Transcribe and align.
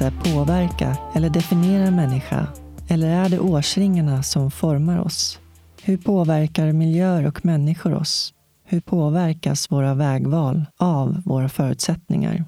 händelse 0.00 0.30
påverka 0.32 0.96
eller 1.14 1.30
definiera 1.30 1.84
en 1.84 1.96
människa? 1.96 2.46
Eller 2.88 3.08
är 3.08 3.28
det 3.28 3.38
årsringarna 3.38 4.22
som 4.22 4.50
formar 4.50 4.98
oss? 4.98 5.38
Hur 5.82 5.96
påverkar 5.96 6.72
miljöer 6.72 7.26
och 7.26 7.44
människor 7.44 7.94
oss? 7.94 8.34
Hur 8.64 8.80
påverkas 8.80 9.70
våra 9.70 9.94
vägval 9.94 10.64
av 10.76 11.22
våra 11.24 11.48
förutsättningar? 11.48 12.44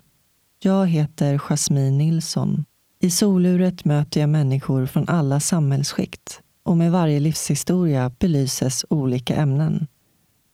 Jag 0.62 0.86
heter 0.86 1.38
Jasmine 1.38 1.98
Nilsson. 1.98 2.64
I 3.00 3.10
soluret 3.10 3.84
möter 3.84 4.20
jag 4.20 4.30
människor 4.30 4.86
från 4.86 5.08
alla 5.08 5.40
samhällsskikt 5.40 6.40
och 6.64 6.76
med 6.76 6.92
varje 6.92 7.20
livshistoria 7.20 8.10
belyses 8.18 8.84
olika 8.90 9.34
ämnen. 9.34 9.86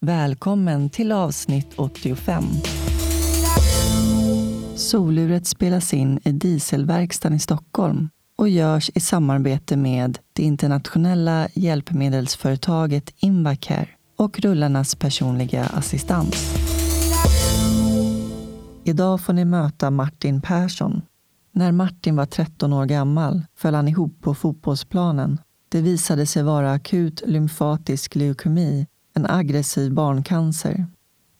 Välkommen 0.01 0.89
till 0.89 1.11
avsnitt 1.11 1.73
85. 1.75 2.43
Soluret 4.91 5.47
spelas 5.47 5.93
in 5.93 6.19
i 6.23 6.31
Dieselverkstan 6.31 7.33
i 7.33 7.39
Stockholm 7.39 8.09
och 8.35 8.49
görs 8.49 8.91
i 8.95 8.99
samarbete 8.99 9.77
med 9.77 10.17
det 10.33 10.43
internationella 10.43 11.47
hjälpmedelsföretaget 11.53 13.13
Invacare 13.19 13.87
och 14.17 14.39
rullarnas 14.39 14.95
personliga 14.95 15.65
assistans. 15.65 16.55
Idag 18.83 19.21
får 19.21 19.33
ni 19.33 19.45
möta 19.45 19.91
Martin 19.91 20.41
Persson. 20.41 21.01
När 21.51 21.71
Martin 21.71 22.15
var 22.15 22.25
13 22.25 22.73
år 22.73 22.85
gammal 22.85 23.41
föll 23.55 23.75
han 23.75 23.87
ihop 23.87 24.21
på 24.21 24.35
fotbollsplanen. 24.35 25.37
Det 25.69 25.81
visade 25.81 26.25
sig 26.25 26.43
vara 26.43 26.71
akut 26.71 27.21
lymfatisk 27.25 28.15
leukemi, 28.15 28.87
en 29.13 29.25
aggressiv 29.25 29.93
barncancer. 29.93 30.85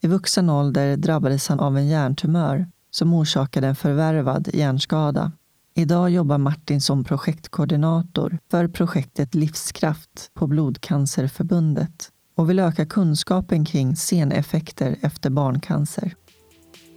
I 0.02 0.08
vuxen 0.08 0.50
ålder 0.50 0.97
drabbades 0.97 1.47
han 1.47 1.59
av 1.59 1.78
en 1.78 1.88
hjärntumör 1.88 2.66
som 2.92 3.14
orsakade 3.14 3.67
en 3.67 3.75
förvärvad 3.75 4.50
hjärnskada. 4.53 5.31
Idag 5.75 6.09
jobbar 6.09 6.38
Martin 6.38 6.81
som 6.81 7.03
projektkoordinator 7.03 8.38
för 8.52 8.67
projektet 8.67 9.36
Livskraft 9.36 10.31
på 10.34 10.47
Blodcancerförbundet 10.47 12.09
och 12.36 12.50
vill 12.50 12.59
öka 12.59 12.86
kunskapen 12.86 13.66
kring 13.66 13.95
seneffekter 13.95 14.95
efter 15.02 15.30
barncancer. 15.30 16.16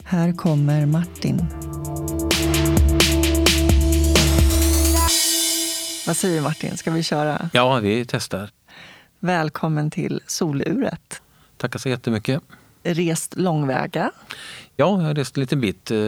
Här 0.05 0.33
kommer 0.33 0.87
Martin. 0.87 1.47
Vad 6.07 6.17
säger 6.17 6.43
Martin, 6.43 6.77
ska 6.77 6.91
vi 6.91 7.03
köra? 7.03 7.51
Ja, 7.53 7.79
vi 7.79 8.05
testar. 8.09 8.51
Välkommen 9.21 9.91
till 9.91 10.21
soluret. 10.27 11.23
Tackar 11.57 11.79
så 11.79 11.89
jättemycket. 11.89 12.43
Rest 12.83 13.37
långväga. 13.37 14.11
Ja, 14.77 15.01
jag 15.01 15.07
har 15.07 15.15
rest 15.15 15.37
en 15.37 15.41
liten 15.41 15.61
bit 15.61 15.91
eh, 15.91 15.99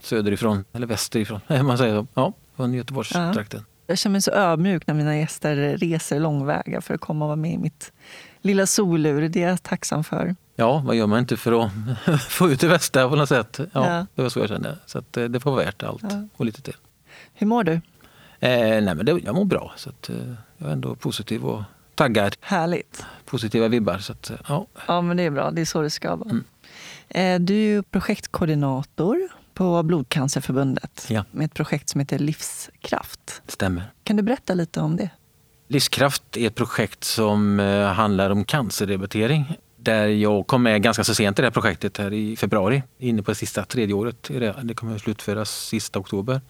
söderifrån, 0.00 0.64
eller 0.72 0.86
västerifrån, 0.86 1.40
man 1.48 1.78
säger 1.78 2.00
så. 2.00 2.06
Ja, 2.14 2.32
från 2.56 2.74
Göteborgstrakten. 2.74 3.60
Ja. 3.60 3.70
Jag 3.86 3.98
känner 3.98 4.12
mig 4.12 4.22
så 4.22 4.30
ödmjuk 4.30 4.86
när 4.86 4.94
mina 4.94 5.18
gäster 5.18 5.76
reser 5.76 6.20
långväga 6.20 6.80
för 6.80 6.94
att 6.94 7.00
komma 7.00 7.24
och 7.24 7.28
vara 7.28 7.36
med 7.36 7.52
i 7.52 7.58
mitt 7.58 7.92
lilla 8.40 8.66
solur. 8.66 9.28
Det 9.28 9.42
är 9.42 9.48
jag 9.48 9.62
tacksam 9.62 10.04
för. 10.04 10.36
Ja, 10.56 10.82
vad 10.86 10.96
gör 10.96 11.06
man 11.06 11.18
inte 11.18 11.36
för 11.36 11.64
att 11.64 12.22
få 12.28 12.50
ut 12.50 12.60
det 12.60 12.68
bästa 12.68 13.08
på 13.08 13.16
något 13.16 13.28
sätt? 13.28 13.58
Ja, 13.58 13.66
ja. 13.72 14.06
Det 14.14 14.22
var 14.22 14.28
så 14.28 14.40
jag 14.40 14.48
kände. 14.48 14.78
Så 14.86 14.98
eh, 14.98 15.24
det 15.24 15.40
får 15.40 15.50
vara 15.50 15.64
värt 15.64 15.82
allt 15.82 16.02
ja. 16.02 16.28
och 16.36 16.44
lite 16.44 16.62
till. 16.62 16.76
Hur 17.34 17.46
mår 17.46 17.64
du? 17.64 17.72
Eh, 17.72 17.80
nej, 18.40 18.94
men 18.94 19.06
det, 19.06 19.18
jag 19.24 19.34
mår 19.34 19.44
bra. 19.44 19.72
Så 19.76 19.90
att, 19.90 20.08
eh, 20.08 20.16
jag 20.58 20.68
är 20.68 20.72
ändå 20.72 20.94
positiv 20.94 21.44
och 21.44 21.62
taggad. 21.94 22.36
Härligt. 22.40 23.04
Positiva 23.24 23.68
vibbar. 23.68 23.98
Så 23.98 24.12
att, 24.12 24.30
ja. 24.48 24.66
ja, 24.86 25.00
men 25.00 25.16
det 25.16 25.22
är 25.22 25.30
bra. 25.30 25.50
Det 25.50 25.60
är 25.60 25.64
så 25.64 25.82
det 25.82 25.90
ska 25.90 26.16
vara. 26.16 26.30
Mm. 26.30 26.44
Eh, 27.08 27.40
du 27.40 27.78
är 27.78 27.82
projektkoordinator 27.82 29.28
på 29.54 29.82
Blodcancerförbundet 29.82 31.06
ja. 31.08 31.24
med 31.30 31.44
ett 31.44 31.54
projekt 31.54 31.88
som 31.88 32.00
heter 32.00 32.18
Livskraft. 32.18 33.42
Stämmer. 33.46 33.82
Kan 34.04 34.16
du 34.16 34.22
berätta 34.22 34.54
lite 34.54 34.80
om 34.80 34.96
det? 34.96 35.10
Livskraft 35.68 36.36
är 36.36 36.46
ett 36.46 36.54
projekt 36.54 37.04
som 37.04 37.60
eh, 37.60 37.86
handlar 37.86 38.30
om 38.30 38.44
cancerrehabilitering. 38.44 39.56
Där 39.76 40.06
jag 40.06 40.46
kom 40.46 40.62
med 40.62 40.82
ganska 40.82 41.04
så 41.04 41.14
sent 41.14 41.38
i 41.38 41.42
det 41.42 41.46
här 41.46 41.52
projektet 41.52 41.98
här 41.98 42.12
i 42.12 42.36
februari, 42.36 42.82
inne 42.98 43.22
på 43.22 43.30
det 43.30 43.34
sista 43.34 43.64
tredje 43.64 43.94
året. 43.94 44.30
Det 44.62 44.74
kommer 44.74 44.94
att 44.94 45.00
slutföras 45.00 45.66
sista 45.66 45.98
oktober. 45.98 46.40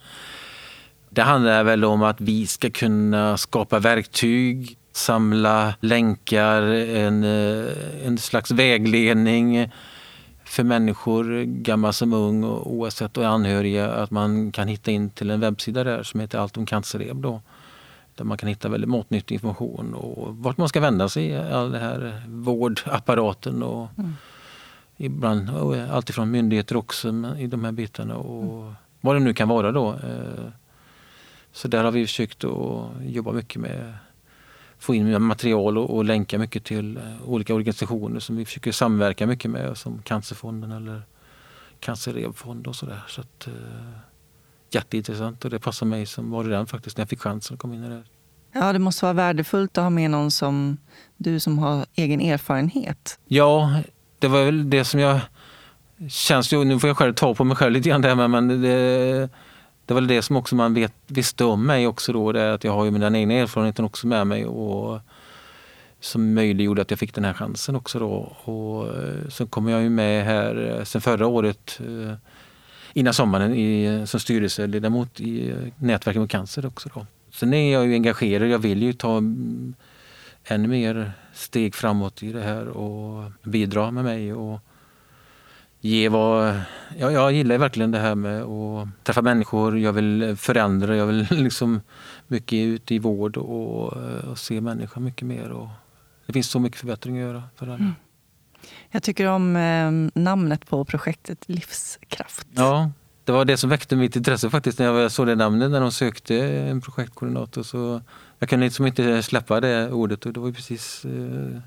Det 1.09 1.21
handlar 1.21 1.63
väl 1.63 1.85
om 1.85 2.03
att 2.03 2.21
vi 2.21 2.47
ska 2.47 2.69
kunna 2.69 3.37
skapa 3.37 3.79
verktyg, 3.79 4.77
samla 4.91 5.73
länkar, 5.79 6.61
en, 6.61 7.23
eh, 7.23 8.05
en 8.05 8.17
slags 8.17 8.51
vägledning 8.51 9.71
för 10.45 10.63
människor, 10.63 11.43
gammal 11.43 11.93
som 11.93 12.13
ung 12.13 12.43
och 12.43 12.73
oavsett 12.73 13.17
och 13.17 13.27
anhöriga, 13.27 13.91
att 13.91 14.11
man 14.11 14.51
kan 14.51 14.67
hitta 14.67 14.91
in 14.91 15.09
till 15.09 15.29
en 15.29 15.39
webbsida 15.39 15.83
där 15.83 16.03
som 16.03 16.19
heter 16.19 16.37
Allt 16.39 16.57
om 16.57 16.65
cancerrehab. 16.65 17.21
Då, 17.21 17.41
där 18.15 18.25
man 18.25 18.37
kan 18.37 18.49
hitta 18.49 18.69
väldigt 18.69 18.89
matnyttig 18.89 19.35
information 19.35 19.93
och 19.93 20.37
vart 20.37 20.57
man 20.57 20.69
ska 20.69 20.79
vända 20.79 21.09
sig 21.09 21.25
i 21.25 21.37
all 21.37 21.71
den 21.71 21.81
här 21.81 22.21
vårdapparaten. 22.27 23.63
Och 23.63 23.87
mm. 23.97 24.13
Ibland 24.97 25.49
alltifrån 25.91 26.31
myndigheter 26.31 26.77
också 26.77 27.09
i 27.37 27.47
de 27.47 27.65
här 27.65 27.71
bitarna 27.71 28.15
och 28.15 28.61
mm. 28.61 28.75
vad 29.01 29.15
det 29.15 29.19
nu 29.19 29.33
kan 29.33 29.47
vara 29.47 29.71
då. 29.71 29.89
Eh, 29.89 30.51
så 31.51 31.67
där 31.67 31.83
har 31.83 31.91
vi 31.91 32.05
försökt 32.05 32.43
att 32.43 32.89
jobba 33.01 33.31
mycket 33.31 33.61
med 33.61 33.93
få 34.85 34.95
in 34.95 35.21
material 35.21 35.77
och, 35.77 35.95
och 35.95 36.05
länka 36.05 36.39
mycket 36.39 36.63
till 36.63 36.97
eh, 36.97 37.03
olika 37.25 37.53
organisationer 37.53 38.19
som 38.19 38.35
vi 38.35 38.45
försöker 38.45 38.71
samverka 38.71 39.27
mycket 39.27 39.51
med 39.51 39.77
som 39.77 40.01
Cancerfonden 40.01 40.71
eller 40.71 41.01
Cancerrevfond 41.79 42.67
och 42.67 42.75
sådär. 42.75 43.03
Så 43.07 43.21
att, 43.21 43.47
eh, 43.47 43.53
jätteintressant 44.71 45.45
och 45.45 45.51
det 45.51 45.59
passar 45.59 45.85
mig 45.85 46.05
som 46.05 46.31
var 46.31 46.43
redan 46.43 46.67
faktiskt 46.67 46.97
när 46.97 47.01
jag 47.01 47.09
fick 47.09 47.21
chansen 47.21 47.53
att 47.53 47.59
komma 47.59 47.75
in 47.75 47.83
i 47.83 47.89
det. 47.89 48.03
Ja, 48.53 48.73
det 48.73 48.79
måste 48.79 49.05
vara 49.05 49.13
värdefullt 49.13 49.77
att 49.77 49.83
ha 49.83 49.89
med 49.89 50.11
någon 50.11 50.31
som 50.31 50.77
du 51.17 51.39
som 51.39 51.59
har 51.59 51.85
egen 51.95 52.21
erfarenhet. 52.21 53.19
Ja, 53.25 53.81
det 54.19 54.27
var 54.27 54.45
väl 54.45 54.69
det 54.69 54.85
som 54.85 54.99
jag 54.99 55.19
känns 56.09 56.53
ju, 56.53 56.63
nu 56.63 56.79
får 56.79 56.87
jag 56.87 56.97
själv 56.97 57.13
ta 57.13 57.35
på 57.35 57.43
mig 57.43 57.57
själv 57.57 57.71
lite 57.71 57.89
grann 57.89 58.01
där, 58.01 58.27
men 58.27 58.61
det, 58.61 59.29
det 59.85 59.93
var 59.93 60.01
det 60.01 60.21
som 60.21 60.35
också 60.35 60.55
man 60.55 60.73
vet, 60.73 60.93
visste 61.07 61.45
om 61.45 61.65
mig 61.65 61.87
också 61.87 62.13
då, 62.13 62.31
det 62.31 62.53
att 62.53 62.63
jag 62.63 62.71
har 62.71 62.85
ju 62.85 62.91
mina 62.91 63.17
egna 63.17 63.33
erfarenheter 63.33 63.85
också 63.85 64.07
med 64.07 64.27
mig 64.27 64.45
och 64.45 64.99
som 65.99 66.33
möjliggjorde 66.33 66.81
att 66.81 66.91
jag 66.91 66.99
fick 66.99 67.13
den 67.13 67.25
här 67.25 67.33
chansen 67.33 67.75
också 67.75 67.99
då. 67.99 68.35
Och 68.43 68.97
eh, 68.97 69.27
sen 69.29 69.47
kom 69.47 69.69
jag 69.69 69.81
ju 69.81 69.89
med 69.89 70.25
här 70.25 70.77
eh, 70.77 70.83
sen 70.83 71.01
förra 71.01 71.27
året 71.27 71.79
eh, 71.79 72.13
innan 72.93 73.13
sommaren 73.13 73.53
i, 73.53 74.03
som 74.07 74.19
styrelseledamot 74.19 75.19
i 75.19 75.55
Nätverket 75.77 76.21
mot 76.21 76.29
cancer 76.29 76.65
också 76.65 76.89
då. 76.93 77.05
Sen 77.31 77.53
är 77.53 77.73
jag 77.73 77.87
ju 77.87 77.93
engagerad, 77.93 78.49
jag 78.49 78.59
vill 78.59 78.83
ju 78.83 78.93
ta 78.93 79.17
mm, 79.17 79.73
ännu 80.43 80.67
mer 80.67 81.11
steg 81.33 81.75
framåt 81.75 82.23
i 82.23 82.31
det 82.31 82.41
här 82.41 82.67
och 82.67 83.31
bidra 83.43 83.91
med 83.91 84.03
mig 84.03 84.33
och 84.33 84.59
ge 85.85 86.09
vad... 86.09 86.61
Ja, 86.97 87.11
jag 87.11 87.31
gillar 87.31 87.57
verkligen 87.57 87.91
det 87.91 87.99
här 87.99 88.15
med 88.15 88.43
att 88.43 88.87
träffa 89.03 89.21
människor. 89.21 89.79
Jag 89.79 89.93
vill 89.93 90.35
förändra. 90.37 90.95
Jag 90.95 91.05
vill 91.05 91.27
liksom 91.31 91.81
mycket 92.27 92.57
ut 92.57 92.91
i 92.91 92.99
vård 92.99 93.37
och, 93.37 93.93
och 94.23 94.39
se 94.39 94.61
människan 94.61 95.03
mycket 95.03 95.27
mer. 95.27 95.49
Och 95.49 95.67
det 96.25 96.33
finns 96.33 96.49
så 96.49 96.59
mycket 96.59 96.79
förbättring 96.79 97.17
att 97.17 97.27
göra 97.27 97.43
för 97.55 97.65
alla. 97.65 97.75
Mm. 97.75 97.93
Jag 98.91 99.03
tycker 99.03 99.27
om 99.27 99.55
eh, 99.55 100.21
namnet 100.21 100.67
på 100.67 100.85
projektet 100.85 101.49
Livskraft. 101.49 102.47
Ja, 102.51 102.91
det 103.23 103.31
var 103.31 103.45
det 103.45 103.57
som 103.57 103.69
väckte 103.69 103.95
mitt 103.95 104.15
intresse 104.15 104.49
faktiskt 104.49 104.79
när 104.79 104.85
jag 104.85 105.11
såg 105.11 105.27
det 105.27 105.35
namnet 105.35 105.71
när 105.71 105.81
de 105.81 105.91
sökte 105.91 106.35
en 106.45 106.81
projektkoordinator. 106.81 107.63
Så 107.63 108.01
jag 108.39 108.49
kunde 108.49 108.65
liksom 108.65 108.87
inte 108.87 109.23
släppa 109.23 109.59
det 109.59 109.91
ordet 109.91 110.25
och 110.25 110.33
det 110.33 110.39
var 110.39 110.51
precis 110.51 111.05
eh, 111.05 111.61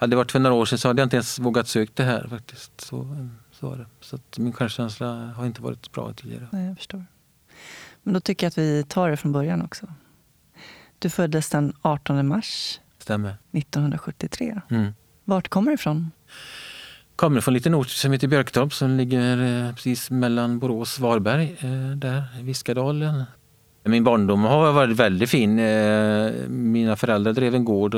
hade 0.00 0.10
det 0.10 0.16
varit 0.16 0.32
för 0.32 0.38
några 0.38 0.54
år 0.54 0.64
sedan 0.64 0.78
så 0.78 0.88
hade 0.88 1.02
jag 1.02 1.06
inte 1.06 1.16
ens 1.16 1.38
vågat 1.38 1.68
söka 1.68 1.92
det 1.94 2.02
här 2.02 2.26
faktiskt. 2.30 2.80
Så, 2.80 3.16
så 3.52 3.68
var 3.68 3.76
det. 3.76 3.86
Så 4.00 4.18
min 4.36 4.52
självkänsla 4.52 5.06
har 5.36 5.46
inte 5.46 5.62
varit 5.62 5.92
bra 5.92 6.12
tidigare. 6.12 6.48
Nej, 6.52 6.66
jag 6.66 6.76
förstår. 6.76 7.04
Men 8.02 8.14
då 8.14 8.20
tycker 8.20 8.46
jag 8.46 8.48
att 8.48 8.58
vi 8.58 8.84
tar 8.88 9.10
det 9.10 9.16
från 9.16 9.32
början 9.32 9.62
också. 9.62 9.86
Du 10.98 11.10
föddes 11.10 11.50
den 11.50 11.72
18 11.82 12.28
mars 12.28 12.80
Stämmer. 12.98 13.36
1973. 13.52 14.60
Mm. 14.70 14.92
Vart 15.24 15.48
kommer 15.48 15.70
du 15.70 15.74
ifrån? 15.74 16.10
Kommer 17.16 17.40
från 17.40 17.52
en 17.52 17.56
liten 17.56 17.74
ort 17.74 17.88
som 17.88 18.12
heter 18.12 18.28
Björktorp 18.28 18.72
som 18.72 18.90
ligger 18.90 19.66
eh, 19.66 19.74
precis 19.74 20.10
mellan 20.10 20.58
Borås 20.58 20.96
och 20.96 21.02
Varberg. 21.02 21.56
Eh, 21.60 21.96
där, 21.96 22.24
Viskadalen. 22.42 23.24
Min 23.84 24.04
barndom 24.04 24.44
har 24.44 24.72
varit 24.72 24.96
väldigt 24.96 25.30
fin. 25.30 25.58
Eh, 25.58 26.32
mina 26.48 26.96
föräldrar 26.96 27.32
drev 27.32 27.54
en 27.54 27.64
gård 27.64 27.94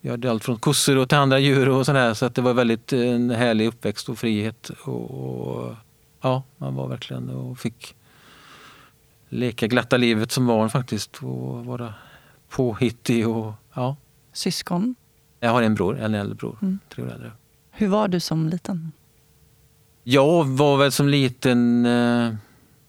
vi 0.00 0.08
hade 0.10 0.30
allt 0.30 0.44
från 0.44 0.58
kossor 0.58 0.96
och 0.98 1.08
till 1.08 1.18
andra 1.18 1.38
djur 1.38 1.68
och 1.68 1.86
sådär. 1.86 2.14
Så 2.14 2.26
att 2.26 2.34
det 2.34 2.42
var 2.42 2.54
väldigt 2.54 2.92
eh, 2.92 3.00
en 3.00 3.30
härlig 3.30 3.66
uppväxt 3.66 4.08
och 4.08 4.18
frihet. 4.18 4.68
Och, 4.68 5.74
ja, 6.20 6.42
man 6.56 6.74
var 6.74 6.88
verkligen 6.88 7.30
och 7.30 7.58
fick 7.58 7.94
leka 9.28 9.66
glatta 9.66 9.96
livet 9.96 10.32
som 10.32 10.46
barn 10.46 10.70
faktiskt. 10.70 11.16
Och 11.16 11.64
vara 11.64 11.94
påhittig 12.48 13.28
och 13.28 13.52
ja. 13.74 13.96
Syskon? 14.32 14.94
Jag 15.40 15.50
har 15.50 15.62
en 15.62 15.74
bror, 15.74 15.98
en 15.98 16.14
äldre 16.14 16.34
bror. 16.34 16.58
Mm. 16.62 16.78
Tre 16.88 17.04
år 17.04 17.12
äldre. 17.12 17.32
Hur 17.70 17.88
var 17.88 18.08
du 18.08 18.20
som 18.20 18.48
liten? 18.48 18.92
Jag 20.02 20.44
var 20.44 20.76
väl 20.76 20.92
som 20.92 21.08
liten 21.08 21.86
eh, 21.86 22.34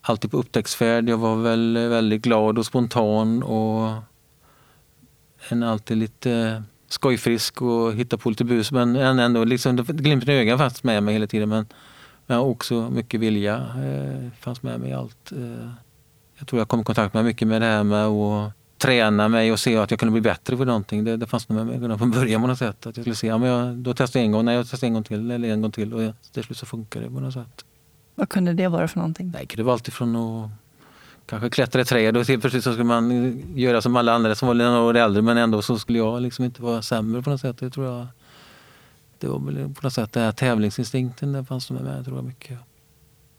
alltid 0.01 0.31
på 0.31 0.38
upptäcktsfärd. 0.38 1.09
Jag 1.09 1.18
var 1.18 1.36
väl 1.36 1.77
väldigt 1.77 2.21
glad 2.21 2.57
och 2.57 2.65
spontan 2.65 3.44
och 3.44 3.94
en 5.50 5.63
alltid 5.63 5.98
lite 5.98 6.63
skojfrisk 6.88 7.62
och 7.62 7.94
hitta 7.94 8.18
på 8.18 8.30
lite 8.30 8.44
bus. 8.44 8.72
Men 8.72 8.95
ändå 8.95 9.44
liksom, 9.44 9.75
glimten 9.75 10.30
i 10.30 10.38
ögat 10.38 10.60
fanns 10.60 10.84
med 10.84 11.04
mig 11.04 11.13
hela 11.13 11.28
tiden. 11.28 11.50
Men, 11.50 11.66
men 12.25 12.39
också 12.39 12.89
mycket 12.89 13.19
vilja 13.19 13.56
eh, 13.56 14.30
fanns 14.39 14.63
med 14.63 14.80
mig 14.80 14.89
i 14.89 14.94
allt. 14.94 15.31
Eh, 15.31 15.69
jag 16.38 16.48
tror 16.48 16.62
jag 16.62 16.68
kom 16.68 16.81
i 16.81 16.84
kontakt 16.84 17.13
med 17.13 17.25
mycket 17.25 17.48
med 17.48 17.62
det 17.62 17.66
här 17.66 17.84
med 17.84 18.06
att 18.06 18.54
träna 18.78 19.28
mig 19.28 19.51
och 19.51 19.60
se 19.60 19.78
att 19.78 19.92
jag 19.92 20.00
kunde 20.00 20.12
bli 20.12 20.22
bättre 20.22 20.57
på 20.57 20.66
någonting. 20.66 21.04
Det, 21.04 21.18
det 21.18 21.28
fanns 21.28 21.50
med 21.50 21.66
mig 21.66 21.80
redan 21.80 21.98
från 21.98 22.12
början 22.12 22.42
på 22.42 22.48
något 22.48 22.57
sätt. 22.57 22.86
Att 22.86 22.98
jag 22.98 23.04
skulle 23.04 23.16
se, 23.16 23.28
ja, 23.28 23.38
men 23.38 23.50
jag, 23.50 23.75
då 23.75 23.94
testar 23.94 24.19
jag 24.19 24.25
en 24.25 24.31
gång, 24.31 24.45
nej 24.45 24.56
jag 24.56 24.68
testar 24.69 24.88
en 24.88 24.94
gång 24.94 25.04
till 25.04 25.31
eller 25.31 25.50
en 25.50 25.62
gång 25.62 25.72
till 25.72 25.94
och 25.94 26.13
till 26.33 26.44
slut 26.44 26.57
så 26.57 26.66
funkar 26.66 27.01
det 27.01 27.07
på 27.07 27.19
något 27.19 27.33
sätt. 27.33 27.66
Vad 28.16 28.30
kunde 28.30 28.54
det 28.54 28.68
vara 28.68 28.88
för 28.88 28.98
någonting? 28.98 29.31
Nej, 29.33 29.48
det 29.56 29.63
var 29.63 29.74
alltifrån 29.74 30.16
att 30.16 30.50
kanske 31.28 31.50
klättra 31.50 31.82
i 31.82 31.86
träd 31.86 32.18
och 32.18 32.28
helt 32.28 32.42
plötsligt 32.42 32.64
så 32.64 32.72
skulle 32.72 32.84
man 32.84 33.44
göra 33.56 33.82
som 33.82 33.96
alla 33.96 34.14
andra 34.14 34.36
som 34.36 34.48
var 34.48 34.56
några 34.56 34.82
år 34.82 34.98
äldre 34.98 35.22
men 35.22 35.38
ändå 35.38 35.62
så 35.62 35.80
skulle 35.80 35.98
jag 35.98 36.22
liksom 36.22 36.46
inte 36.46 36.62
vara 36.62 36.82
sämre 36.82 37.22
på 37.22 37.30
något 37.30 37.42
sätt. 37.42 37.58
Det 37.58 37.70
tror 37.70 37.86
jag 37.86 38.08
det 39.20 39.28
var 39.28 39.40
väl 39.40 39.74
på 39.74 39.84
något 39.84 39.94
sätt 39.94 40.14
den 40.14 40.24
här 40.24 40.32
tävlingsinstinkten, 40.32 41.32
den 41.32 41.46
fanns 41.46 41.72
med 41.72 41.84
mig 41.84 42.04
tror 42.04 42.18
jag 42.18 42.26
mycket. 42.26 42.60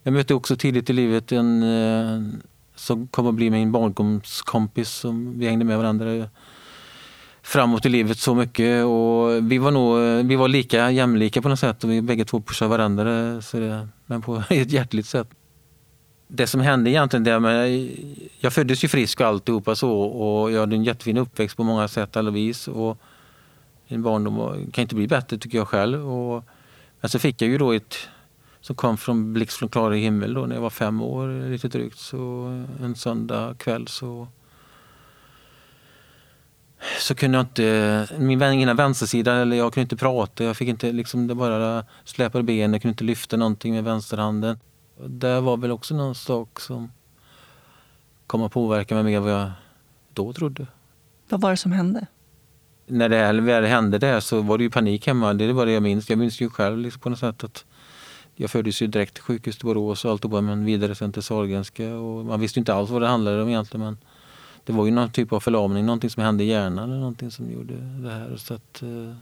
Jag 0.02 0.12
mötte 0.12 0.34
också 0.34 0.56
tidigt 0.56 0.90
i 0.90 0.92
livet 0.92 1.32
en 1.32 1.62
eh, 1.62 2.40
som 2.74 3.08
kom 3.08 3.26
att 3.26 3.34
bli 3.34 3.50
min 3.50 3.72
barndomskompis 3.72 4.90
som 4.90 5.38
vi 5.38 5.46
hängde 5.46 5.64
med 5.64 5.78
varandra 5.78 6.28
framåt 7.42 7.86
i 7.86 7.88
livet 7.88 8.18
så 8.18 8.34
mycket. 8.34 8.84
Och 8.84 9.50
vi 9.50 9.58
var 9.58 9.70
nog 9.70 10.24
vi 10.26 10.36
var 10.36 10.48
lika 10.48 10.90
jämlika 10.90 11.42
på 11.42 11.48
något 11.48 11.58
sätt 11.58 11.84
och 11.84 11.90
vi 11.90 12.02
bägge 12.02 12.24
två 12.24 12.40
pushade 12.40 12.68
varandra. 12.68 13.42
Så 13.42 13.56
det, 13.56 13.88
men 14.06 14.22
på 14.22 14.42
ett 14.50 14.72
hjärtligt 14.72 15.06
sätt. 15.06 15.28
Det 16.28 16.46
som 16.46 16.60
hände 16.60 16.90
egentligen, 16.90 17.24
det 17.24 17.40
med, 17.40 17.88
jag 18.40 18.52
föddes 18.52 18.84
ju 18.84 18.88
frisk 18.88 19.20
och 19.20 19.26
alltihopa 19.26 19.74
så 19.74 19.92
och 20.00 20.52
jag 20.52 20.60
hade 20.60 20.76
en 20.76 20.84
jättefin 20.84 21.16
uppväxt 21.16 21.56
på 21.56 21.64
många 21.64 21.88
sätt 21.88 22.16
alla 22.16 22.30
vis. 22.30 22.68
Och 22.68 22.98
min 23.88 24.02
barndom 24.02 24.66
kan 24.72 24.82
inte 24.82 24.94
bli 24.94 25.08
bättre 25.08 25.38
tycker 25.38 25.58
jag 25.58 25.68
själv. 25.68 26.12
Och, 26.12 26.44
men 27.00 27.10
så 27.10 27.18
fick 27.18 27.42
jag 27.42 27.50
ju 27.50 27.58
då 27.58 27.72
ett 27.72 27.96
som 28.60 28.76
kom 28.76 28.96
från 28.98 29.32
blixt 29.32 29.56
från 29.56 29.68
klar 29.68 29.90
himmel 29.90 30.34
då 30.34 30.46
när 30.46 30.54
jag 30.54 30.62
var 30.62 30.70
fem 30.70 31.02
år 31.02 31.50
lite 31.50 31.68
drygt. 31.68 31.98
Så 31.98 32.18
en 32.82 32.94
söndag 32.96 33.54
kväll 33.58 33.88
så 33.88 34.28
så 36.98 37.14
kunde 37.14 37.38
jag 37.38 37.42
inte, 37.42 38.08
min 38.18 38.42
ena 38.42 38.74
vänstersida, 38.74 39.34
eller 39.34 39.56
jag 39.56 39.72
kunde 39.72 39.82
inte 39.82 39.96
prata, 39.96 40.44
jag 40.44 40.56
fick 40.56 40.68
inte 40.68 40.92
liksom, 40.92 41.26
det 41.26 41.34
bara 41.34 41.84
släpade 42.04 42.44
benen, 42.44 42.72
jag 42.72 42.82
kunde 42.82 42.92
inte 42.92 43.04
lyfta 43.04 43.36
någonting 43.36 43.74
med 43.74 43.84
vänsterhanden. 43.84 44.58
Det 45.06 45.40
var 45.40 45.56
väl 45.56 45.70
också 45.70 45.94
någon 45.94 46.14
sak 46.14 46.60
som 46.60 46.92
kom 48.26 48.42
att 48.42 48.52
påverka 48.52 48.94
mig 48.94 49.04
mer 49.04 49.16
än 49.16 49.22
vad 49.22 49.32
jag 49.32 49.50
då 50.12 50.32
trodde. 50.32 50.66
Vad 51.28 51.40
var 51.40 51.50
det 51.50 51.56
som 51.56 51.72
hände? 51.72 52.06
När 52.86 53.08
det 53.08 53.40
väl 53.40 53.64
hände 53.64 53.98
det 53.98 54.20
så 54.20 54.40
var 54.40 54.58
det 54.58 54.64
ju 54.64 54.70
panik 54.70 55.06
hemma. 55.06 55.34
Det 55.34 55.52
var 55.52 55.66
det 55.66 55.72
jag 55.72 55.82
minns. 55.82 56.10
Jag 56.10 56.18
minns 56.18 56.40
ju 56.40 56.50
själv 56.50 56.78
liksom 56.78 57.00
på 57.00 57.10
något 57.10 57.18
sätt 57.18 57.44
att 57.44 57.64
jag 58.34 58.50
föddes 58.50 58.82
ju 58.82 58.86
direkt 58.86 59.14
till 59.14 59.22
sjukhus 59.22 59.58
till 59.58 59.66
Borås 59.66 60.04
och 60.04 60.10
alltihopa 60.10 60.40
men 60.40 60.64
vidare 60.64 60.94
sen 60.94 61.12
till 61.12 61.22
Sahlgrenska. 61.22 61.94
Och 61.94 62.24
man 62.24 62.40
visste 62.40 62.58
inte 62.58 62.74
alls 62.74 62.90
vad 62.90 63.02
det 63.02 63.08
handlade 63.08 63.42
om 63.42 63.48
egentligen 63.48 63.84
men 63.84 63.98
det 64.64 64.72
var 64.72 64.84
ju 64.84 64.90
någon 64.90 65.10
typ 65.10 65.32
av 65.32 65.40
förlamning, 65.40 65.86
någonting 65.86 66.10
som 66.10 66.22
hände 66.22 66.44
i 66.44 66.46
hjärnan 66.46 66.90
eller 66.90 67.00
någonting 67.00 67.30
som 67.30 67.50
gjorde 67.52 67.74
det 67.74 68.10
här. 68.10 68.36
Så 68.36 68.54
att, 68.54 68.82
eh, 68.82 69.14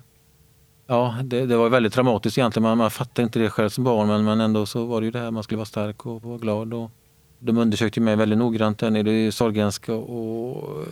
ja, 0.87 1.17
det, 1.25 1.47
det 1.47 1.57
var 1.57 1.69
väldigt 1.69 1.93
traumatiskt 1.93 2.39
egentligen. 2.39 2.63
Man, 2.63 2.79
man 2.79 2.91
fattade 2.91 3.23
inte 3.23 3.39
det 3.39 3.51
själv 3.51 3.69
som 3.69 3.85
barn 3.85 4.09
men, 4.09 4.25
men 4.25 4.41
ändå 4.41 4.67
så 4.67 4.85
var 4.85 5.01
det 5.01 5.05
ju 5.05 5.11
det 5.11 5.19
här 5.19 5.31
man 5.31 5.43
skulle 5.43 5.57
vara 5.57 5.67
stark 5.67 6.07
och 6.07 6.23
vara 6.23 6.39
glad. 6.39 6.75
Och 6.75 6.91
de 7.39 7.59
undersökte 7.59 8.01
mig 8.01 8.17
väldigt 8.17 8.39
noggrant 8.39 8.79
där 8.79 8.91
nere 8.91 9.13
i 9.13 9.33
Sahlgrenska 9.33 9.95
och 9.95 10.85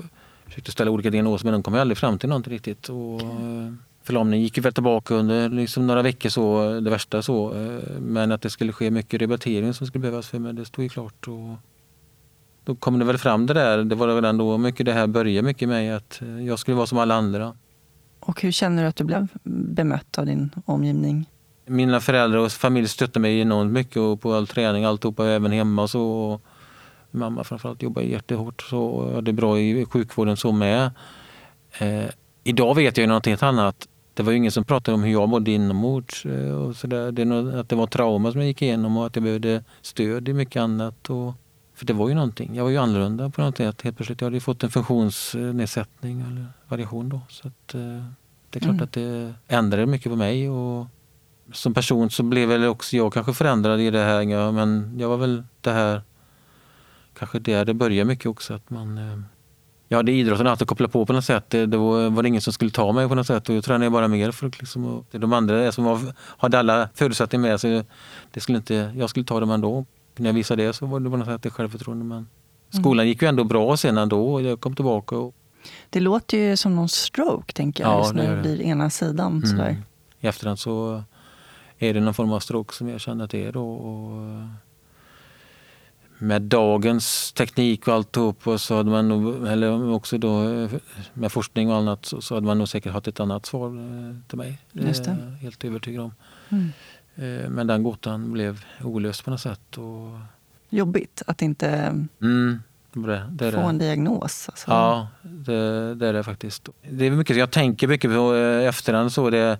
försökte 0.44 0.72
ställa 0.72 0.90
olika 0.90 1.10
diagnoser 1.10 1.44
men 1.44 1.52
de 1.52 1.62
kom 1.62 1.74
aldrig 1.74 1.98
fram 1.98 2.18
till 2.18 2.28
någonting 2.28 2.52
riktigt. 2.52 2.88
Och, 2.88 3.22
eh, 3.22 3.72
förlamningen 4.02 4.42
gick 4.42 4.56
ju 4.56 4.62
väl 4.62 4.72
tillbaka 4.72 5.14
under 5.14 5.48
liksom 5.48 5.86
några 5.86 6.02
veckor, 6.02 6.28
så, 6.28 6.80
det 6.80 6.90
värsta 6.90 7.22
så. 7.22 7.54
Eh, 7.54 8.00
men 8.00 8.32
att 8.32 8.42
det 8.42 8.50
skulle 8.50 8.72
ske 8.72 8.90
mycket 8.90 9.20
rehabilitering 9.20 9.74
som 9.74 9.86
skulle 9.86 10.02
behövas 10.02 10.28
för 10.28 10.38
mig, 10.38 10.52
det 10.52 10.64
stod 10.64 10.82
ju 10.82 10.88
klart. 10.88 11.28
Och 11.28 11.56
då 12.64 12.74
kom 12.74 12.98
det 12.98 13.04
väl 13.04 13.18
fram 13.18 13.46
det 13.46 13.54
där, 13.54 13.84
det 13.84 13.94
var 13.94 14.14
redan 14.14 14.38
då 14.38 14.58
mycket 14.58 14.86
det 14.86 14.92
här 14.92 15.06
började 15.06 15.46
mycket 15.46 15.68
med 15.68 15.96
att 15.96 16.22
eh, 16.22 16.46
jag 16.46 16.58
skulle 16.58 16.76
vara 16.76 16.86
som 16.86 16.98
alla 16.98 17.14
andra. 17.14 17.56
Och 18.26 18.42
hur 18.42 18.52
känner 18.52 18.82
du 18.82 18.88
att 18.88 18.96
du 18.96 19.04
blev 19.04 19.28
bemött 19.42 20.18
av 20.18 20.26
din 20.26 20.50
omgivning? 20.64 21.28
Mina 21.66 22.00
föräldrar 22.00 22.38
och 22.38 22.52
familj 22.52 22.88
stöttade 22.88 23.20
mig 23.20 23.40
enormt 23.40 23.72
mycket 23.72 23.96
och 23.96 24.20
på 24.20 24.34
all 24.34 24.46
träning, 24.46 24.84
alltihopa, 24.84 25.26
även 25.26 25.52
hemma 25.52 25.82
och 25.82 25.90
så. 25.90 26.02
Och 26.02 26.42
mamma 27.10 27.44
framförallt 27.44 27.82
jobbade 27.82 28.06
jättehårt 28.06 28.62
så 28.62 29.06
jag 29.08 29.14
hade 29.14 29.32
bra 29.32 29.58
i 29.58 29.84
sjukvården 29.84 30.36
så 30.36 30.52
med. 30.52 30.90
Eh, 31.78 32.04
idag 32.44 32.74
vet 32.74 32.96
jag 32.96 33.04
ju 33.04 33.08
något 33.08 33.26
helt 33.26 33.42
annat 33.42 33.88
det 34.14 34.22
var 34.22 34.32
ju 34.32 34.38
ingen 34.38 34.52
som 34.52 34.64
pratade 34.64 34.94
om 34.94 35.02
hur 35.02 35.12
jag 35.12 35.28
mådde 35.28 35.50
inombords. 35.50 36.26
Eh, 36.26 36.54
och 36.54 36.76
så 36.76 36.86
där. 36.86 37.12
Det, 37.12 37.60
att 37.60 37.68
det 37.68 37.76
var 37.76 37.86
trauma 37.86 38.32
som 38.32 38.40
jag 38.40 38.48
gick 38.48 38.62
igenom 38.62 38.96
och 38.96 39.06
att 39.06 39.16
jag 39.16 39.22
behövde 39.22 39.64
stöd 39.82 40.28
i 40.28 40.32
mycket 40.32 40.60
annat. 40.60 41.10
Och, 41.10 41.34
för 41.74 41.86
det 41.86 41.92
var 41.92 42.08
ju 42.08 42.14
någonting. 42.14 42.54
Jag 42.56 42.64
var 42.64 42.70
ju 42.70 42.76
annorlunda 42.76 43.30
på 43.30 43.40
något 43.40 43.56
sätt. 43.56 43.82
Helt 43.82 43.96
plötsligt 43.96 44.20
jag 44.20 44.26
hade 44.26 44.40
fått 44.40 44.62
en 44.62 44.70
funktionsnedsättning 44.70 46.20
eller 46.20 46.46
variation. 46.68 47.08
Då. 47.08 47.20
Så 47.28 47.48
att, 47.48 47.74
eh, 47.74 47.80
det 48.50 48.58
är 48.58 48.60
klart 48.60 48.74
mm. 48.74 48.84
att 48.84 48.92
det 48.92 49.34
ändrade 49.48 49.86
mycket 49.86 50.12
på 50.12 50.16
mig. 50.16 50.50
Och 50.50 50.86
som 51.52 51.74
person 51.74 52.10
så 52.10 52.22
blev 52.22 52.48
väl 52.48 52.64
också 52.64 52.96
jag 52.96 53.12
kanske 53.12 53.32
förändrad 53.32 53.80
i 53.80 53.90
det 53.90 54.02
här. 54.02 54.52
Men 54.52 54.94
jag 54.98 55.08
var 55.08 55.16
väl 55.16 55.44
det 55.60 55.70
här, 55.70 56.02
kanske 57.18 57.38
där 57.38 57.64
det 57.64 57.74
började 57.74 58.08
mycket 58.08 58.26
också. 58.26 58.54
Att 58.54 58.70
man 58.70 58.98
eh, 58.98 59.18
jag 59.88 59.98
hade 59.98 60.12
idrotten 60.12 60.46
alltid 60.46 60.68
kopplat 60.68 60.92
på 60.92 61.06
på 61.06 61.12
något 61.12 61.24
sätt. 61.24 61.50
Det, 61.50 61.66
det 61.66 61.76
var, 61.76 62.10
var 62.10 62.22
det 62.22 62.28
ingen 62.28 62.40
som 62.40 62.52
skulle 62.52 62.70
ta 62.70 62.92
mig 62.92 63.08
på 63.08 63.14
något 63.14 63.26
sätt 63.26 63.48
och 63.48 63.54
jag 63.54 63.64
tränade 63.64 63.90
bara 63.90 64.08
mer 64.08 64.30
för 64.30 64.46
liksom, 64.46 64.84
och 64.84 65.06
de 65.10 65.32
andra 65.32 65.72
som 65.72 65.84
var, 65.84 66.00
hade 66.18 66.58
alla 66.58 66.88
förutsättningar 66.94 67.48
med 67.48 67.60
sig, 67.60 67.84
det 68.32 68.40
skulle 68.40 68.58
inte, 68.58 68.92
jag 68.96 69.10
skulle 69.10 69.26
ta 69.26 69.40
dem 69.40 69.50
ändå. 69.50 69.84
När 70.16 70.28
jag 70.28 70.34
visade 70.34 70.66
det 70.66 70.72
så 70.72 70.86
var 70.86 71.00
det 71.00 71.10
på 71.10 71.16
något 71.16 71.42
sätt 71.42 71.52
självförtroende. 71.52 72.04
Men 72.04 72.28
skolan 72.70 73.08
gick 73.08 73.22
ju 73.22 73.28
ändå 73.28 73.44
bra 73.44 73.76
sen 73.76 73.98
ändå 73.98 74.32
och 74.32 74.42
jag 74.42 74.60
kom 74.60 74.74
tillbaka. 74.74 75.16
Och... 75.16 75.34
Det 75.90 76.00
låter 76.00 76.38
ju 76.38 76.56
som 76.56 76.76
någon 76.76 76.88
stroke 76.88 77.52
tänker 77.52 77.84
jag, 77.84 77.92
ja, 77.92 77.98
just 77.98 78.14
när 78.14 78.36
det 78.36 78.42
blir 78.42 78.62
ena 78.62 78.90
sidan. 78.90 79.32
Mm. 79.32 79.46
Sådär. 79.46 79.76
I 80.20 80.26
efterhand 80.26 80.58
så 80.58 81.02
är 81.78 81.94
det 81.94 82.00
någon 82.00 82.14
form 82.14 82.32
av 82.32 82.40
stroke 82.40 82.74
som 82.74 82.88
jag 82.88 83.00
känner 83.00 83.24
att 83.24 83.30
det 83.30 83.44
är 83.44 83.52
då. 83.52 83.74
Och, 83.74 84.48
med 86.18 86.42
dagens 86.42 87.32
teknik 87.32 87.88
och 87.88 87.94
alltihop 87.94 88.46
och 88.46 88.60
så 88.60 88.76
hade 88.76 88.90
man 88.90 89.08
nog, 89.08 89.46
eller 89.48 89.92
också 89.92 90.18
då 90.18 90.42
med 91.12 91.32
forskning 91.32 91.70
och 91.70 91.76
annat 91.76 92.06
så, 92.06 92.20
så 92.20 92.34
hade 92.34 92.46
man 92.46 92.58
nog 92.58 92.68
säkert 92.68 92.92
haft 92.92 93.08
ett 93.08 93.20
annat 93.20 93.46
svar 93.46 93.66
eh, 93.68 94.16
till 94.28 94.38
mig. 94.38 94.58
Just 94.72 95.04
det. 95.04 95.36
Helt 95.40 95.64
övertygad 95.64 96.04
om. 96.04 96.12
Mm. 96.48 96.72
Eh, 97.16 97.50
men 97.50 97.66
den 97.66 97.82
gåtan 97.82 98.32
blev 98.32 98.64
olöst 98.82 99.24
på 99.24 99.30
något 99.30 99.40
sätt. 99.40 99.78
Och... 99.78 100.18
Jobbigt 100.68 101.22
att 101.26 101.42
inte 101.42 101.68
mm, 102.20 102.62
det, 102.92 103.28
det 103.30 103.52
få 103.52 103.60
en 103.60 103.78
diagnos. 103.78 104.48
Alltså. 104.48 104.70
Ja, 104.70 105.08
det, 105.22 105.94
det, 105.94 106.08
är 106.08 106.12
det 106.12 106.22
faktiskt. 106.22 106.68
Det 106.90 107.06
är 107.06 107.10
mycket, 107.10 107.36
jag 107.36 107.50
tänker 107.50 107.88
mycket 107.88 108.10
på 108.10 108.34
eh, 108.34 108.68
efterhand. 108.68 109.12
Så 109.12 109.30
det, 109.30 109.58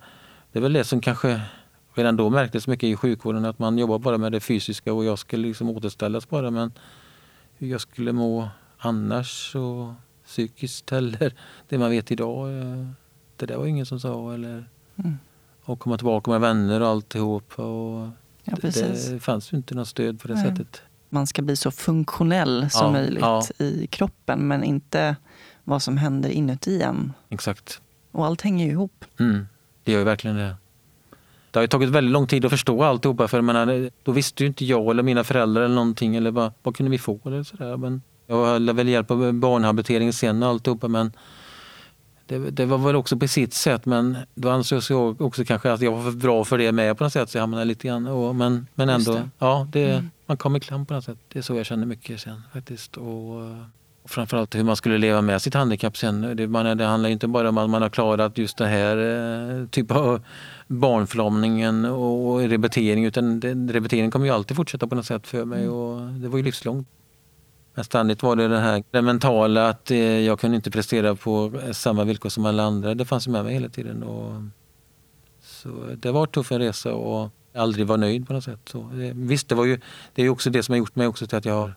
det 0.53 0.59
är 0.59 0.63
väl 0.63 0.73
det 0.73 0.85
som 0.85 1.01
kanske 1.01 1.41
redan 1.95 2.17
då 2.17 2.31
märktes 2.31 2.67
mycket 2.67 2.87
i 2.87 2.97
sjukvården 2.97 3.45
att 3.45 3.59
man 3.59 3.79
jobbar 3.79 3.99
bara 3.99 4.19
med 4.19 4.33
det 4.33 4.41
fysiska 4.41 4.93
och 4.93 5.05
jag 5.05 5.19
skulle 5.19 5.49
liksom 5.49 5.71
återställas 5.71 6.29
bara. 6.29 6.51
Men 6.51 6.73
hur 7.59 7.69
jag 7.69 7.81
skulle 7.81 8.13
må 8.13 8.49
annars 8.79 9.55
och 9.57 9.93
psykiskt 10.27 10.93
eller 10.93 11.35
det 11.69 11.79
man 11.79 11.91
vet 11.91 12.11
idag. 12.11 12.59
Eh, 12.59 12.87
det 13.37 13.47
där 13.47 13.57
var 13.57 13.67
ingen 13.67 13.87
som 13.87 14.01
sa. 14.01 14.35
Eller, 14.35 14.69
mm. 14.97 15.19
Och 15.65 15.79
komma 15.79 15.97
tillbaka 15.97 16.31
med 16.31 16.41
vänner 16.41 16.81
och 16.81 16.89
alltihop. 16.89 17.59
Och 17.59 18.09
ja, 18.45 18.57
det, 18.63 19.11
det 19.13 19.21
fanns 19.21 19.53
ju 19.53 19.57
inte 19.57 19.75
något 19.75 19.89
stöd 19.89 20.21
på 20.21 20.29
det 20.29 20.35
Nej. 20.35 20.45
sättet. 20.45 20.83
Man 21.09 21.27
ska 21.27 21.43
bli 21.43 21.57
så 21.57 21.71
funktionell 21.71 22.71
som 22.71 22.87
ja, 22.87 22.93
möjligt 22.93 23.23
ja. 23.23 23.43
i 23.59 23.87
kroppen 23.87 24.49
men 24.49 24.65
inte 24.65 25.17
vad 25.65 25.83
som 25.83 25.97
händer 25.97 26.29
inuti 26.29 26.83
en. 26.83 27.13
Exakt. 27.29 27.81
Och 28.13 28.27
allt 28.27 28.43
hänger 28.43 28.67
ju 28.67 28.73
ihop. 28.73 29.05
Mm, 29.19 29.47
det 29.85 29.93
gör 29.93 29.99
ju 29.99 30.05
verkligen 30.05 30.37
det. 30.37 30.57
Det 31.51 31.59
har 31.61 31.67
tagit 31.67 31.89
väldigt 31.89 32.13
lång 32.13 32.27
tid 32.27 32.45
att 32.45 32.51
förstå 32.51 32.83
alltihopa 32.83 33.29
för 33.29 33.41
menar, 33.41 33.91
då 34.03 34.13
visste 34.13 34.43
ju 34.43 34.47
inte 34.47 34.65
jag 34.65 34.91
eller 34.91 35.03
mina 35.03 35.25
föräldrar 35.25 35.63
eller 35.63 35.75
någonting 35.75 36.17
eller 36.17 36.31
vad, 36.31 36.53
vad 36.63 36.77
kunde 36.77 36.91
vi 36.91 36.99
få 36.99 37.21
eller 37.25 37.43
sådär. 37.43 37.77
Men 37.77 38.03
jag 38.27 38.47
hade 38.47 38.73
väl 38.73 38.89
hjälp 38.89 39.11
av 39.11 39.33
barnhabilitering 39.33 40.13
sen 40.13 40.43
och 40.43 40.49
alltihopa 40.49 40.89
men 40.89 41.13
det, 42.27 42.39
det, 42.39 42.67
var 42.67 42.79
väl 42.79 42.97
också 42.97 43.17
på 43.17 43.29
sitt 43.29 43.55
sätt 43.55 43.87
men 43.87 44.17
då 44.35 44.51
ansåg 44.51 44.83
jag 44.89 45.21
också 45.21 45.45
kanske 45.45 45.73
att 45.73 45.81
jag 45.81 45.93
var 45.93 46.03
för 46.03 46.19
bra 46.19 46.45
för 46.45 46.59
det 46.59 46.73
med 46.73 46.99
på 46.99 47.05
något 47.05 47.13
sätt 47.13 47.31
så 47.31 47.39
jag 47.39 47.43
hamnade 47.43 47.65
lite 47.65 47.89
grann. 47.89 48.07
Och, 48.07 48.35
men, 48.35 48.67
men 48.75 48.89
ändå, 48.89 49.13
det. 49.13 49.31
ja, 49.39 49.69
det, 49.73 49.91
mm. 49.91 50.11
man 50.27 50.37
kom 50.37 50.57
i 50.57 50.61
kläm 50.61 50.87
på 50.87 50.95
något 50.95 51.05
sätt. 51.05 51.19
Det 51.29 51.39
är 51.39 51.43
så 51.43 51.57
jag 51.57 51.67
känner 51.67 51.87
mycket 51.87 52.21
sen 52.21 52.43
faktiskt. 52.53 52.97
Och, 52.97 53.43
Framförallt 54.07 54.55
hur 54.55 54.65
man 54.65 54.77
skulle 54.77 54.99
leva 54.99 55.23
med 55.23 55.43
sitt 55.43 55.55
handikapp 55.55 55.97
sen. 55.97 56.37
Det, 56.37 56.49
man, 56.49 56.77
det 56.79 56.85
handlar 56.85 57.11
inte 57.11 57.29
bara 57.29 57.49
om 57.49 57.59
att 57.59 57.71
man 57.71 57.83
har 57.83 57.89
klarat 57.89 58.39
just 58.39 58.57
det 58.57 58.67
här 58.67 58.97
eh, 59.61 59.67
typen 59.67 59.97
av 59.97 60.21
barnförlamningen 60.67 61.85
och 61.85 62.39
rehabilitering 62.39 63.05
utan 63.05 63.41
det, 63.41 64.11
kommer 64.11 64.27
ju 64.27 64.33
alltid 64.33 64.57
fortsätta 64.57 64.87
på 64.87 64.95
något 64.95 65.07
sätt 65.07 65.27
för 65.27 65.45
mig 65.45 65.63
mm. 65.63 65.75
och 65.75 66.13
det 66.13 66.29
var 66.29 66.39
ju 66.39 66.45
livslångt. 66.45 66.89
Men 67.75 67.85
ständigt 67.85 68.23
var 68.23 68.37
det 68.37 68.49
det 68.49 68.61
här 68.61 68.85
det 68.91 69.03
mentala 69.03 69.69
att 69.69 69.91
eh, 69.91 69.99
jag 69.99 70.41
kunde 70.41 70.57
inte 70.57 70.71
prestera 70.71 71.15
på 71.15 71.53
eh, 71.67 71.73
samma 71.73 72.05
villkor 72.05 72.29
som 72.29 72.47
alla 72.47 72.63
andra. 72.63 72.95
Det 72.95 73.05
fanns 73.05 73.29
med 73.29 73.45
mig 73.45 73.55
hela 73.55 73.69
tiden. 73.69 74.03
Och, 74.03 74.43
så 75.43 75.69
det 75.97 76.11
var 76.11 76.21
en 76.21 76.33
tuff 76.33 76.53
resa 76.53 76.95
och 76.95 77.31
aldrig 77.55 77.87
var 77.87 77.97
nöjd 77.97 78.27
på 78.27 78.33
något 78.33 78.45
sätt. 78.45 78.61
Så, 78.69 78.79
eh, 78.79 79.15
visst, 79.15 79.49
det, 79.49 79.55
var 79.55 79.65
ju, 79.65 79.81
det 80.15 80.23
är 80.23 80.29
också 80.29 80.51
det 80.51 80.63
som 80.63 80.73
har 80.73 80.79
gjort 80.79 80.97
mig 80.97 81.07
också 81.07 81.27
till 81.27 81.39
att 81.39 81.45
jag 81.45 81.55
har 81.55 81.75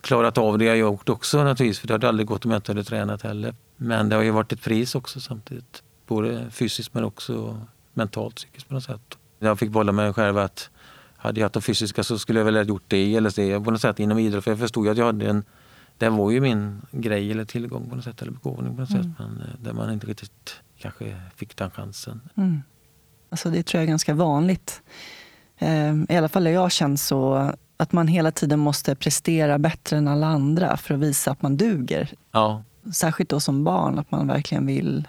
klarat 0.00 0.38
av 0.38 0.58
det 0.58 0.64
jag 0.64 0.78
gjort 0.78 1.08
också 1.08 1.44
naturligtvis. 1.44 1.78
För 1.78 1.88
det 1.88 1.94
hade 1.94 2.08
aldrig 2.08 2.26
gått 2.26 2.44
om 2.44 2.50
jag 2.50 2.58
inte 2.58 2.70
hade 2.72 2.84
tränat 2.84 3.22
heller. 3.22 3.54
Men 3.76 4.08
det 4.08 4.16
har 4.16 4.22
ju 4.22 4.30
varit 4.30 4.52
ett 4.52 4.62
pris 4.62 4.94
också 4.94 5.20
samtidigt. 5.20 5.82
Både 6.06 6.50
fysiskt 6.50 6.94
men 6.94 7.04
också 7.04 7.60
mentalt, 7.94 8.34
psykiskt 8.34 8.68
på 8.68 8.74
något 8.74 8.84
sätt. 8.84 9.18
Jag 9.38 9.58
fick 9.58 9.70
bolla 9.70 9.92
med 9.92 10.04
mig 10.04 10.14
själv 10.14 10.38
att 10.38 10.70
hade 11.16 11.40
jag 11.40 11.44
haft 11.44 11.54
de 11.54 11.62
fysiska 11.62 12.02
så 12.02 12.18
skulle 12.18 12.40
jag 12.40 12.44
väl 12.44 12.56
ha 12.56 12.62
gjort 12.62 12.84
det 12.88 13.16
eller 13.16 13.32
det 13.36 13.64
på 13.64 13.70
något 13.70 13.80
sätt 13.80 14.00
inom 14.00 14.18
idrott. 14.18 14.44
För 14.44 14.50
jag 14.50 14.58
förstod 14.58 14.88
att 14.88 14.96
jag 14.96 15.06
hade 15.06 15.26
en, 15.26 15.44
det 15.98 16.08
var 16.08 16.30
ju 16.30 16.40
min 16.40 16.82
grej 16.90 17.30
eller 17.30 17.44
tillgång 17.44 17.90
på 17.90 17.96
något 17.96 18.04
sätt 18.04 18.22
eller 18.22 18.32
begåvning 18.32 18.74
på 18.74 18.80
något 18.80 18.90
mm. 18.90 19.02
sätt. 19.02 19.12
Men 19.18 19.40
eh, 19.40 19.64
där 19.64 19.72
man 19.72 19.92
inte 19.92 20.06
riktigt 20.06 20.54
kanske 20.78 21.16
fick 21.36 21.56
den 21.56 21.70
chansen. 21.70 22.20
Mm. 22.34 22.62
Alltså 23.30 23.50
det 23.50 23.62
tror 23.62 23.78
jag 23.78 23.84
är 23.84 23.88
ganska 23.88 24.14
vanligt. 24.14 24.82
Ehm, 25.58 26.06
I 26.08 26.16
alla 26.16 26.28
fall 26.28 26.46
har 26.46 26.52
jag 26.52 26.72
känt 26.72 27.00
så 27.00 27.52
att 27.76 27.92
man 27.92 28.08
hela 28.08 28.30
tiden 28.30 28.58
måste 28.58 28.94
prestera 28.94 29.58
bättre 29.58 29.96
än 29.96 30.08
alla 30.08 30.26
andra 30.26 30.76
för 30.76 30.94
att 30.94 31.00
visa 31.00 31.30
att 31.30 31.42
man 31.42 31.56
duger. 31.56 32.12
Ja. 32.32 32.62
Särskilt 32.92 33.30
då 33.30 33.40
som 33.40 33.64
barn, 33.64 33.98
att 33.98 34.10
man 34.10 34.26
verkligen 34.26 34.66
vill 34.66 35.08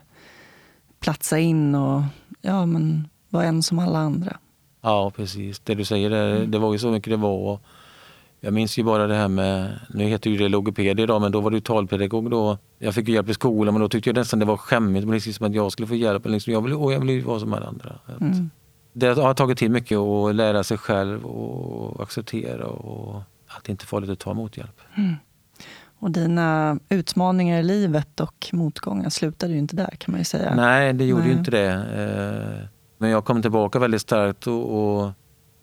platsa 0.99 1.39
in 1.39 1.75
och 1.75 2.01
ja, 2.41 2.65
men 2.65 3.07
vara 3.29 3.45
en 3.45 3.63
som 3.63 3.79
alla 3.79 3.99
andra. 3.99 4.37
Ja, 4.87 5.11
precis. 5.15 5.59
Det 5.59 5.75
du 5.75 5.85
säger, 5.85 6.09
det, 6.09 6.17
mm. 6.17 6.51
det 6.51 6.59
var 6.59 6.73
ju 6.73 6.79
så 6.79 6.91
mycket 6.91 7.11
det 7.11 7.17
var. 7.17 7.59
Jag 8.39 8.53
minns 8.53 8.79
ju 8.79 8.83
bara 8.83 9.07
det 9.07 9.15
här 9.15 9.27
med, 9.27 9.79
nu 9.89 10.03
heter 10.03 10.29
ju 10.29 10.37
det 10.37 10.49
logoped 10.49 10.99
idag, 10.99 11.21
men 11.21 11.31
då 11.31 11.41
var 11.41 11.51
det 11.51 11.61
talpedagog 11.61 12.31
då. 12.31 12.57
Jag 12.79 12.93
fick 12.93 13.07
ju 13.07 13.13
hjälp 13.13 13.29
i 13.29 13.33
skolan 13.33 13.73
men 13.73 13.81
då 13.81 13.89
tyckte 13.89 14.09
jag 14.09 14.15
nästan 14.15 14.39
det 14.39 14.45
var 14.45 14.57
skämmigt, 14.57 15.07
liksom 15.07 15.33
som 15.33 15.47
att 15.47 15.53
jag 15.53 15.71
skulle 15.71 15.87
få 15.87 15.95
hjälp. 15.95 16.25
Liksom, 16.25 16.53
jag 16.53 16.61
vill, 16.61 16.73
och 16.73 16.93
jag 16.93 16.99
vill 16.99 17.23
vara 17.23 17.39
som 17.39 17.53
alla 17.53 17.65
andra. 17.65 17.95
Mm. 18.21 18.49
Det 18.93 19.07
har 19.07 19.33
tagit 19.33 19.57
tid 19.57 19.71
mycket 19.71 19.97
att 19.97 20.35
lära 20.35 20.63
sig 20.63 20.77
själv 20.77 21.25
och 21.25 22.03
acceptera 22.03 22.65
och 22.65 23.21
att 23.47 23.63
det 23.63 23.71
inte 23.71 23.83
är 23.83 23.87
farligt 23.87 24.09
att 24.09 24.19
ta 24.19 24.31
emot 24.31 24.57
hjälp. 24.57 24.79
Mm. 24.95 25.15
Och 25.99 26.11
dina 26.11 26.79
utmaningar 26.89 27.59
i 27.59 27.63
livet 27.63 28.19
och 28.19 28.49
motgångar 28.51 29.09
slutade 29.09 29.53
ju 29.53 29.59
inte 29.59 29.75
där 29.75 29.95
kan 29.97 30.11
man 30.11 30.21
ju 30.21 30.25
säga. 30.25 30.55
Nej, 30.55 30.93
det 30.93 31.05
gjorde 31.05 31.23
Nej. 31.23 31.31
ju 31.31 31.37
inte 31.37 31.51
det. 31.51 32.69
Men 32.97 33.09
jag 33.09 33.25
kom 33.25 33.41
tillbaka 33.41 33.79
väldigt 33.79 34.01
starkt 34.01 34.47
och, 34.47 34.97
och 34.99 35.11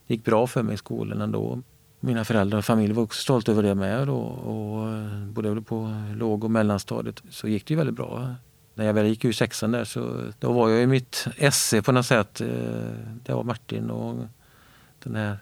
det 0.07 0.15
gick 0.15 0.25
bra 0.25 0.47
för 0.47 0.63
mig 0.63 0.75
i 0.75 0.79
skolan 0.79 1.21
ändå. 1.21 1.63
Mina 2.01 2.25
föräldrar 2.25 2.59
och 2.59 2.65
familj 2.65 2.93
var 2.93 3.03
också 3.03 3.23
stolta 3.23 3.53
över 3.53 3.63
det 3.63 3.75
med. 3.75 4.07
Då, 4.07 4.17
och 4.17 4.89
eh, 4.93 5.27
både 5.27 5.63
på 5.63 6.03
låg 6.17 6.45
och 6.45 6.51
mellanstadiet 6.51 7.23
så 7.31 7.49
gick 7.49 7.67
det 7.67 7.73
ju 7.75 7.79
väldigt 7.79 7.97
bra. 7.97 8.35
När 8.75 8.85
jag 8.85 8.95
väl 8.95 9.07
gick 9.07 9.25
ur 9.25 9.33
sexan 9.33 9.71
där 9.71 9.85
så 9.85 10.21
då 10.39 10.53
var 10.53 10.69
jag 10.69 10.83
i 10.83 10.87
mitt 10.87 11.27
esse 11.37 11.83
på 11.83 11.93
något 11.93 12.07
sätt. 12.07 12.41
Eh, 12.41 12.49
det 13.25 13.33
var 13.33 13.45
Martin 13.45 13.91
och 13.91 14.27
den 15.03 15.15
här 15.15 15.39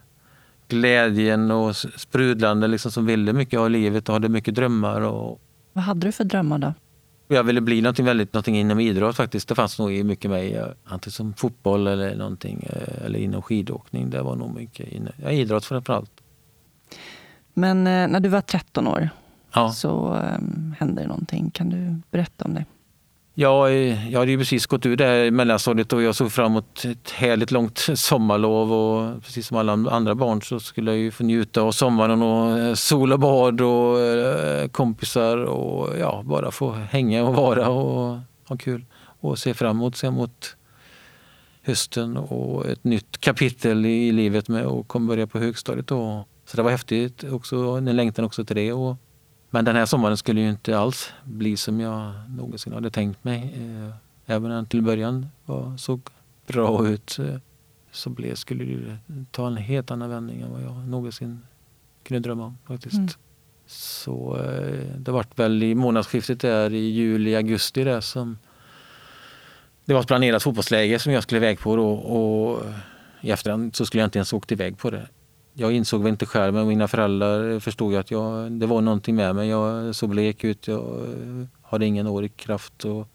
glädjen 0.68 1.50
och 1.50 1.76
sprudlande 1.76 2.68
liksom 2.68 2.90
som 2.92 3.06
ville 3.06 3.32
mycket 3.32 3.60
av 3.60 3.70
livet 3.70 4.08
och 4.08 4.12
hade 4.12 4.28
mycket 4.28 4.54
drömmar. 4.54 5.00
Och... 5.00 5.40
Vad 5.72 5.84
hade 5.84 6.06
du 6.06 6.12
för 6.12 6.24
drömmar 6.24 6.58
då? 6.58 6.74
Jag 7.34 7.44
ville 7.44 7.60
bli 7.60 7.80
någonting 7.80 8.04
väldigt, 8.04 8.32
någonting 8.32 8.58
inom 8.58 8.80
idrott 8.80 9.16
faktiskt. 9.16 9.48
Det 9.48 9.54
fanns 9.54 9.78
nog 9.78 10.04
mycket 10.04 10.30
mig. 10.30 10.64
Antingen 10.84 11.12
som 11.12 11.34
fotboll 11.34 11.86
eller 11.86 12.16
någonting. 12.16 12.66
Eh, 12.70 13.04
eller 13.06 13.18
inom 13.18 13.42
skidåkning. 13.42 14.10
Det 14.10 14.22
var 14.22 14.36
nog 14.36 14.54
mycket 14.54 14.88
inne. 14.88 15.12
Ja, 15.22 15.30
idrott 15.30 15.64
framförallt. 15.64 16.10
Men 17.54 17.86
eh, 17.86 18.08
när 18.08 18.20
du 18.20 18.28
var 18.28 18.40
13 18.40 18.86
år 18.86 19.08
ja. 19.54 19.72
så 19.72 20.14
um, 20.38 20.74
hände 20.78 21.02
det 21.02 21.08
någonting. 21.08 21.50
Kan 21.50 21.70
du 21.70 22.00
berätta 22.10 22.44
om 22.44 22.54
det? 22.54 22.64
Ja, 23.42 23.70
eh, 23.70 24.12
jag 24.12 24.18
hade 24.18 24.30
ju 24.30 24.38
precis 24.38 24.66
gått 24.66 24.86
ur 24.86 24.96
det 24.96 25.04
här 25.04 25.30
mellanstadiet 25.30 25.92
och 25.92 26.02
jag 26.02 26.14
såg 26.14 26.32
fram 26.32 26.52
emot 26.52 26.84
ett 26.84 27.10
härligt 27.10 27.50
långt 27.50 27.78
sommarlov 27.94 28.72
och 28.72 29.22
precis 29.22 29.46
som 29.46 29.56
alla 29.56 29.72
andra 29.72 30.14
barn 30.14 30.42
så 30.42 30.60
skulle 30.60 30.90
jag 30.90 30.98
ju 30.98 31.10
få 31.10 31.24
njuta 31.24 31.62
av 31.62 31.72
sommaren 31.72 32.22
och 32.22 32.58
eh, 32.58 32.74
sol 32.74 33.12
och 33.12 33.20
bad 33.20 33.60
och 33.60 34.00
eh, 34.00 34.68
kompisar 34.68 35.36
och 35.36 35.98
ja, 35.98 36.22
bara 36.24 36.50
få 36.50 36.70
hänga 36.70 37.24
och 37.24 37.34
vara 37.34 37.68
och 37.68 38.18
ha 38.48 38.56
kul 38.58 38.84
och 39.20 39.38
se 39.38 39.54
fram 39.54 39.76
emot, 39.76 39.96
se 39.96 40.10
mot 40.10 40.56
hösten 41.62 42.16
och 42.16 42.66
ett 42.66 42.84
nytt 42.84 43.20
kapitel 43.20 43.86
i 43.86 44.12
livet 44.12 44.48
med 44.48 44.66
och 44.66 44.88
kom 44.88 45.06
börja 45.06 45.26
på 45.26 45.38
högstadiet 45.38 45.86
då. 45.86 46.24
Så 46.46 46.56
det 46.56 46.62
var 46.62 46.70
häftigt 46.70 47.24
också, 47.24 47.56
en 47.56 47.96
längtan 47.96 48.24
också 48.24 48.44
till 48.44 48.56
det. 48.56 48.72
Och 48.72 48.96
men 49.54 49.64
den 49.64 49.76
här 49.76 49.86
sommaren 49.86 50.16
skulle 50.16 50.40
ju 50.40 50.50
inte 50.50 50.78
alls 50.78 51.12
bli 51.24 51.56
som 51.56 51.80
jag 51.80 52.12
någonsin 52.28 52.72
hade 52.72 52.90
tänkt 52.90 53.24
mig. 53.24 53.54
Eh, 53.56 53.94
även 54.26 54.50
om 54.50 54.56
den 54.56 54.66
till 54.66 54.82
början 54.82 55.26
var, 55.44 55.76
såg 55.76 56.00
bra 56.46 56.88
ut 56.88 57.18
eh, 57.18 57.36
så 57.90 58.10
blev, 58.10 58.34
skulle 58.34 58.64
det 58.64 58.98
ta 59.30 59.46
en 59.46 59.56
helt 59.56 59.90
annan 59.90 60.10
vändning 60.10 60.40
än 60.40 60.50
vad 60.50 60.62
jag 60.62 60.88
någonsin 60.88 61.40
kunde 62.04 62.20
drömma 62.20 62.44
om. 62.44 62.58
faktiskt. 62.66 62.94
Mm. 62.94 63.08
Så 63.66 64.36
eh, 64.36 64.96
det 64.98 65.10
vart 65.10 65.38
väl 65.38 65.62
i 65.62 65.74
månadsskiftet 65.74 66.40
där 66.40 66.72
i 66.72 66.90
juli, 66.90 67.36
augusti 67.36 67.84
där 67.84 68.00
som 68.00 68.38
det 69.84 69.94
var 69.94 70.00
ett 70.00 70.06
planerat 70.06 70.42
fotbollsläge 70.42 70.98
som 70.98 71.12
jag 71.12 71.22
skulle 71.22 71.38
iväg 71.38 71.58
på 71.58 71.76
då 71.76 71.92
och 71.92 72.62
i 73.20 73.30
efterhand 73.30 73.76
så 73.76 73.86
skulle 73.86 74.00
jag 74.00 74.06
inte 74.06 74.18
ens 74.18 74.32
åkt 74.32 74.52
iväg 74.52 74.78
på 74.78 74.90
det 74.90 75.08
jag 75.54 75.72
insåg 75.72 76.02
väl 76.02 76.10
inte 76.10 76.26
själv, 76.26 76.54
men 76.54 76.68
mina 76.68 76.88
föräldrar 76.88 77.60
förstod 77.60 77.92
ju 77.92 77.98
att 77.98 78.10
jag, 78.10 78.52
det 78.52 78.66
var 78.66 78.80
någonting 78.80 79.14
med 79.16 79.34
mig. 79.34 79.48
Jag 79.48 79.94
såg 79.94 80.10
blek 80.10 80.44
ut, 80.44 80.68
jag 80.68 81.06
hade 81.62 81.86
ingen 81.86 82.06
årig 82.06 82.36
kraft. 82.36 82.84
Och, 82.84 83.08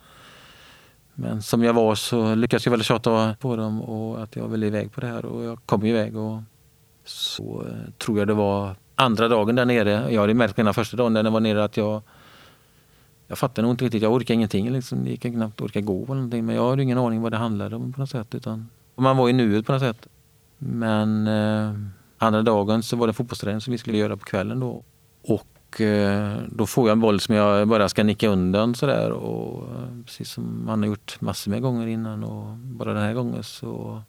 men 1.14 1.42
som 1.42 1.64
jag 1.64 1.74
var 1.74 1.96
så 1.96 2.36
lyckades 2.36 2.66
jag 2.66 2.72
väl 2.72 2.84
tjata 2.84 3.36
på 3.40 3.56
dem 3.56 3.82
och 3.82 4.24
att 4.24 4.36
jag 4.36 4.48
ville 4.48 4.66
iväg 4.66 4.92
på 4.92 5.02
det 5.02 5.08
här 5.08 5.26
och 5.26 5.44
jag 5.44 5.60
kom 5.66 5.86
iväg. 5.86 6.18
Och 6.18 6.42
så 7.06 7.66
tror 7.98 8.20
jag 8.20 8.28
det 8.28 8.34
var 8.34 8.76
andra 8.96 9.28
dagen 9.28 9.56
där 9.56 9.66
nere. 9.66 10.14
Jag 10.14 10.22
hade 10.22 10.34
märkt 10.34 10.58
mina 10.58 10.74
första 10.74 10.98
dagen 10.98 11.14
när 11.14 11.24
jag 11.24 11.32
var 11.32 11.40
nere 11.40 11.64
att 11.64 11.78
jag 11.78 12.02
jag 13.28 13.38
fattade 13.38 13.62
nog 13.62 13.74
inte 13.74 13.86
riktigt, 13.86 14.04
jag 14.04 14.14
orkade 14.14 14.34
ingenting. 14.34 14.72
Liksom. 14.72 15.04
Det 15.04 15.10
gick 15.10 15.22
knappt 15.22 15.62
orka 15.62 15.82
gå 15.82 16.04
eller 16.04 16.16
någonting. 16.16 16.46
Men 16.46 16.56
jag 16.56 16.70
hade 16.70 16.84
ingen 16.84 16.98
aning 16.98 17.22
vad 17.22 17.32
det 17.32 17.38
handlade 17.38 17.76
om 17.76 17.94
på 17.94 18.00
något 18.00 18.10
sätt. 18.10 18.36
Utan, 18.36 18.70
man 18.96 19.18
var 19.18 19.30
i 19.30 19.34
nuet 19.34 19.66
på 19.66 19.72
något 19.72 19.82
sätt. 19.82 20.08
Men 20.58 21.28
eh, 21.28 21.74
Andra 22.18 22.42
dagen 22.42 22.84
så 22.84 22.96
var 22.96 23.08
det 23.08 23.14
fotbollsträning 23.14 23.62
som 23.62 23.72
vi 23.72 23.78
skulle 23.78 23.98
göra 23.98 24.18
på 24.18 24.26
kvällen 24.26 24.60
då. 24.60 24.84
Och 25.22 25.82
eh, 25.82 26.38
då 26.50 26.66
får 26.66 26.88
jag 26.88 26.94
en 26.94 27.00
boll 27.00 27.20
som 27.20 27.36
jag 27.36 27.68
bara 27.68 27.90
ska 27.90 28.04
nicka 28.04 28.28
undan 28.28 28.76
sådär. 28.76 29.12
Och 29.12 29.70
eh, 29.70 30.04
precis 30.06 30.30
som 30.30 30.66
man 30.66 30.80
har 30.80 30.88
gjort 30.88 31.22
massor 31.22 31.52
med 31.52 31.62
gånger 31.62 31.88
innan 31.88 32.24
och 32.24 32.58
bara 32.58 32.94
den 32.94 33.04
här 33.04 33.14
gången 33.14 33.44
så 33.44 34.02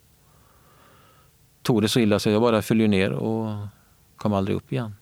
tog 1.61 1.81
det 1.81 1.89
så 1.89 1.99
illa 1.99 2.19
så 2.19 2.29
jag 2.29 2.41
bara 2.41 2.61
föll 2.61 2.77
ner 2.77 3.11
och 3.11 3.67
kom 4.15 4.33
aldrig 4.33 4.57
upp 4.57 4.71
igen. 4.71 4.95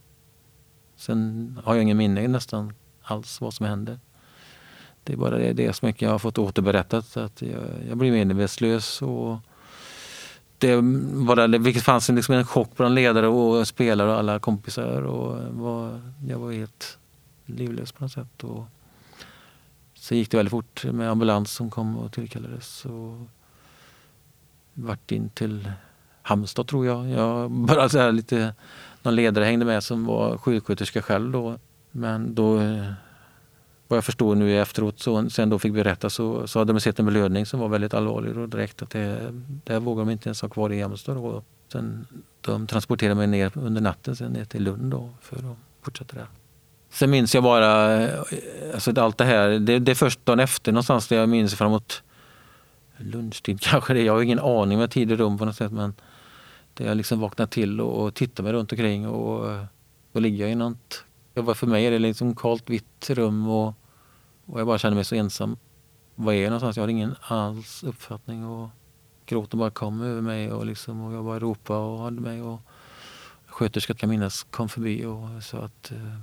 Sen 0.95 1.59
har 1.63 1.75
jag 1.75 1.83
ingen 1.83 1.97
minne 1.97 2.27
nästan 2.27 2.73
alls 3.01 3.41
vad 3.41 3.53
som 3.53 3.65
hände. 3.65 3.99
Det 5.03 5.13
är 5.13 5.17
bara 5.17 5.37
det, 5.37 5.53
det 5.53 5.73
som 5.73 5.93
jag 5.97 6.09
har 6.09 6.19
fått 6.19 6.37
återberättat. 6.37 7.17
Att 7.17 7.41
jag, 7.41 7.63
jag 7.89 7.97
blir 7.97 8.11
medvetslös 8.11 9.01
och 9.01 9.37
det, 10.57 10.75
var 10.75 11.35
där, 11.35 11.59
vilket 11.59 11.83
fanns 11.83 12.09
liksom 12.09 12.35
en 12.35 12.45
chock 12.45 12.69
bland 12.75 12.95
ledare 12.95 13.27
och 13.27 13.67
spelare 13.67 14.11
och 14.11 14.17
alla 14.17 14.39
kompisar. 14.39 15.01
Och 15.01 15.53
var, 15.53 16.01
jag 16.27 16.39
var 16.39 16.51
helt 16.51 16.97
livlös 17.45 17.91
på 17.91 18.03
något 18.03 18.11
sätt. 18.11 18.43
Och 18.43 18.65
så 19.93 20.15
gick 20.15 20.31
det 20.31 20.37
väldigt 20.37 20.51
fort 20.51 20.83
med 20.83 21.09
ambulans 21.09 21.51
som 21.51 21.69
kom 21.69 21.97
och 21.97 22.11
tillkallades. 22.11 22.85
Och 22.85 23.27
vart 24.73 25.11
in 25.11 25.29
till 25.29 25.71
Halmstad 26.21 26.67
tror 26.67 26.85
jag. 26.85 27.09
jag 27.09 27.51
bara 27.51 27.89
så 27.89 27.99
här 27.99 28.11
lite, 28.11 28.53
någon 29.03 29.15
ledare 29.15 29.45
hängde 29.45 29.65
med 29.65 29.83
som 29.83 30.05
var 30.05 30.37
sjuksköterska 30.37 31.01
själv 31.01 31.31
då. 31.31 31.59
Men 31.91 32.35
då 32.35 32.59
vad 33.87 33.97
jag 33.97 34.05
förstår 34.05 34.35
nu 34.35 34.61
efteråt, 34.61 34.99
så, 34.99 35.29
sen 35.29 35.49
då 35.49 35.59
fick 35.59 35.73
berätta 35.73 36.09
så, 36.09 36.47
så 36.47 36.59
hade 36.59 36.73
de 36.73 36.79
sett 36.79 36.99
en 36.99 37.05
blödning 37.05 37.45
som 37.45 37.59
var 37.59 37.67
väldigt 37.67 37.93
allvarlig 37.93 38.37
och 38.37 38.49
direkt 38.49 38.81
att 38.81 38.89
det, 38.89 39.33
det 39.63 39.79
vågade 39.79 40.09
de 40.09 40.11
inte 40.11 40.29
ens 40.29 40.41
ha 40.41 40.49
kvar 40.49 40.73
i 40.73 40.81
Halmstad. 40.81 41.43
Sen, 41.71 42.07
de 42.41 42.67
transporterade 42.67 43.15
mig 43.15 43.27
ner 43.27 43.51
under 43.55 43.81
natten 43.81 44.15
sen 44.15 44.31
ner 44.31 44.45
till 44.45 44.63
Lund 44.63 44.91
då 44.91 45.09
för 45.21 45.35
att 45.35 45.57
fortsätta 45.81 46.15
där. 46.15 46.27
Sen 46.89 47.09
minns 47.09 47.35
jag 47.35 47.43
bara, 47.43 48.01
eh, 48.01 48.19
alltså 48.73 49.01
allt 49.01 49.17
det 49.17 49.25
här, 49.25 49.49
det, 49.49 49.79
det 49.79 49.91
är 49.91 49.95
först 49.95 50.25
dagen 50.25 50.39
efter 50.39 50.71
någonstans 50.71 51.07
där 51.07 51.17
jag 51.17 51.29
minns 51.29 51.55
framåt 51.55 52.03
lunchtid 52.97 53.61
kanske 53.61 53.93
det 53.93 54.01
Jag 54.01 54.13
har 54.13 54.21
ingen 54.21 54.39
aning 54.39 54.77
med 54.77 54.91
tid 54.91 55.11
och 55.11 55.17
rum 55.17 55.37
på 55.37 55.45
något 55.45 55.55
sätt 55.55 55.71
men 55.71 55.93
där 56.73 56.85
jag 56.85 56.97
liksom 56.97 57.19
vaknar 57.19 57.45
till 57.45 57.81
och, 57.81 58.03
och 58.03 58.13
tittar 58.13 58.43
mig 58.43 58.53
runt 58.53 58.71
omkring 58.71 59.07
och 59.07 59.65
då 60.11 60.19
ligger 60.19 60.43
jag 60.43 60.51
i 60.51 60.55
något 60.55 61.03
för 61.43 61.67
mig 61.67 61.85
är 61.85 61.91
det 61.91 61.99
liksom 61.99 62.35
kallt 62.35 62.69
vitt 62.69 63.09
rum 63.09 63.47
och, 63.47 63.73
och 64.45 64.59
jag 64.59 64.67
bara 64.67 64.77
känner 64.77 64.95
mig 64.95 65.05
så 65.05 65.15
ensam. 65.15 65.57
Var 66.15 66.33
är 66.33 66.41
jag 66.41 66.49
någonstans? 66.49 66.77
Jag 66.77 66.83
har 66.83 66.89
ingen 66.89 67.15
alls 67.21 67.83
uppfattning. 67.83 68.45
Och 68.45 68.69
gråten 69.25 69.59
bara 69.59 69.69
kom 69.69 70.01
över 70.01 70.21
mig 70.21 70.51
och, 70.51 70.65
liksom, 70.65 71.01
och 71.01 71.13
jag 71.13 71.25
bara 71.25 71.39
ropade 71.39 71.79
och 71.79 71.99
hade 71.99 72.21
mig. 72.21 72.41
Och 72.41 72.61
sköterskan 73.47 73.95
kan 73.95 74.09
minnas 74.09 74.43
kom 74.43 74.69
förbi 74.69 75.05
och 75.05 75.43
sa 75.43 75.57
att 75.57 75.91
eh, 75.91 76.17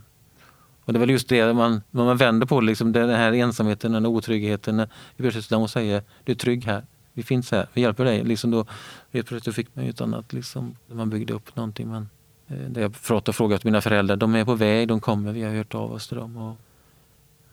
och 0.84 0.92
det 0.92 0.96
är 0.96 1.00
väl 1.00 1.10
just 1.10 1.28
det 1.28 1.54
man, 1.54 1.82
man 1.90 2.16
vänder 2.16 2.46
på, 2.46 2.60
liksom, 2.60 2.92
den 2.92 3.10
här 3.10 3.32
ensamheten, 3.32 3.92
den 3.92 4.06
otryggheten. 4.06 4.76
När 4.76 5.56
hon 5.56 5.68
säger 5.68 6.02
du 6.24 6.32
är 6.32 6.36
trygg 6.36 6.64
här, 6.64 6.86
vi 7.12 7.22
finns 7.22 7.50
här, 7.50 7.68
vi 7.72 7.80
hjälper 7.80 8.04
dig. 8.04 8.24
Liksom 8.24 8.50
då, 8.50 8.66
helt 9.12 9.26
plötsligt 9.26 9.56
fick 9.56 9.76
man 9.76 9.84
ju 9.84 9.90
ett 9.90 10.00
annat, 10.00 10.32
liksom, 10.32 10.76
man 10.86 11.10
byggde 11.10 11.32
upp 11.32 11.56
någonting. 11.56 11.88
Men, 11.88 12.08
eh, 12.48 12.56
där 12.56 12.82
jag 12.82 13.02
pratat 13.02 13.28
och 13.28 13.34
frågat 13.34 13.64
mina 13.64 13.80
föräldrar, 13.80 14.16
de 14.16 14.34
är 14.34 14.44
på 14.44 14.54
väg, 14.54 14.88
de 14.88 15.00
kommer, 15.00 15.32
vi 15.32 15.42
har 15.42 15.52
hört 15.52 15.74
av 15.74 15.92
oss 15.92 16.08
till 16.08 16.16
dem. 16.16 16.36
Och 16.36 16.56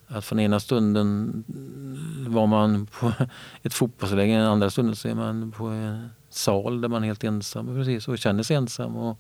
att 0.08 0.26
från 0.26 0.40
ena 0.40 0.60
stunden 0.60 1.44
var 2.28 2.48
man 2.48 2.86
på 2.86 3.12
ett 3.64 3.74
fotbollsläger, 3.74 4.38
den 4.38 4.48
andra 4.48 4.70
stunden 4.70 4.96
så 4.96 5.08
är 5.08 5.16
man 5.16 5.52
på 5.52 5.66
en 5.66 6.10
sal 6.30 6.82
där 6.82 6.90
man 6.90 7.04
är 7.04 7.08
helt 7.08 7.24
ensam 7.24 7.68
precis, 7.68 8.08
och 8.08 8.18
känner 8.18 8.44
sig 8.44 8.56
ensam. 8.56 8.96
Och, 8.96 9.18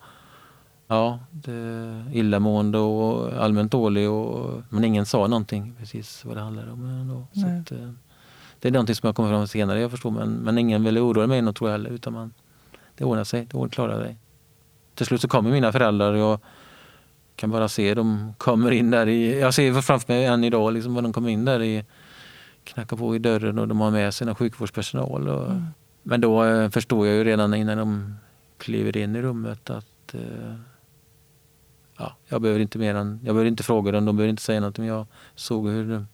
ja, 0.87 1.19
det, 1.31 2.05
illamående 2.13 2.77
och 2.77 3.33
allmänt 3.43 3.71
dålig. 3.71 4.09
Och, 4.09 4.63
men 4.69 4.83
ingen 4.83 5.05
sa 5.05 5.27
någonting 5.27 5.75
precis 5.79 6.25
vad 6.25 6.37
det 6.37 6.41
handlade 6.41 6.71
om. 6.71 7.25
Så 7.33 7.47
att, 7.47 7.71
eh, 7.71 7.91
det 8.59 8.67
är 8.67 8.71
någonting 8.71 8.95
som 8.95 9.07
jag 9.07 9.15
kommer 9.15 9.29
fram 9.29 9.47
senare, 9.47 9.79
jag 9.79 9.91
förstår. 9.91 10.11
Men, 10.11 10.31
men 10.31 10.57
ingen 10.57 10.83
ville 10.83 10.99
oroa 10.99 11.27
mig 11.27 11.41
något 11.41 11.55
tror 11.55 11.69
jag 11.69 11.77
heller. 11.77 11.89
Utan 11.89 12.13
man, 12.13 12.33
det 12.95 13.05
ordnar 13.05 13.23
sig, 13.23 13.47
det 13.51 13.69
klarar 13.69 14.03
sig. 14.03 14.17
Till 14.95 15.05
slut 15.05 15.21
så 15.21 15.27
kommer 15.27 15.51
mina 15.51 15.71
föräldrar 15.71 16.13
och 16.13 16.19
jag 16.19 16.39
kan 17.35 17.49
bara 17.49 17.67
se 17.67 17.93
dem 17.93 18.33
kommer 18.37 18.71
in 18.71 18.91
där. 18.91 19.07
I, 19.07 19.39
jag 19.39 19.53
ser 19.53 19.81
framför 19.81 20.13
mig 20.13 20.25
än 20.25 20.43
idag 20.43 20.73
liksom, 20.73 20.93
vad 20.93 21.03
de 21.03 21.13
kommer 21.13 21.29
in 21.29 21.45
där 21.45 21.61
i 21.61 21.85
knackar 22.63 22.97
på 22.97 23.15
i 23.15 23.19
dörren 23.19 23.59
och 23.59 23.67
de 23.67 23.81
har 23.81 23.91
med 23.91 24.13
sig 24.13 24.35
sjukvårdspersonal. 24.35 25.27
Och, 25.27 25.45
mm. 25.45 25.65
Men 26.03 26.21
då 26.21 26.43
eh, 26.43 26.69
förstår 26.69 27.07
jag 27.07 27.15
ju 27.15 27.23
redan 27.23 27.53
innan 27.53 27.77
de 27.77 28.15
kliver 28.57 28.97
in 28.97 29.15
i 29.15 29.21
rummet 29.21 29.69
att 29.69 30.13
eh, 30.13 30.55
ja, 31.97 32.15
jag 32.27 32.41
behöver 32.41 32.59
inte 32.61 32.77
mer 32.77 32.95
än, 32.95 33.19
jag 33.23 33.35
behöver 33.35 33.45
inte 33.45 33.63
fråga 33.63 33.91
dem, 33.91 34.05
de 34.05 34.17
behöver 34.17 34.29
inte 34.29 34.41
säga 34.41 34.59
något. 34.59 34.77
Men 34.77 34.87
jag 34.87 35.07
såg 35.35 35.67
hur 35.67 36.05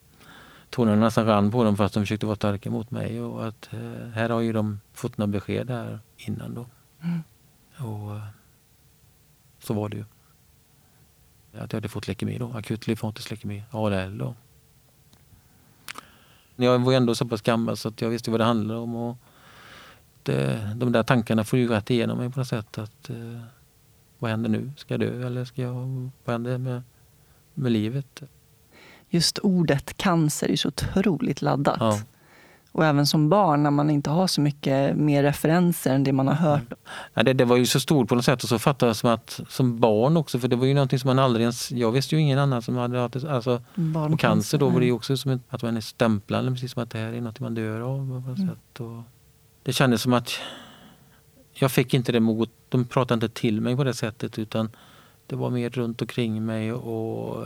tårarna 0.69 0.95
nästan 0.95 1.25
rann 1.25 1.51
på 1.51 1.63
dem 1.63 1.77
fast 1.77 1.93
de 1.93 1.99
försökte 1.99 2.25
vara 2.25 2.35
starka 2.35 2.71
mot 2.71 2.91
mig. 2.91 3.21
Och 3.21 3.47
att, 3.47 3.73
eh, 3.73 4.09
här 4.13 4.29
har 4.29 4.41
ju 4.41 4.53
de 4.53 4.79
fått 4.93 5.17
några 5.17 5.27
besked 5.27 5.69
här 5.69 5.99
innan 6.17 6.53
då. 6.53 6.65
Mm. 7.03 7.23
Och 7.77 8.15
eh, 8.15 8.21
så 9.67 9.73
var 9.73 9.89
det 9.89 9.97
ju. 9.97 10.05
Att 11.53 11.73
jag 11.73 11.77
hade 11.77 11.89
fått 11.89 12.07
leukemi 12.07 12.37
då, 12.37 12.51
akut 12.55 12.87
lymfatisk 12.87 13.29
leukemi, 13.29 13.63
ALL 13.71 14.17
då. 14.17 14.35
Jag 16.55 16.79
var 16.79 16.93
ändå 16.93 17.15
så 17.15 17.25
pass 17.25 17.41
gammal 17.41 17.77
så 17.77 17.87
att 17.87 18.01
jag 18.01 18.09
visste 18.09 18.31
vad 18.31 18.39
det 18.39 18.43
handlade 18.43 18.79
om. 18.79 18.95
Och 18.95 19.17
det, 20.23 20.73
de 20.75 20.91
där 20.91 21.03
tankarna 21.03 21.43
får 21.43 21.59
ju 21.59 21.67
rätt 21.67 21.89
igenom 21.89 22.17
mig 22.17 22.31
på 22.31 22.39
något 22.39 22.47
sätt. 22.47 22.77
Att, 22.77 23.09
eh, 23.09 23.41
vad 24.19 24.31
händer 24.31 24.49
nu? 24.49 24.71
Ska 24.77 24.93
jag 24.93 24.99
dö 24.99 25.27
eller 25.27 25.45
ska 25.45 25.61
jag, 25.61 26.09
vad 26.25 26.33
händer 26.33 26.57
med, 26.57 26.83
med 27.53 27.71
livet? 27.71 28.23
Just 29.09 29.39
ordet 29.39 29.97
cancer 29.97 30.51
är 30.51 30.55
så 30.55 30.67
otroligt 30.67 31.41
laddat. 31.41 31.77
Ja. 31.79 32.01
Och 32.77 32.85
även 32.85 33.07
som 33.07 33.29
barn 33.29 33.63
när 33.63 33.71
man 33.71 33.89
inte 33.89 34.09
har 34.09 34.27
så 34.27 34.41
mycket 34.41 34.97
mer 34.97 35.23
referenser 35.23 35.95
än 35.95 36.03
det 36.03 36.11
man 36.11 36.27
har 36.27 36.35
hört. 36.35 36.61
Mm. 36.61 36.77
Ja, 37.13 37.23
det, 37.23 37.33
det, 37.33 37.45
var 37.45 37.57
ju 37.57 37.65
så 37.65 37.79
stort 37.79 38.09
på 38.09 38.15
något 38.15 38.25
sätt 38.25 38.43
och 38.43 38.49
så 38.49 38.59
fattade 38.59 38.89
jag 38.89 38.95
som 38.95 39.09
att 39.09 39.39
som 39.49 39.79
barn 39.79 40.17
också 40.17 40.39
för 40.39 40.47
det 40.47 40.55
var 40.55 40.65
ju 40.65 40.73
någonting 40.73 40.99
som 40.99 41.07
man 41.07 41.19
aldrig 41.19 41.41
ens, 41.41 41.71
jag 41.71 41.91
visste 41.91 42.15
ju 42.15 42.21
ingen 42.21 42.39
annan 42.39 42.61
som 42.61 42.75
hade 42.75 42.99
haft 42.99 43.15
alltså, 43.25 43.61
och 44.11 44.19
cancer 44.19 44.57
då 44.57 44.69
var 44.69 44.79
det 44.79 44.85
ju 44.85 44.91
också 44.91 45.17
som 45.17 45.39
att 45.49 45.63
man 45.63 45.77
är 45.77 45.81
stämplad, 45.81 46.53
precis 46.53 46.71
som 46.71 46.83
att 46.83 46.89
det 46.89 46.97
här 46.97 47.13
är 47.13 47.21
något 47.21 47.39
man 47.39 47.55
dör 47.55 47.81
av. 47.81 47.97
På 47.97 48.29
något 48.29 48.37
mm. 48.37 48.49
sätt. 48.49 48.79
Och 48.79 49.01
det 49.63 49.73
kändes 49.73 50.01
som 50.01 50.13
att 50.13 50.31
jag 51.53 51.71
fick 51.71 51.93
inte 51.93 52.11
det 52.11 52.19
mot, 52.19 52.49
de 52.69 52.85
pratade 52.85 53.25
inte 53.25 53.39
till 53.39 53.61
mig 53.61 53.75
på 53.75 53.83
det 53.83 53.93
sättet 53.93 54.39
utan 54.39 54.69
det 55.27 55.35
var 55.35 55.49
mer 55.49 55.69
runt 55.69 56.01
omkring 56.01 56.45
mig 56.45 56.73
och 56.73 57.45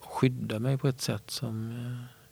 skydda 0.00 0.58
mig 0.58 0.78
på 0.78 0.88
ett 0.88 1.00
sätt 1.00 1.30
som 1.30 1.74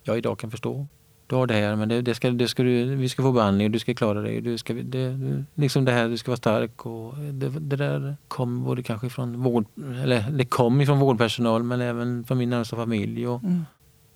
jag 0.03 0.17
idag 0.17 0.39
kan 0.39 0.51
förstå. 0.51 0.87
Du 1.27 1.35
har 1.35 1.47
det 1.47 1.53
här, 1.53 1.75
men 1.75 1.89
det, 1.89 2.01
det 2.01 2.15
ska, 2.15 2.31
det 2.31 2.47
ska 2.47 2.63
du, 2.63 2.95
vi 2.95 3.09
ska 3.09 3.23
få 3.23 3.31
behandling 3.31 3.67
och 3.67 3.71
du 3.71 3.79
ska 3.79 3.93
klara 3.93 4.21
dig. 4.21 4.41
Du 4.41 4.57
ska, 4.57 4.73
det, 4.73 5.17
liksom 5.55 5.85
det 5.85 5.91
här, 5.91 6.09
du 6.09 6.17
ska 6.17 6.31
vara 6.31 6.37
stark. 6.37 6.85
Och 6.85 7.17
det, 7.17 7.49
det 7.49 7.75
där 7.75 8.15
kom 8.27 8.63
både 8.63 8.83
kanske 8.83 9.09
från 9.09 9.43
vård, 9.43 9.65
eller 10.03 10.31
det 10.31 10.45
kom 10.45 10.81
ifrån 10.81 10.99
vårdpersonal 10.99 11.63
men 11.63 11.81
även 11.81 12.23
från 12.23 12.37
min 12.37 12.49
närmsta 12.49 12.75
familj. 12.75 13.27
Och, 13.27 13.43
mm. 13.43 13.65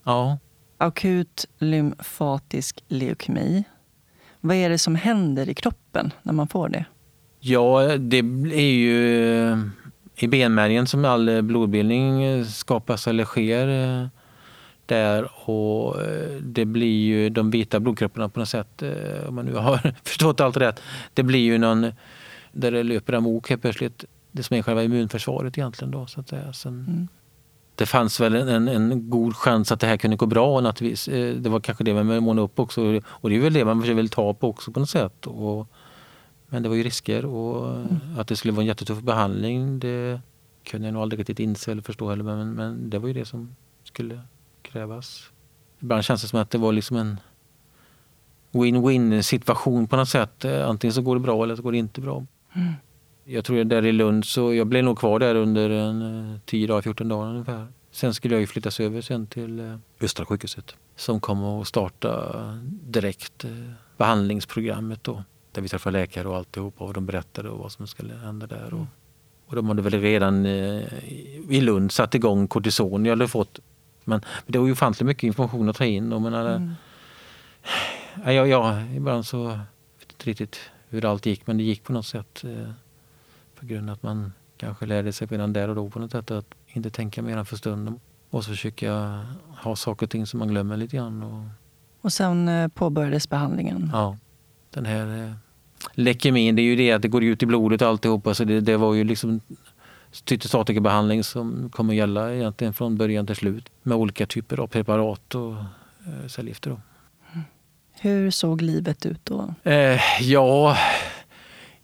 ja. 0.04 0.38
Akut 0.78 1.46
lymfatisk 1.58 2.84
leukemi. 2.88 3.64
Vad 4.42 4.56
är 4.56 4.70
det 4.70 4.78
som 4.78 4.96
händer 4.96 5.50
i 5.50 5.54
kroppen 5.54 6.14
när 6.24 6.34
man 6.34 6.48
får 6.48 6.70
det? 6.70 6.86
Ja, 7.40 7.98
det 7.98 8.18
är 8.54 8.72
ju 8.72 9.58
i 10.16 10.28
benmärgen 10.28 10.88
som 10.88 11.06
all 11.06 11.42
blodbildning 11.42 12.46
skapas 12.46 13.08
eller 13.08 13.26
sker 13.26 13.68
eh, 13.68 14.08
där 14.90 15.30
och 15.50 16.02
eh, 16.02 16.42
det 16.42 16.66
blir 16.66 17.06
ju 17.06 17.30
de 17.30 17.52
vita 17.52 17.80
blodkropparna 17.80 18.30
på 18.30 18.40
något 18.40 18.50
sätt, 18.50 18.82
eh, 18.82 19.28
om 19.28 19.36
man 19.36 19.46
nu 19.46 19.54
har 19.56 19.94
förstått 20.04 20.42
allt 20.42 20.58
rätt. 20.58 20.82
Det 21.14 21.24
blir 21.24 21.40
ju 21.40 21.58
någon, 21.58 21.92
där 22.52 22.72
det 22.72 22.84
löper 22.84 23.14
amok 23.14 23.50
helt 23.50 23.62
plötsligt, 23.62 24.06
det 24.32 24.44
som 24.44 24.58
är 24.58 24.62
själva 24.62 24.84
immunförsvaret 24.84 25.58
egentligen 25.58 25.92
då 25.92 26.08
så 26.08 26.20
att 26.20 26.30
säga. 26.30 26.54
Sen, 26.54 26.86
mm. 26.88 27.08
Det 27.76 27.86
fanns 27.86 28.20
väl 28.20 28.36
en, 28.36 28.68
en, 28.68 29.10
god 29.10 29.36
chans 29.36 29.72
att 29.72 29.80
det 29.80 29.88
här 29.88 29.98
kunde 29.98 30.18
gå 30.18 30.26
bra 30.26 30.62
naturligtvis. 30.62 31.06
Det 31.44 31.50
var 31.50 31.60
kanske 31.60 31.84
det 31.84 31.94
man 31.94 32.24
månade 32.24 32.46
upp 32.46 32.60
också 32.60 33.02
och 33.06 33.30
det 33.30 33.36
är 33.36 33.40
väl 33.40 33.54
det 33.54 33.66
man 33.66 33.82
vill 33.82 34.10
ta 34.10 34.34
på 34.34 34.50
också 34.50 34.72
på 34.72 34.80
något 34.80 34.90
sätt. 34.90 35.28
Och, 35.28 35.68
men 36.48 36.64
det 36.64 36.70
var 36.70 36.76
ju 36.76 36.84
risker 36.84 37.26
och 37.26 37.76
mm. 37.76 37.88
att 38.18 38.28
det 38.28 38.36
skulle 38.36 38.52
vara 38.52 38.62
en 38.62 38.68
jättetuff 38.68 39.02
behandling 39.02 39.80
det 39.80 40.22
kunde 40.64 40.88
jag 40.88 40.94
nog 40.94 41.02
aldrig 41.02 41.20
riktigt 41.20 41.40
inse 41.40 41.72
eller 41.72 41.82
förstå 41.82 42.10
heller. 42.10 42.24
Men, 42.24 42.54
men 42.54 42.90
det 42.90 43.00
var 43.00 43.08
ju 43.08 43.14
det 43.14 43.26
som 43.26 43.56
skulle 43.84 44.22
krävas. 44.62 45.30
Ibland 45.80 46.04
känns 46.04 46.22
det 46.22 46.28
som 46.28 46.40
att 46.40 46.50
det 46.50 46.58
var 46.58 46.74
liksom 46.74 46.98
en 46.98 47.20
win-win 48.52 49.22
situation 49.22 49.88
på 49.88 49.96
något 49.96 50.10
sätt. 50.10 50.46
Antingen 50.46 50.94
så 50.94 51.02
går 51.02 51.16
det 51.16 51.20
bra 51.20 51.44
eller 51.44 51.56
så 51.56 51.62
går 51.62 51.72
det 51.72 51.78
inte 51.78 52.02
bra. 52.02 52.26
Mm. 52.54 52.74
Jag 53.24 53.46
tror 53.46 53.64
där 53.64 53.86
i 53.86 53.92
Lund 53.92 54.26
så 54.26 54.54
jag 54.54 54.68
blev 54.68 54.84
nog 54.84 55.00
kvar 55.00 55.20
där 55.20 55.36
under 55.36 55.70
en 55.70 56.40
10 56.46 56.68
dagar, 56.68 56.82
14 56.82 57.08
dagar 57.08 57.30
ungefär. 57.30 57.68
Sen 57.92 58.14
skulle 58.14 58.36
jag 58.36 58.42
ju 58.42 58.48
flyttas 58.48 58.80
över 58.80 59.02
sen 59.02 59.28
till 59.28 59.60
eh, 59.60 59.76
Östra 60.02 60.26
sjukhuset 60.26 60.76
som 60.96 61.20
kom 61.20 61.44
att 61.44 61.68
starta 61.68 62.34
direkt 62.72 63.44
eh, 63.44 63.52
behandlingsprogrammet 63.98 65.04
då 65.04 65.24
där 65.52 65.62
vi 65.62 65.70
träffade 65.70 66.00
läkare 66.00 66.28
och 66.28 66.36
alltihopa 66.36 66.84
och 66.84 66.94
de 66.94 67.06
berättade 67.06 67.50
vad 67.50 67.72
som 67.72 67.88
skulle 67.88 68.14
hända 68.14 68.48
där. 68.48 68.66
Och, 68.66 68.72
mm. 68.72 68.88
och 69.46 69.56
de 69.56 69.68
hade 69.68 69.82
väl 69.82 70.02
redan 70.02 70.46
eh, 70.46 70.84
i 71.50 71.62
Lund 71.62 71.92
satt 71.92 72.16
igång 72.16 72.48
kortison 72.48 73.06
jag 73.06 73.12
hade 73.12 73.28
fått. 73.28 73.60
Men, 74.10 74.22
men 74.46 74.52
det 74.52 74.60
var 74.60 74.66
ju 74.66 74.72
ofantligt 74.72 75.06
mycket 75.06 75.24
information 75.24 75.70
att 75.70 75.76
ta 75.76 75.86
in. 75.86 76.14
Och, 76.14 76.22
men, 76.22 76.34
mm. 76.34 76.76
ja, 78.26 78.32
ja, 78.32 78.82
ibland 78.82 79.26
så 79.26 79.48
vet 80.00 80.12
inte 80.12 80.30
riktigt 80.30 80.60
hur 80.90 81.06
allt 81.06 81.26
gick 81.26 81.48
men 81.48 81.58
det 81.58 81.64
gick 81.64 81.84
på 81.84 81.94
något 81.94 82.06
sätt. 82.06 82.44
Eh, 82.44 82.72
på 83.60 83.66
grund 83.66 83.90
av 83.90 83.94
att 83.94 84.04
man 84.04 84.34
kanske 84.58 84.86
lärde 84.86 85.14
sig 85.14 85.28
redan 85.28 85.54
där 85.54 85.68
och 85.68 85.76
då 85.76 85.90
på 85.90 86.00
något 86.00 86.12
sätt 86.12 86.32
att 86.32 86.46
inte 86.68 86.90
tänka 86.90 87.22
mer 87.22 87.38
än 87.38 87.46
för 87.46 87.58
stunden. 87.58 88.00
Och 88.30 88.44
så 88.44 88.50
försöka 88.50 89.22
ha 89.48 89.76
saker 89.76 90.06
och 90.06 90.10
ting 90.10 90.26
som 90.28 90.40
man 90.40 90.48
glömmer 90.48 90.78
lite 90.78 90.98
grann. 90.98 91.24
Och, 91.24 91.44
och 92.02 92.14
sen 92.14 92.48
eh, 92.48 92.68
påbörjades 92.68 93.30
behandlingen? 93.30 93.90
Ja 93.94 94.18
den 94.72 94.86
här 94.86 95.24
eh, 95.24 95.32
leukemin, 95.94 96.56
det 96.56 96.62
är 96.62 96.64
ju 96.64 96.76
det 96.76 96.92
att 96.92 97.02
det 97.02 97.08
går 97.08 97.24
ut 97.24 97.44
i 97.44 97.46
blodet 97.46 97.82
och 97.82 97.88
alltihopa. 97.88 98.34
Så 98.34 98.44
det, 98.44 98.62
det 98.62 98.78
var 98.78 98.94
ju 98.94 99.04
liksom 99.04 99.42
cytostatikabehandling 100.12 101.24
som 101.24 101.70
kommer 101.70 101.94
att 101.94 101.98
gälla 101.98 102.36
egentligen 102.36 102.74
från 102.74 102.98
början 102.98 103.28
till 103.28 103.36
slut 103.36 103.70
med 103.84 103.98
olika 103.98 104.26
typer 104.26 104.60
av 104.60 104.68
preparat 104.68 105.36
och 105.36 105.54
eh, 106.08 106.28
cellgifter. 106.28 106.78
Hur 108.02 108.32
såg 108.32 108.62
livet 108.62 109.06
ut 109.06 109.26
då? 109.26 109.54
Eh, 109.64 110.00
ja, 110.22 110.78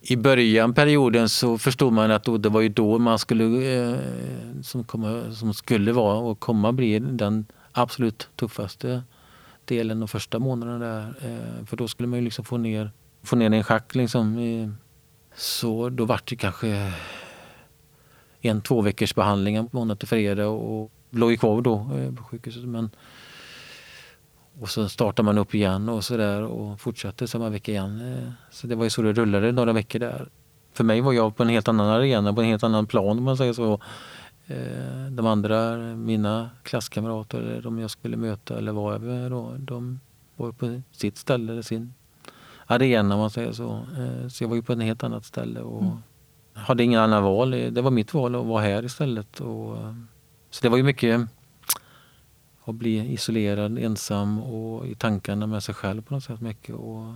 i 0.02 0.16
början 0.16 0.74
perioden 0.74 1.30
så 1.30 1.58
förstod 1.58 1.94
man 1.94 2.12
att 2.12 2.24
då, 2.24 2.38
det 2.38 2.50
var 2.50 2.62
ju 2.62 2.70
då 2.70 3.00
man 3.00 3.20
skulle, 3.20 3.44
eh, 3.44 3.98
som, 4.62 4.84
komma, 4.84 5.34
som 5.34 5.54
skulle 5.54 5.92
vara 5.92 6.18
och 6.18 6.40
komma 6.40 6.72
bli 6.72 7.00
den 7.00 7.46
absolut 7.72 8.30
tuffaste 8.36 9.04
delen 9.66 10.00
de 10.00 10.08
första 10.08 10.40
månaderna 10.40 10.86
där. 10.86 11.14
Eh, 11.22 11.66
för 11.66 11.78
då 11.78 11.88
skulle 11.88 12.08
man 12.08 12.20
ju 12.20 12.26
liksom 12.26 12.46
få 12.46 12.58
ner, 12.58 12.92
få 13.24 13.36
ner 13.36 13.54
en 13.54 13.64
schack 13.64 13.96
liksom. 13.96 14.78
Så 15.36 15.90
då 15.90 16.06
vart 16.06 16.30
det 16.30 16.36
kanske 16.36 16.94
en 18.46 18.62
två 18.62 18.82
veckors 18.82 19.16
behandling 19.16 19.70
månad 19.72 20.00
till 20.00 20.08
fredag 20.08 20.48
och 20.48 20.92
låg 21.10 21.32
ju 21.32 21.38
kvar 21.38 21.62
då 21.62 21.76
eh, 21.76 22.14
på 22.16 22.24
sjukhuset. 22.24 22.64
Men, 22.64 22.90
och 24.60 24.70
så 24.70 24.90
startade 24.90 25.26
man 25.26 25.38
upp 25.38 25.56
igen 25.56 25.90
och 25.90 26.04
så 26.04 26.18
där 26.18 26.42
och 26.42 26.82
fortsatte 26.82 27.28
samma 27.28 27.50
vecka 27.50 27.72
igen. 27.72 28.14
Eh, 28.14 28.30
så 28.52 28.68
det 28.68 28.76
var 28.76 28.84
ju 28.84 28.90
så 28.90 29.02
det 29.02 29.14
rullade 29.14 29.52
några 29.52 29.74
veckor 29.74 30.00
där. 30.00 30.30
För 30.74 30.84
mig 30.84 31.02
var 31.02 31.14
jag 31.14 31.36
på 31.36 31.44
en 31.44 31.50
helt 31.50 31.68
annan 31.68 31.88
arena, 31.88 32.34
på 32.34 32.42
en 32.42 32.48
helt 32.48 32.64
annan 32.64 32.88
plan 32.88 33.18
om 33.18 33.24
man 33.24 33.38
säger 33.38 33.54
så. 33.54 33.80
Eh, 34.48 35.12
de 35.12 35.26
andra, 35.26 35.78
mina 35.96 36.50
klasskamrater 36.64 37.38
eller 37.38 37.62
de 37.62 37.80
jag 37.80 37.92
skulle 37.92 38.18
möta 38.18 38.58
eller 38.58 38.72
vara 38.72 39.00
med 39.00 39.32
då, 39.32 39.56
de 39.58 40.00
var 40.36 40.52
på 40.52 40.82
sitt 40.92 41.18
ställe, 41.18 41.52
eller 41.52 41.62
sin 41.62 41.94
arena 42.66 43.16
om 43.16 43.22
man 43.22 43.30
säger 43.30 43.52
så. 43.52 43.86
Så 44.30 44.44
jag 44.44 44.50
var 44.50 44.56
ju 44.56 44.62
på 44.62 44.74
ett 44.74 44.82
helt 44.82 45.04
annat 45.04 45.26
ställe 45.26 45.60
och 45.60 45.82
mm 45.82 45.98
hade 46.56 46.84
ingen 46.84 47.00
annan 47.00 47.24
val. 47.24 47.52
Det 47.52 47.82
var 47.82 47.92
mitt 47.92 48.14
val 48.14 48.36
att 48.36 48.46
vara 48.46 48.62
här 48.62 48.86
istället. 48.86 49.40
Och, 49.40 49.78
eh, 49.78 49.96
så 50.50 50.62
det 50.62 50.70
var 50.70 50.78
ju 50.78 50.84
mycket 50.84 51.22
att 52.66 52.76
bli 52.76 53.14
isolerad, 53.14 53.78
ensam 53.78 54.44
och 54.44 54.88
i 54.88 54.96
tankarna 54.96 55.48
med 55.48 55.64
sig 55.64 55.76
själv 55.76 56.02
på 56.02 56.14
något 56.14 56.24
sätt 56.24 56.42
mycket. 56.42 56.76
Och 56.76 57.14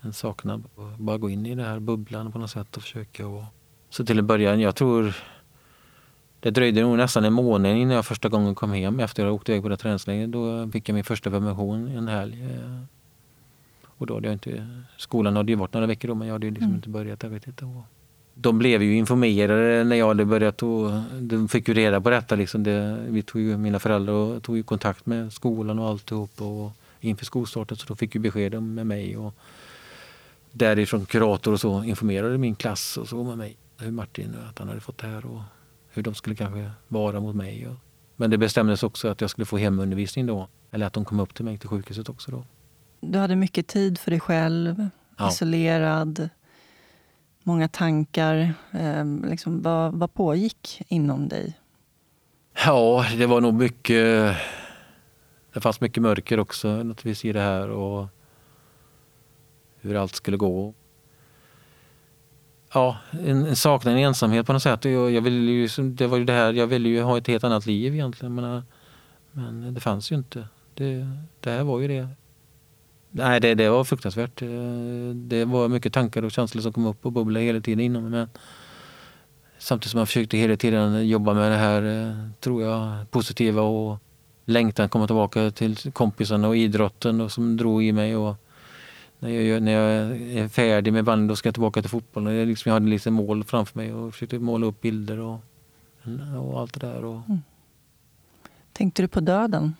en 0.00 0.12
saknad 0.12 0.64
att 0.76 0.98
bara 0.98 1.18
gå 1.18 1.30
in 1.30 1.46
i 1.46 1.54
den 1.54 1.64
här 1.64 1.80
bubblan 1.80 2.32
på 2.32 2.38
något 2.38 2.50
sätt 2.50 2.76
och 2.76 2.82
försöka. 2.82 3.26
Och, 3.26 3.44
så 3.90 4.04
till 4.04 4.18
en 4.18 4.26
början, 4.26 4.60
jag 4.60 4.76
tror 4.76 5.14
det 6.40 6.50
dröjde 6.50 6.82
nog 6.82 6.96
nästan 6.96 7.24
en 7.24 7.32
månad 7.32 7.76
innan 7.76 7.96
jag 7.96 8.06
första 8.06 8.28
gången 8.28 8.54
kom 8.54 8.72
hem 8.72 9.00
efter 9.00 9.22
att 9.22 9.28
ha 9.28 9.34
åkt 9.34 9.48
iväg 9.48 9.62
på 9.62 9.68
det 9.68 9.76
träningslägret. 9.76 10.32
Då 10.32 10.70
fick 10.70 10.88
jag 10.88 10.94
min 10.94 11.04
första 11.04 11.30
permission 11.30 11.88
en 11.88 12.08
helg. 12.08 12.42
Eh, 12.42 12.82
och 13.84 14.06
då 14.06 14.14
hade 14.14 14.28
jag 14.28 14.34
inte, 14.34 14.66
skolan 14.96 15.36
hade 15.36 15.52
ju 15.52 15.56
varit 15.56 15.72
några 15.72 15.86
veckor 15.86 16.08
då 16.08 16.14
men 16.14 16.28
jag 16.28 16.34
hade 16.34 16.46
liksom 16.46 16.64
mm. 16.64 16.76
inte 16.76 16.88
börjat. 16.88 17.22
Jag 17.22 17.30
vet 17.30 17.46
inte. 17.46 17.82
De 18.34 18.58
blev 18.58 18.82
ju 18.82 18.96
informerade 18.96 19.84
när 19.84 19.96
jag 19.96 20.08
hade 20.08 20.24
börjat 20.24 20.62
och 20.62 20.90
de 21.20 21.48
fick 21.48 21.68
ju 21.68 21.74
reda 21.74 22.00
på 22.00 22.10
detta. 22.10 22.34
Liksom 22.34 22.62
det, 22.62 23.04
vi 23.08 23.22
tog 23.22 23.42
ju, 23.42 23.56
mina 23.56 23.78
föräldrar 23.78 24.12
och 24.12 24.42
tog 24.42 24.56
ju 24.56 24.62
kontakt 24.62 25.06
med 25.06 25.32
skolan 25.32 25.78
och 25.78 25.88
alltihop 25.88 26.42
och 26.42 26.72
inför 27.00 27.24
skolstarten 27.24 27.76
så 27.76 27.86
då 27.86 27.96
fick 27.96 28.14
ju 28.14 28.20
besked 28.20 28.62
med 28.62 28.86
mig. 28.86 29.16
Och 29.16 29.34
därifrån 30.52 31.06
kurator 31.06 31.52
och 31.52 31.60
så 31.60 31.84
informerade 31.84 32.38
min 32.38 32.54
klass 32.54 32.96
och 32.96 33.08
så 33.08 33.24
med 33.24 33.38
mig. 33.38 33.56
Hur 33.78 33.90
Martin, 33.90 34.36
att 34.50 34.58
han 34.58 34.68
hade 34.68 34.80
fått 34.80 34.98
det 34.98 35.06
här 35.06 35.26
och 35.26 35.40
hur 35.90 36.02
de 36.02 36.14
skulle 36.14 36.36
kanske 36.36 36.70
vara 36.88 37.20
mot 37.20 37.36
mig. 37.36 37.68
Men 38.16 38.30
det 38.30 38.38
bestämdes 38.38 38.82
också 38.82 39.08
att 39.08 39.20
jag 39.20 39.30
skulle 39.30 39.44
få 39.44 39.56
hemundervisning 39.56 40.26
då. 40.26 40.48
Eller 40.70 40.86
att 40.86 40.92
de 40.92 41.04
kom 41.04 41.20
upp 41.20 41.34
till 41.34 41.44
mig 41.44 41.58
till 41.58 41.68
sjukhuset 41.68 42.08
också 42.08 42.30
då. 42.30 42.44
Du 43.00 43.18
hade 43.18 43.36
mycket 43.36 43.66
tid 43.66 43.98
för 43.98 44.10
dig 44.10 44.20
själv, 44.20 44.88
ja. 45.18 45.28
isolerad, 45.28 46.28
många 47.44 47.68
tankar. 47.68 48.54
Eh, 48.72 49.04
liksom, 49.04 49.62
vad, 49.62 49.94
vad 49.94 50.14
pågick 50.14 50.82
inom 50.88 51.28
dig? 51.28 51.58
Ja, 52.66 53.06
det 53.18 53.26
var 53.26 53.40
nog 53.40 53.54
mycket... 53.54 54.36
Det 55.52 55.60
fanns 55.60 55.80
mycket 55.80 56.02
mörker 56.02 56.40
också 56.40 56.68
naturligtvis 56.68 57.24
i 57.24 57.32
det 57.32 57.40
här 57.40 57.70
och 57.70 58.08
hur 59.80 59.94
allt 59.96 60.14
skulle 60.14 60.36
gå 60.36 60.74
ja, 62.74 62.96
en, 63.10 63.46
en 63.46 63.56
saknad, 63.56 63.94
en 63.94 64.00
ensamhet 64.00 64.46
på 64.46 64.52
något 64.52 64.62
sätt. 64.62 64.84
Jag, 64.84 65.10
jag 65.10 65.22
ville 65.22 65.52
ju, 65.52 65.68
det 65.78 66.06
var 66.06 66.18
ju 66.18 66.24
det 66.24 66.32
här, 66.32 66.52
jag 66.52 66.66
ville 66.66 66.88
ju 66.88 67.02
ha 67.02 67.18
ett 67.18 67.26
helt 67.26 67.44
annat 67.44 67.66
liv 67.66 67.94
egentligen. 67.94 68.34
Men, 68.34 68.62
men 69.32 69.74
det 69.74 69.80
fanns 69.80 70.12
ju 70.12 70.16
inte. 70.16 70.48
Det, 70.74 71.06
det 71.40 71.50
här 71.50 71.62
var 71.62 71.80
ju 71.80 71.88
det. 71.88 72.08
Nej, 73.14 73.40
det, 73.40 73.54
det 73.54 73.68
var 73.68 73.84
fruktansvärt. 73.84 74.42
Det 75.14 75.44
var 75.44 75.68
mycket 75.68 75.92
tankar 75.92 76.22
och 76.22 76.30
känslor 76.30 76.62
som 76.62 76.72
kom 76.72 76.86
upp 76.86 77.06
och 77.06 77.12
bubblade 77.12 77.44
hela 77.44 77.60
tiden 77.60 77.80
inom 77.80 78.10
mig. 78.10 78.26
samtidigt 79.58 79.90
som 79.90 79.98
jag 79.98 80.08
försökte 80.08 80.36
hela 80.36 80.56
tiden 80.56 81.08
jobba 81.08 81.34
med 81.34 81.50
det 81.50 81.56
här, 81.56 82.30
tror 82.40 82.62
jag, 82.62 83.10
positiva 83.10 83.62
och 83.62 83.98
längtan 84.44 84.88
komma 84.88 85.06
tillbaka 85.06 85.50
till 85.50 85.76
kompisarna 85.92 86.48
och 86.48 86.56
idrotten 86.56 87.20
och 87.20 87.32
som 87.32 87.56
drog 87.56 87.84
i 87.84 87.92
mig. 87.92 88.16
Och, 88.16 88.36
när 89.18 89.30
jag, 89.30 89.62
när 89.62 89.72
jag 89.72 90.16
är 90.16 90.48
färdig 90.48 90.92
med 90.92 91.04
bandet 91.04 91.32
och 91.32 91.38
ska 91.38 91.52
tillbaka 91.52 91.80
till 91.80 91.90
fotbollen. 91.90 92.34
Jag, 92.34 92.48
liksom, 92.48 92.70
jag 92.70 92.74
hade 92.74 92.86
lite 92.86 93.10
mål 93.10 93.44
framför 93.44 93.78
mig 93.78 93.92
och 93.92 94.12
försökte 94.12 94.38
måla 94.38 94.66
upp 94.66 94.80
bilder 94.80 95.18
och, 95.18 95.40
och 96.38 96.60
allt 96.60 96.80
det 96.80 96.86
där. 96.86 97.04
Och... 97.04 97.20
Mm. 97.28 97.42
Tänkte 98.72 99.02
du 99.02 99.08
på 99.08 99.20
döden? 99.20 99.74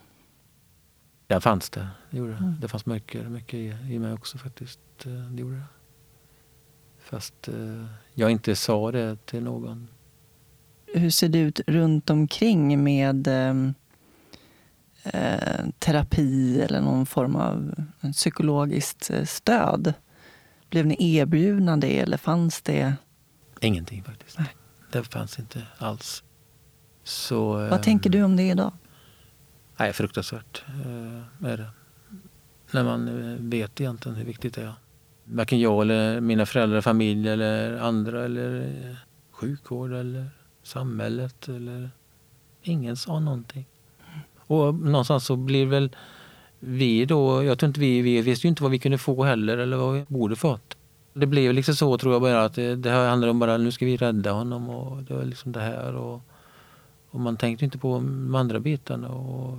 Där 1.26 1.40
fanns 1.40 1.70
det. 1.70 1.88
Det, 2.12 2.18
gjorde 2.18 2.32
det. 2.32 2.38
Mm. 2.38 2.54
det 2.60 2.68
fanns 2.68 2.86
mycket, 2.86 3.30
mycket 3.30 3.54
i, 3.54 3.76
i 3.90 3.98
mig 3.98 4.12
också 4.12 4.38
faktiskt. 4.38 4.80
Eh, 5.04 5.12
det 5.12 5.40
gjorde 5.40 5.56
det. 5.56 5.64
Fast 6.98 7.48
eh, 7.48 7.84
jag 8.14 8.30
inte 8.30 8.56
sa 8.56 8.92
det 8.92 9.26
till 9.26 9.42
någon. 9.42 9.88
Hur 10.86 11.10
ser 11.10 11.28
det 11.28 11.38
ut 11.38 11.60
runt 11.66 12.10
omkring 12.10 12.84
med 12.84 13.26
eh, 13.26 13.54
eh, 15.02 15.66
terapi 15.78 16.60
eller 16.60 16.80
någon 16.80 17.06
form 17.06 17.36
av 17.36 17.74
psykologiskt 18.12 19.10
eh, 19.10 19.24
stöd? 19.24 19.94
Blev 20.70 20.86
ni 20.86 21.16
erbjudna 21.16 21.76
det 21.76 21.98
eller 21.98 22.16
fanns 22.16 22.62
det? 22.62 22.94
Ingenting 23.60 24.04
faktiskt. 24.04 24.38
Nej. 24.38 24.48
Det 24.92 25.04
fanns 25.04 25.38
inte 25.38 25.62
alls. 25.78 26.22
Så, 27.04 27.52
Vad 27.52 27.72
eh, 27.72 27.80
tänker 27.80 28.10
du 28.10 28.22
om 28.22 28.36
det 28.36 28.48
idag? 28.48 28.72
Nej, 29.76 29.92
fruktansvärt 29.92 30.64
eh, 30.68 31.46
är 31.50 31.56
det. 31.56 31.70
När 32.72 32.84
man 32.84 33.08
eh, 33.08 33.36
vet 33.38 33.80
egentligen 33.80 34.16
hur 34.16 34.24
viktigt 34.24 34.54
det 34.54 34.62
är. 34.62 34.74
Varken 35.24 35.60
jag 35.60 35.82
eller 35.82 36.20
mina 36.20 36.46
föräldrar, 36.46 36.80
familj 36.80 37.28
eller 37.28 37.78
andra 37.78 38.24
eller 38.24 38.60
eh, 38.60 38.96
sjukvård 39.30 39.92
eller 39.92 40.30
samhället 40.62 41.48
eller 41.48 41.90
ingen 42.62 42.96
sa 42.96 43.20
någonting. 43.20 43.66
Och 44.36 44.74
någonstans 44.74 45.26
så 45.26 45.36
blir 45.36 45.66
väl 45.66 45.90
vi 46.58 47.04
då, 47.04 47.44
jag 47.44 47.58
tror 47.58 47.68
inte 47.68 47.80
vi, 47.80 48.00
vi 48.00 48.22
visste 48.22 48.46
ju 48.46 48.48
inte 48.48 48.62
vad 48.62 48.72
vi 48.72 48.78
kunde 48.78 48.98
få 48.98 49.24
heller 49.24 49.58
eller 49.58 49.76
vad 49.76 49.94
vi 49.94 50.04
borde 50.08 50.36
fått. 50.36 50.76
Det 51.14 51.26
blev 51.26 51.54
liksom 51.54 51.74
så 51.74 51.98
tror 51.98 52.12
jag 52.12 52.22
bara 52.22 52.44
att 52.44 52.54
det, 52.54 52.76
det 52.76 52.90
här 52.90 53.08
handlar 53.08 53.28
om 53.28 53.38
bara 53.38 53.56
nu 53.56 53.72
ska 53.72 53.86
vi 53.86 53.96
rädda 53.96 54.32
honom 54.32 54.68
och 54.68 55.02
det 55.02 55.14
var 55.14 55.24
liksom 55.24 55.52
det 55.52 55.60
här. 55.60 55.94
Och, 55.94 56.20
och 57.10 57.20
man 57.20 57.36
tänkte 57.36 57.64
inte 57.64 57.78
på 57.78 57.94
de 57.94 58.34
andra 58.34 58.60
bitarna. 58.60 59.08
Och 59.08 59.58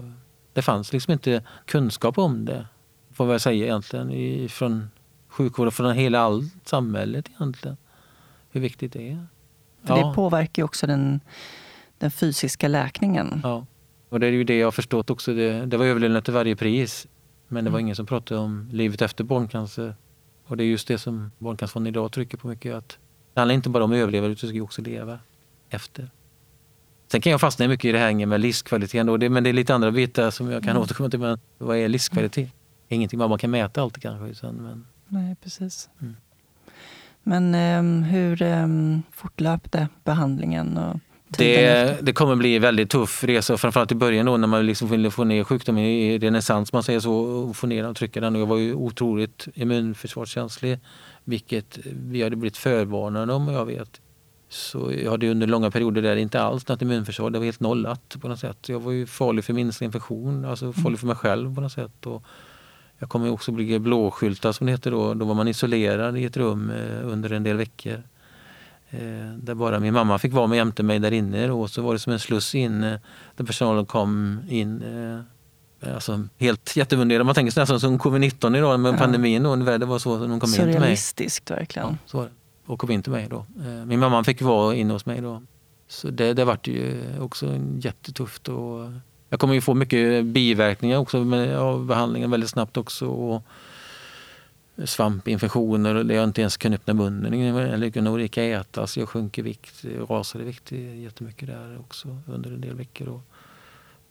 det 0.54 0.62
fanns 0.62 0.94
liksom 0.94 1.12
inte 1.12 1.44
kunskap 1.66 2.18
om 2.18 2.46
det, 2.46 2.68
får 3.14 3.32
jag 3.32 3.42
säga 3.42 3.66
egentligen, 3.66 4.50
från 4.50 4.90
sjukvården, 5.28 5.72
från 5.72 5.94
hela 5.94 6.20
allt 6.20 6.54
samhället 6.68 7.30
egentligen. 7.30 7.78
Hur 8.52 8.62
viktigt 8.62 8.94
det 8.94 9.10
är. 9.12 9.28
För 9.84 9.98
ja. 9.98 10.08
Det 10.08 10.14
påverkar 10.16 10.62
ju 10.62 10.66
också 10.66 10.88
den, 10.88 11.20
den 11.98 12.12
fysiska 12.12 12.68
läkningen. 12.68 13.40
Ja. 13.44 13.66
Och 14.10 14.20
det 14.20 14.28
är 14.28 14.32
ju 14.32 14.44
det 14.44 14.58
jag 14.58 14.68
har 14.68 14.72
förstått 14.72 15.10
också. 15.10 15.34
Det, 15.34 15.66
det 15.66 15.78
var 15.78 15.86
överlevnad 15.86 16.24
till 16.24 16.34
varje 16.34 16.56
pris. 16.56 17.08
Men 17.48 17.64
det 17.64 17.70
var 17.70 17.80
mm. 17.80 17.86
ingen 17.86 17.96
som 17.96 18.06
pratade 18.06 18.40
om 18.40 18.70
livet 18.72 19.02
efter 19.02 19.24
barncancer. 19.24 19.96
Och 20.46 20.58
det 20.58 20.64
är 20.64 20.66
just 20.66 20.88
det 20.88 20.98
som 20.98 21.32
Barncancerfonden 21.38 21.94
idag 21.94 22.12
trycker 22.12 22.38
på 22.38 22.48
mycket. 22.48 22.76
Att 22.76 22.98
det 23.34 23.40
handlar 23.40 23.56
inte 23.56 23.70
bara 23.70 23.84
om 23.84 23.92
att 23.92 23.98
överleva 23.98 24.28
utan 24.28 24.50
du 24.50 24.56
ska 24.56 24.64
också 24.64 24.82
leva 24.82 25.20
efter. 25.70 26.10
Sen 27.08 27.22
kan 27.22 27.32
jag 27.32 27.42
fastna 27.42 27.68
mycket 27.68 27.86
i 27.86 27.92
det 27.92 28.00
här 28.00 28.26
med 28.26 28.42
livskvaliteten. 28.42 29.08
Då. 29.08 29.18
Det, 29.18 29.30
men 29.30 29.44
det 29.44 29.50
är 29.50 29.54
lite 29.54 29.76
andra 29.76 29.92
bitar 29.92 30.32
som 30.32 30.52
jag 30.52 30.64
kan 30.64 30.70
mm. 30.70 30.84
återkomma 30.84 31.10
till. 31.10 31.20
Men 31.20 31.40
vad 31.58 31.78
är 31.78 31.90
livskvalitet? 31.90 32.50
Mm. 32.94 33.00
Ingenting 33.00 33.20
man 33.20 33.38
kan 33.38 33.52
mäta 33.52 33.82
alltid 33.82 34.04
kanske. 34.04 34.28
Utan, 34.28 34.56
men... 34.56 34.86
Nej, 35.08 35.36
precis. 35.36 35.90
Mm. 36.02 36.16
Men 37.24 37.56
um, 37.56 38.04
hur 38.04 38.42
um, 38.42 39.04
fortlöpte 39.12 39.88
behandlingen? 40.04 40.78
Och 40.78 41.00
det, 41.38 41.98
det 42.02 42.14
kommer 42.14 42.36
bli 42.36 42.56
en 42.56 42.62
väldigt 42.62 42.90
tuff 42.90 43.24
resa, 43.24 43.58
framförallt 43.58 43.92
i 43.92 43.96
början 43.96 44.26
då 44.26 44.38
när 44.38 44.48
man 44.48 44.66
liksom 44.66 44.88
ville 44.88 45.12
få 45.12 45.24
ner 45.24 45.44
sjukdomen 45.44 45.84
i 45.84 46.20
renässans, 46.20 46.74
man 46.74 46.84
säger 46.84 47.00
så, 47.00 47.14
och 47.14 47.56
få 47.56 47.68
ner 47.68 47.90
och 47.90 47.96
trycka 47.96 48.22
den. 48.22 48.36
Och 48.36 48.42
jag 48.42 48.46
var 48.46 48.58
ju 48.58 48.74
otroligt 48.74 49.48
immunförsvarskänslig, 49.54 50.80
vilket 51.24 51.80
vi 51.86 52.24
hade 52.24 52.36
blivit 52.36 52.58
förvarnade 52.58 53.34
om, 53.34 53.48
jag 53.48 53.66
vet. 53.66 54.02
Så 54.50 54.92
jag 55.04 55.12
hade 55.12 55.32
under 55.32 55.48
långa 55.48 55.72
perioder 55.72 56.02
där 56.02 56.16
inte 56.16 56.42
alls 56.42 56.68
något 56.68 56.82
immunförsvar, 56.82 57.30
det 57.30 57.40
var 57.40 57.46
helt 57.46 57.60
nollat 57.60 58.16
på 58.22 58.28
något 58.28 58.40
sätt. 58.40 58.70
Jag 58.70 58.80
var 58.80 58.92
ju 58.92 59.06
farlig 59.06 59.44
för 59.44 59.54
minsta 59.54 59.86
infektion, 59.86 60.46
alltså 60.46 60.66
mm. 60.66 60.74
farlig 60.74 61.00
för 61.00 61.08
mig 61.08 61.16
själv 61.16 61.56
på 61.56 61.62
något 61.62 61.72
sätt. 61.72 62.06
Och 62.06 62.24
jag 63.00 63.10
kommer 63.10 63.30
också 63.30 63.52
bli 63.52 63.80
blåskyltad 63.80 64.54
som 64.54 64.66
det 64.66 64.72
heter 64.72 64.92
då, 64.92 65.14
då 65.14 65.26
var 65.26 65.36
man 65.36 65.48
isolerad 65.48 66.18
i 66.18 66.26
ett 66.26 66.38
rum 66.38 66.70
eh, 66.70 67.08
under 67.12 67.32
en 67.32 67.44
del 67.44 67.58
veckor. 67.58 68.04
Eh, 68.90 69.34
där 69.38 69.54
bara 69.54 69.80
min 69.80 69.94
mamma 69.94 70.20
fick 70.20 70.34
vara 70.34 70.48
med 70.48 70.56
jämte 70.56 70.84
mig 70.84 71.00
där 71.00 71.12
inne. 71.12 71.52
Och 71.52 71.70
så 71.70 71.82
var 71.82 71.94
det 71.94 72.00
som 72.00 72.14
en 72.14 72.20
sluss 72.20 72.56
in 72.56 72.84
eh, 72.84 73.00
där 73.36 73.46
personalen 73.46 73.86
kom 73.86 74.40
in. 74.50 74.84
Alltså 75.94 76.28
helt 76.38 76.76
jättevunderad. 76.76 77.26
Man 77.26 77.36
tänker 77.36 77.52
sig 77.52 77.62
nästan 77.62 77.80
som 77.80 78.00
covid-19 78.00 78.58
idag 78.58 78.80
med 78.80 78.94
ja. 78.94 78.98
pandemin. 78.98 79.44
Då, 79.44 79.56
det 79.56 79.86
var 79.86 80.00
så 80.00 80.18
de 80.18 80.40
kom 80.40 80.50
in 80.50 80.56
till 80.56 80.66
mig. 80.66 80.74
Surrealistiskt 80.74 81.52
verkligen. 81.52 81.88
Ja, 81.88 81.98
så 82.06 82.18
var 82.18 82.26
det. 82.26 82.32
Och 82.66 82.80
kom 82.80 82.92
in 82.92 83.04
till 83.04 83.12
mig 83.12 83.28
då. 83.30 83.46
Min 83.86 84.00
mamma 84.00 84.24
fick 84.24 84.42
vara 84.42 84.76
inne 84.76 84.94
hos 84.94 85.06
mig 85.06 85.22
då. 85.22 85.42
Så 85.88 86.10
det, 86.10 86.34
det 86.34 86.46
vart 86.46 86.68
ju 86.68 87.02
också 87.20 87.60
jättetufft. 87.80 88.48
Och 88.48 88.92
jag 89.34 89.40
kommer 89.40 89.54
ju 89.54 89.62
få 89.62 89.74
mycket 89.74 90.26
biverkningar 90.26 90.98
också 90.98 91.24
med, 91.24 91.58
av 91.58 91.86
behandlingen 91.86 92.32
väldigt 92.32 92.50
snabbt 92.50 92.78
också. 92.78 93.08
Och 93.08 93.44
svampinfektioner 94.86 95.96
och 95.96 96.14
jag 96.14 96.24
inte 96.24 96.42
ens 96.42 96.58
kunde 96.58 96.76
öppna 96.76 96.94
munnen 96.94 97.34
eller 97.58 97.90
kunde 97.90 98.10
orka 98.10 98.44
äta. 98.44 98.88
Så 98.88 99.00
jag 99.00 99.10
sjönk 99.10 99.38
i 99.38 99.42
vikt, 99.42 99.86
rasade 100.10 100.44
i 100.44 100.48
vikt 100.48 100.72
jättemycket 100.72 101.48
där 101.48 101.80
också 101.80 102.18
under 102.28 102.52
en 102.52 102.62
del 102.62 102.76
veckor. 102.76 103.08
Och 103.08 103.22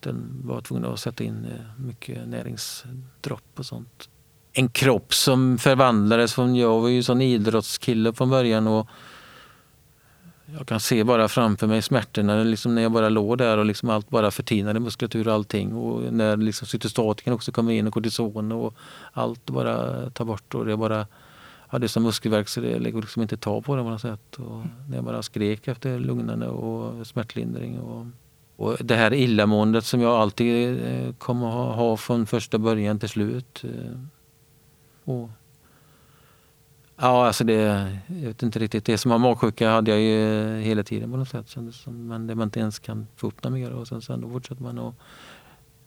den 0.00 0.40
var 0.44 0.60
tvungen 0.60 0.84
att 0.84 1.00
sätta 1.00 1.24
in 1.24 1.44
eh, 1.44 1.84
mycket 1.84 2.28
näringsdropp 2.28 3.58
och 3.58 3.66
sånt. 3.66 4.08
En 4.52 4.68
kropp 4.68 5.14
som 5.14 5.58
förvandlades. 5.58 6.34
Från, 6.34 6.56
jag 6.56 6.80
var 6.80 6.88
ju 6.88 7.02
sån 7.02 7.20
idrottskille 7.20 8.12
från 8.12 8.30
början 8.30 8.66
och 8.66 8.88
jag 10.58 10.66
kan 10.66 10.80
se 10.80 11.04
bara 11.04 11.28
framför 11.28 11.66
mig 11.66 11.82
smärtorna 11.82 12.42
liksom 12.42 12.74
när 12.74 12.82
jag 12.82 12.92
bara 12.92 13.08
låg 13.08 13.38
där 13.38 13.58
och 13.58 13.66
liksom 13.66 13.90
allt 13.90 14.08
bara 14.08 14.30
förtinade 14.30 14.80
muskulatur 14.80 15.28
och 15.28 15.34
allting. 15.34 15.74
Och 15.74 16.12
när 16.12 16.36
liksom 16.36 16.66
cytostatiken 16.66 17.32
också 17.32 17.52
kommer 17.52 17.72
in 17.72 17.86
och 17.86 17.94
kortison 17.94 18.52
och 18.52 18.74
allt 19.12 19.46
bara 19.46 20.10
tar 20.10 20.24
bort. 20.24 20.54
Och 20.54 20.66
det 20.66 20.76
bara, 20.76 21.06
ja, 21.70 21.78
det 21.78 21.86
är 21.86 21.88
som 21.88 22.02
muskelvärk 22.02 22.48
så 22.48 22.60
det 22.60 22.90
går 22.90 23.00
liksom 23.00 23.22
inte 23.22 23.36
ta 23.36 23.60
på 23.60 23.76
det 23.76 23.82
på 23.82 23.90
något 23.90 24.00
sätt. 24.00 24.36
Och 24.36 24.62
när 24.88 24.96
jag 24.96 25.04
bara 25.04 25.22
skrek 25.22 25.68
efter 25.68 25.98
lugnande 25.98 26.48
och 26.48 27.06
smärtlindring. 27.06 27.78
Och, 27.80 28.06
och 28.56 28.76
det 28.80 28.94
här 28.96 29.14
illamåendet 29.14 29.84
som 29.84 30.00
jag 30.00 30.12
alltid 30.12 30.82
eh, 30.84 31.14
kommer 31.14 31.46
ha, 31.46 31.74
ha 31.74 31.96
från 31.96 32.26
första 32.26 32.58
början 32.58 32.98
till 32.98 33.08
slut. 33.08 33.64
Eh, 33.64 34.00
och 35.04 35.30
Ja, 37.02 37.26
alltså 37.26 37.44
det, 37.44 37.54
jag 38.06 38.28
vet 38.28 38.42
inte 38.42 38.58
riktigt. 38.58 38.84
Det 38.84 38.98
som 38.98 39.10
var 39.10 39.18
magsjuka 39.18 39.70
hade 39.70 39.90
jag 39.90 40.00
ju 40.00 40.60
hela 40.60 40.82
tiden 40.82 41.10
på 41.10 41.16
något 41.16 41.28
sätt. 41.28 41.56
Men 41.86 42.26
det 42.26 42.34
man 42.34 42.46
inte 42.46 42.60
ens 42.60 42.78
kan 42.78 43.06
få 43.16 43.26
upp 43.26 43.44
något 43.44 43.52
mer. 43.52 43.70
Och 43.70 43.88
sen, 43.88 44.02
sen 44.02 44.20
då 44.20 44.30
fortsätter 44.30 44.62
man. 44.62 44.78
Och 44.78 44.94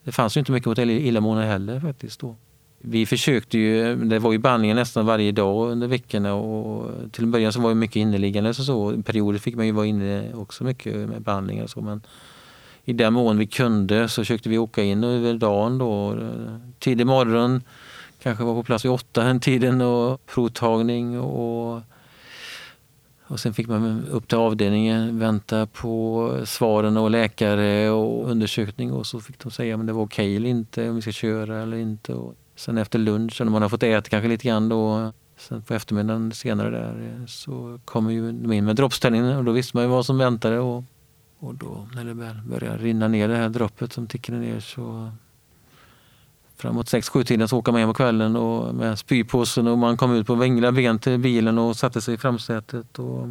det 0.04 0.12
fanns 0.12 0.38
ju 0.38 0.40
inte 0.40 0.52
mycket 0.52 0.68
mot 0.68 0.78
illamående 0.78 1.46
heller 1.46 1.80
faktiskt 1.80 2.20
då. 2.20 2.36
Vi 2.80 3.06
försökte 3.06 3.58
ju, 3.58 3.96
det 3.96 4.20
var 4.20 4.32
ju 4.32 4.38
behandlingar 4.38 4.76
nästan 4.76 5.06
varje 5.06 5.32
dag 5.32 5.72
under 5.72 5.88
veckorna 5.88 6.34
och 6.34 6.92
till 7.12 7.24
en 7.24 7.32
början 7.32 7.54
så 7.54 7.62
var 7.62 7.70
det 7.70 7.76
mycket 7.76 7.96
inneliggande 7.96 8.50
och 8.50 8.56
så. 8.56 9.04
Perioder 9.04 9.40
fick 9.40 9.56
man 9.56 9.66
ju 9.66 9.72
vara 9.72 9.86
inne 9.86 10.34
också 10.34 10.64
mycket 10.64 10.96
med 11.10 11.22
behandlingar 11.22 11.64
och 11.64 11.70
så. 11.70 11.82
Men 11.82 12.02
i 12.86 12.94
den 12.94 13.14
mån 13.14 13.38
vi 13.38 13.48
kunde 13.48 14.10
så 14.10 14.22
försökte 14.22 14.50
vi 14.50 14.58
åka 14.58 14.84
in 14.84 15.04
över 15.04 15.34
dagen 15.34 15.78
då. 15.78 16.18
Tidig 16.80 17.08
morgon 17.08 17.62
kanske 18.26 18.44
var 18.44 18.54
på 18.54 18.64
plats 18.64 18.86
vid 18.86 18.92
åtta 18.92 19.24
den 19.24 19.40
tiden 19.40 19.82
och 19.82 20.26
provtagning 20.26 21.20
och 21.20 21.82
och 23.28 23.40
sen 23.40 23.54
fick 23.54 23.68
man 23.68 24.06
upp 24.12 24.28
till 24.28 24.38
avdelningen, 24.38 25.20
vänta 25.20 25.66
på 25.66 26.32
svaren 26.46 26.98
och 26.98 27.12
läkare 27.12 27.90
och 27.90 28.30
undersökning 28.32 28.92
och 28.92 29.06
så 29.06 29.20
fick 29.20 29.40
de 29.40 29.52
säga 29.52 29.76
om 29.76 29.86
det 29.86 29.94
var 29.94 30.04
okej 30.04 30.26
okay 30.26 30.36
eller 30.36 30.50
inte, 30.50 30.90
om 30.90 30.96
vi 30.96 31.02
ska 31.02 31.12
köra 31.12 31.62
eller 31.62 31.78
inte. 31.78 32.14
Och 32.14 32.36
sen 32.56 32.78
efter 32.78 33.00
lunch, 33.00 33.42
när 33.42 33.52
man 33.52 33.62
har 33.62 33.70
fått 33.70 33.84
äta 33.84 34.10
kanske 34.10 34.28
lite 34.28 34.48
grann 34.48 34.70
då, 34.70 35.12
sen 35.38 35.62
på 35.62 35.74
eftermiddagen 35.74 36.32
senare 36.32 36.70
där 36.70 37.26
så 37.28 37.80
kommer 37.86 38.12
ju 38.12 38.32
de 38.32 38.52
in 38.52 38.66
med 38.66 38.76
droppställningen 38.76 39.38
och 39.38 39.44
då 39.44 39.52
visste 39.52 39.78
man 39.78 39.84
ju 39.84 39.90
vad 39.90 40.06
som 40.06 40.18
väntade. 40.18 40.60
Och, 40.60 40.84
och 41.40 41.56
då 41.56 41.88
när 41.96 42.06
det 42.06 42.14
väl 42.14 42.42
började 42.46 42.78
rinna 42.78 43.08
ner 43.08 43.28
det 43.28 43.36
här 43.36 43.50
droppet 43.50 43.94
som 43.94 44.08
tickade 44.08 44.38
ner 44.38 44.60
så 44.60 45.12
framåt 46.58 46.88
6-7 46.88 47.24
tiden 47.24 47.48
så 47.48 47.58
åker 47.58 47.72
man 47.72 47.82
hem 47.82 47.90
på 47.90 47.94
kvällen 47.94 48.36
och 48.36 48.76
med 48.76 49.00
spypåsen 49.00 49.68
och 49.68 49.78
man 49.78 49.98
kom 49.98 50.16
ut 50.16 50.28
på 50.28 50.36
vingla 50.36 50.72
ben 50.72 51.00
till 51.00 51.18
bilen 51.20 51.58
och 51.58 51.76
satte 51.76 52.02
sig 52.02 52.14
i 52.14 52.18
framsätet. 52.18 53.00
Och 53.00 53.28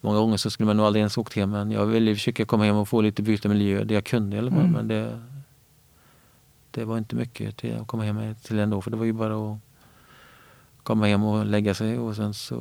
Många 0.00 0.18
gånger 0.18 0.36
så 0.36 0.50
skulle 0.50 0.66
man 0.66 0.76
nog 0.76 0.86
aldrig 0.86 1.00
ens 1.00 1.18
åkt 1.18 1.34
hem 1.34 1.50
men 1.50 1.70
jag 1.70 1.86
ville 1.86 2.14
försöka 2.14 2.44
komma 2.44 2.64
hem 2.64 2.76
och 2.76 2.88
få 2.88 3.00
lite 3.00 3.22
byta 3.22 3.48
miljö, 3.48 3.84
det 3.84 3.94
jag 3.94 4.04
kunde 4.04 4.36
i 4.36 4.38
alla 4.38 4.50
fall. 4.50 4.60
Mm. 4.60 4.72
Men 4.72 4.88
det, 4.88 5.20
det 6.70 6.84
var 6.84 6.98
inte 6.98 7.16
mycket 7.16 7.56
till 7.56 7.76
att 7.76 7.86
komma 7.86 8.02
hem 8.02 8.34
till 8.42 8.58
ändå 8.58 8.82
för 8.82 8.90
det 8.90 8.96
var 8.96 9.04
ju 9.04 9.12
bara 9.12 9.52
att 9.52 9.58
komma 10.82 11.06
hem 11.06 11.24
och 11.24 11.46
lägga 11.46 11.74
sig 11.74 11.98
och 11.98 12.16
sen 12.16 12.34
så 12.34 12.56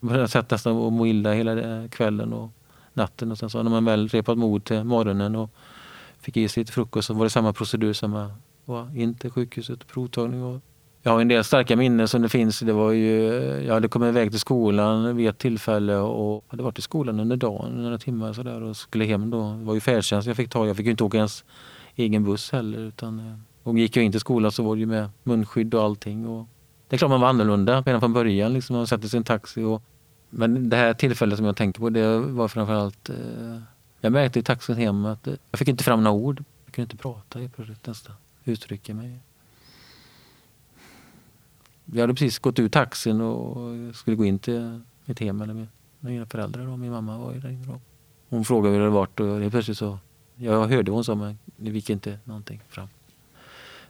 började 0.00 0.22
jag 0.22 0.30
sätta 0.30 0.58
sig 0.58 0.72
och 0.72 0.92
må 0.92 1.06
illa 1.06 1.32
hela 1.32 1.88
kvällen 1.88 2.32
och 2.32 2.50
natten 2.92 3.32
och 3.32 3.38
sen 3.38 3.50
så 3.50 3.62
när 3.62 3.70
man 3.70 3.84
väl 3.84 4.08
repat 4.08 4.38
mod 4.38 4.64
till 4.64 4.84
morgonen 4.84 5.36
och 5.36 5.50
fick 6.22 6.36
i 6.36 6.48
sig 6.48 6.60
lite 6.60 6.72
frukost 6.72 7.06
så 7.06 7.14
var 7.14 7.24
det 7.24 7.30
samma 7.30 7.52
procedur, 7.52 7.92
samma 7.92 8.30
var 8.64 8.96
in 8.96 9.14
till 9.14 9.30
sjukhuset, 9.30 9.86
provtagning. 9.86 10.42
Och 10.42 10.60
jag 11.02 11.12
har 11.12 11.20
en 11.20 11.28
del 11.28 11.44
starka 11.44 11.76
minnen 11.76 12.08
som 12.08 12.22
det 12.22 12.28
finns. 12.28 12.60
Det 12.60 12.72
var 12.72 12.92
ju, 12.92 13.12
jag 13.66 13.74
hade 13.74 13.88
kommit 13.88 14.08
iväg 14.08 14.30
till 14.30 14.40
skolan 14.40 15.16
vid 15.16 15.28
ett 15.28 15.38
tillfälle 15.38 15.96
och 15.96 16.44
hade 16.48 16.62
varit 16.62 16.78
i 16.78 16.82
skolan 16.82 17.20
under 17.20 17.36
dagen, 17.36 17.82
några 17.82 17.98
timmar 17.98 18.32
så 18.32 18.42
där, 18.42 18.62
och 18.62 18.76
skulle 18.76 19.04
hem 19.04 19.30
då. 19.30 19.52
Det 19.58 19.64
var 19.64 19.74
ju 19.74 19.80
färdtjänst 19.80 20.28
jag 20.28 20.36
fick 20.36 20.50
ta. 20.50 20.66
Jag 20.66 20.76
fick 20.76 20.86
ju 20.86 20.90
inte 20.90 21.04
åka 21.04 21.16
ens 21.16 21.44
egen 21.96 22.24
buss 22.24 22.52
heller. 22.52 22.78
Utan, 22.78 23.18
eh, 23.18 23.38
och 23.62 23.78
gick 23.78 23.96
jag 23.96 24.04
in 24.04 24.12
till 24.12 24.20
skolan 24.20 24.52
så 24.52 24.62
var 24.62 24.74
det 24.74 24.80
ju 24.80 24.86
med 24.86 25.10
munskydd 25.22 25.74
och 25.74 25.82
allting. 25.82 26.26
Och 26.26 26.46
det 26.88 26.96
är 26.96 26.98
klart 26.98 27.10
man 27.10 27.20
var 27.20 27.28
annorlunda 27.28 27.80
redan 27.80 28.00
från 28.00 28.12
början. 28.12 28.52
Liksom. 28.52 28.76
Man 28.76 28.86
satte 28.86 29.08
sig 29.08 29.16
i 29.16 29.18
en 29.18 29.24
taxi. 29.24 29.62
Och, 29.62 29.82
men 30.30 30.68
det 30.68 30.76
här 30.76 30.94
tillfället 30.94 31.36
som 31.36 31.46
jag 31.46 31.56
tänker 31.56 31.80
på 31.80 31.90
det 31.90 32.18
var 32.18 32.48
framförallt 32.48 33.08
eh, 33.08 33.16
jag 34.02 34.12
märkte 34.12 34.38
i 34.38 34.42
taxin 34.42 34.76
hem 34.76 35.04
att 35.04 35.26
eh, 35.26 35.34
jag 35.50 35.58
fick 35.58 35.68
inte 35.68 35.84
fram 35.84 36.02
några 36.02 36.16
ord. 36.16 36.44
Jag 36.64 36.74
kunde 36.74 36.92
inte 36.92 37.02
prata 37.02 37.38
helt 37.38 37.56
plötsligt 37.56 37.86
nästan. 37.86 38.14
Uttrycka 38.44 38.94
mig. 38.94 39.18
Vi 41.84 42.00
hade 42.00 42.14
precis 42.14 42.38
gått 42.38 42.58
ur 42.58 42.68
taxin 42.68 43.20
och 43.20 43.96
skulle 43.96 44.16
gå 44.16 44.24
in 44.24 44.38
till 44.38 44.80
mitt 45.04 45.20
hem 45.20 45.42
eller 45.42 45.54
med 45.54 45.66
mina 46.00 46.26
föräldrar. 46.26 46.68
Och 46.68 46.78
min 46.78 46.90
mamma 46.90 47.18
var 47.18 47.32
där 47.32 47.48
inne. 47.48 47.66
Då. 47.66 47.80
Hon 48.28 48.44
frågade 48.44 48.72
hur 48.72 48.78
det 48.78 48.84
hade 48.84 48.94
varit 48.94 49.20
och 49.20 49.40
helt 49.40 49.52
plötsligt 49.52 49.78
så... 49.78 49.98
Jag 50.36 50.66
hörde 50.66 50.90
vad 50.90 50.96
hon 50.96 51.04
sa 51.04 51.14
men 51.14 51.38
det 51.56 51.70
gick 51.70 51.90
inte 51.90 52.18
någonting 52.24 52.60
fram. 52.68 52.88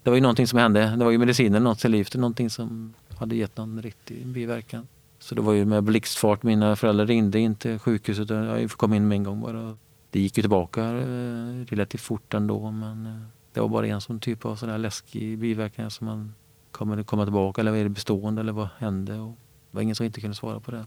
Det 0.03 0.11
var 0.11 0.15
ju 0.15 0.21
någonting 0.21 0.47
som 0.47 0.59
hände. 0.59 0.97
Det 0.97 1.05
var 1.05 1.11
ju 1.11 1.19
medicinen 1.19 1.65
något 1.65 1.85
livet. 1.85 2.15
Någonting 2.15 2.51
som 2.51 2.95
hade 3.19 3.37
gett 3.37 3.57
någon 3.57 3.83
riktig 3.83 4.27
biverkan. 4.27 4.87
Så 5.19 5.35
det 5.35 5.41
var 5.41 5.53
ju 5.53 5.65
med 5.65 5.83
blixtfart. 5.83 6.43
Mina 6.43 6.77
föräldrar 6.77 7.07
ringde 7.07 7.39
in 7.39 7.55
till 7.55 7.79
sjukhuset. 7.79 8.31
Jag 8.31 8.71
kom 8.71 8.95
in 8.95 9.09
med 9.09 9.17
en 9.17 9.23
gång 9.23 9.41
bara 9.41 9.77
det 10.13 10.21
gick 10.21 10.37
ju 10.37 10.43
tillbaka 10.43 10.83
eh, 10.83 11.65
relativt 11.67 12.01
fort 12.01 12.35
ändå 12.35 12.71
men 12.71 13.07
eh, 13.07 13.23
det 13.53 13.61
var 13.61 13.69
bara 13.69 13.87
en 13.87 14.01
sån 14.01 14.21
typ 14.21 14.45
av 14.45 14.57
sån 14.57 14.83
läskig 14.83 15.39
biverkan 15.39 15.91
som 15.91 16.07
man 16.07 16.35
kommer 16.71 16.97
det 16.97 17.05
komma 17.05 17.25
tillbaka 17.25 17.61
eller 17.61 17.77
är 17.77 17.83
det 17.83 17.91
bestående 17.91 18.41
eller 18.41 18.53
vad 18.53 18.69
hände? 18.79 19.19
Och 19.19 19.37
det 19.71 19.77
var 19.77 19.83
ingen 19.83 19.95
som 19.95 20.07
inte 20.07 20.21
kunde 20.21 20.37
svara 20.37 20.61
på 20.61 20.71
det. 20.71 20.87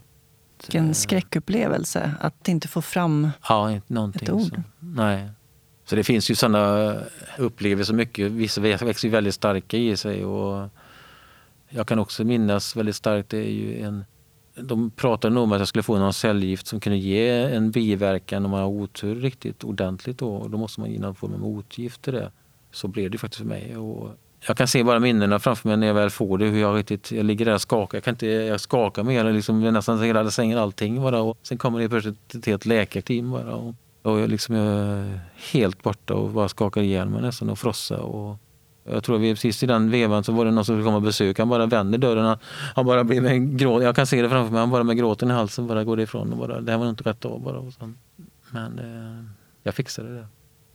Vilken 0.62 0.94
skräckupplevelse 0.94 2.12
att 2.20 2.48
inte 2.48 2.68
få 2.68 2.82
fram 2.82 3.30
ja, 3.50 3.72
ett 3.72 4.30
ord. 4.30 4.42
Så, 4.42 4.64
nej. 4.80 5.30
Så 5.86 5.96
det 5.96 6.04
finns 6.04 6.32
ju 6.32 6.36
sådana 6.36 6.94
upplevelser 7.38 7.94
mycket. 7.94 8.32
Vissa 8.32 8.62
växer 8.62 9.08
ju 9.08 9.12
väldigt 9.12 9.36
starka 9.36 9.78
i 9.78 9.98
sig. 9.98 10.26
Och 10.26 10.70
jag 11.70 11.88
kan 11.88 12.00
också 12.00 12.24
minnas 12.24 12.76
väldigt 12.76 12.96
starkt, 12.96 13.30
det 13.30 13.38
är 13.38 13.52
ju 13.52 13.82
en 13.82 14.06
de 14.56 14.92
pratade 14.92 15.34
nog 15.34 15.44
om 15.44 15.52
att 15.52 15.60
jag 15.60 15.68
skulle 15.68 15.84
få 15.84 16.00
någon 16.00 16.14
cellgift 16.14 16.68
som 16.68 16.80
kunde 16.80 16.98
ge 16.98 17.30
en 17.30 17.72
biverkan 17.72 18.46
om 18.46 18.52
man 18.52 18.60
har 18.60 18.68
otur 18.68 19.16
riktigt 19.16 19.64
ordentligt. 19.64 20.18
Då, 20.18 20.36
och 20.36 20.50
då 20.50 20.58
måste 20.58 20.80
man 20.82 20.92
ge 20.92 21.00
någon 21.00 21.16
form 21.16 21.34
av 21.34 21.40
motgift 21.40 22.02
till 22.02 22.14
det. 22.14 22.32
Så 22.72 22.88
blev 22.88 23.12
det 23.12 23.18
faktiskt 23.18 23.42
för 23.42 23.48
mig. 23.48 23.78
Och 23.78 24.10
jag 24.48 24.58
kan 24.58 24.68
se 24.68 24.84
bara 24.84 25.00
minnena 25.00 25.40
framför 25.40 25.70
mig 25.70 25.78
när 25.78 25.88
jag 25.88 25.94
väl 25.94 26.10
får 26.10 26.38
det. 26.38 26.46
Hur 26.46 26.62
jag, 26.62 26.78
riktigt, 26.78 27.12
jag 27.12 27.26
ligger 27.26 27.46
där 27.46 27.54
och 27.54 27.62
skakar. 27.62 27.98
Jag, 27.98 28.04
kan 28.04 28.14
inte, 28.14 28.28
jag 28.28 28.62
skakar 28.62 29.04
mer, 29.04 29.34
liksom, 29.34 29.62
nästan 29.62 30.04
hela 30.04 30.32
sängen, 30.32 30.58
allting. 30.58 31.02
Bara. 31.02 31.22
Och 31.22 31.38
sen 31.44 31.58
kommer 31.58 31.80
det 31.80 31.90
plötsligt 31.90 32.36
ett 32.36 32.46
helt 32.46 32.66
läkarteam. 32.66 33.32
Bara. 33.32 33.56
Och, 33.56 33.76
och 34.02 34.20
jag, 34.20 34.30
liksom, 34.30 34.56
jag 34.56 34.68
är 34.68 35.20
helt 35.52 35.84
borta 35.84 36.14
och 36.14 36.30
bara 36.30 36.50
skakar 36.50 36.82
igen 36.82 37.12
mig 37.12 37.22
nästan 37.22 37.50
och 37.50 37.60
frossa. 37.60 37.98
Och, 37.98 38.38
jag 38.90 39.04
tror 39.04 39.18
vi 39.18 39.34
precis 39.34 39.64
i 39.64 39.66
den 39.66 39.92
vevan 39.92 40.24
så 40.24 40.32
var 40.32 40.46
det 40.46 40.52
någon 40.52 40.66
som 40.66 40.84
kom 40.84 40.94
och 40.94 41.02
besöka. 41.02 41.42
Han 41.42 41.50
bara 41.50 41.66
vänder 41.66 41.98
dörren. 41.98 42.38
Han 42.76 42.86
bara 42.86 43.04
blir 43.04 43.22
med 43.22 43.60
gråt. 43.60 43.84
Jag 43.84 43.96
kan 43.96 44.08
se 44.08 44.22
det 44.22 44.30
framför 44.30 44.52
mig. 44.52 44.60
Han 44.60 44.70
bara 44.70 44.84
med 44.84 44.98
gråten 44.98 45.30
i 45.30 45.34
halsen 45.34 45.68
bara 45.68 45.84
går 45.84 46.00
ifrån. 46.00 46.32
Och 46.32 46.38
bara, 46.38 46.62
det 46.62 46.72
här 46.72 46.80
var 46.80 46.90
inte 46.90 47.10
rätt 47.10 47.26
av 47.26 47.42
bara. 47.42 47.60
Och 47.60 47.74
sen, 47.74 47.98
men 48.50 48.80
eh, 48.80 49.26
jag 49.64 49.76
fixade 49.76 50.16
det. 50.16 50.28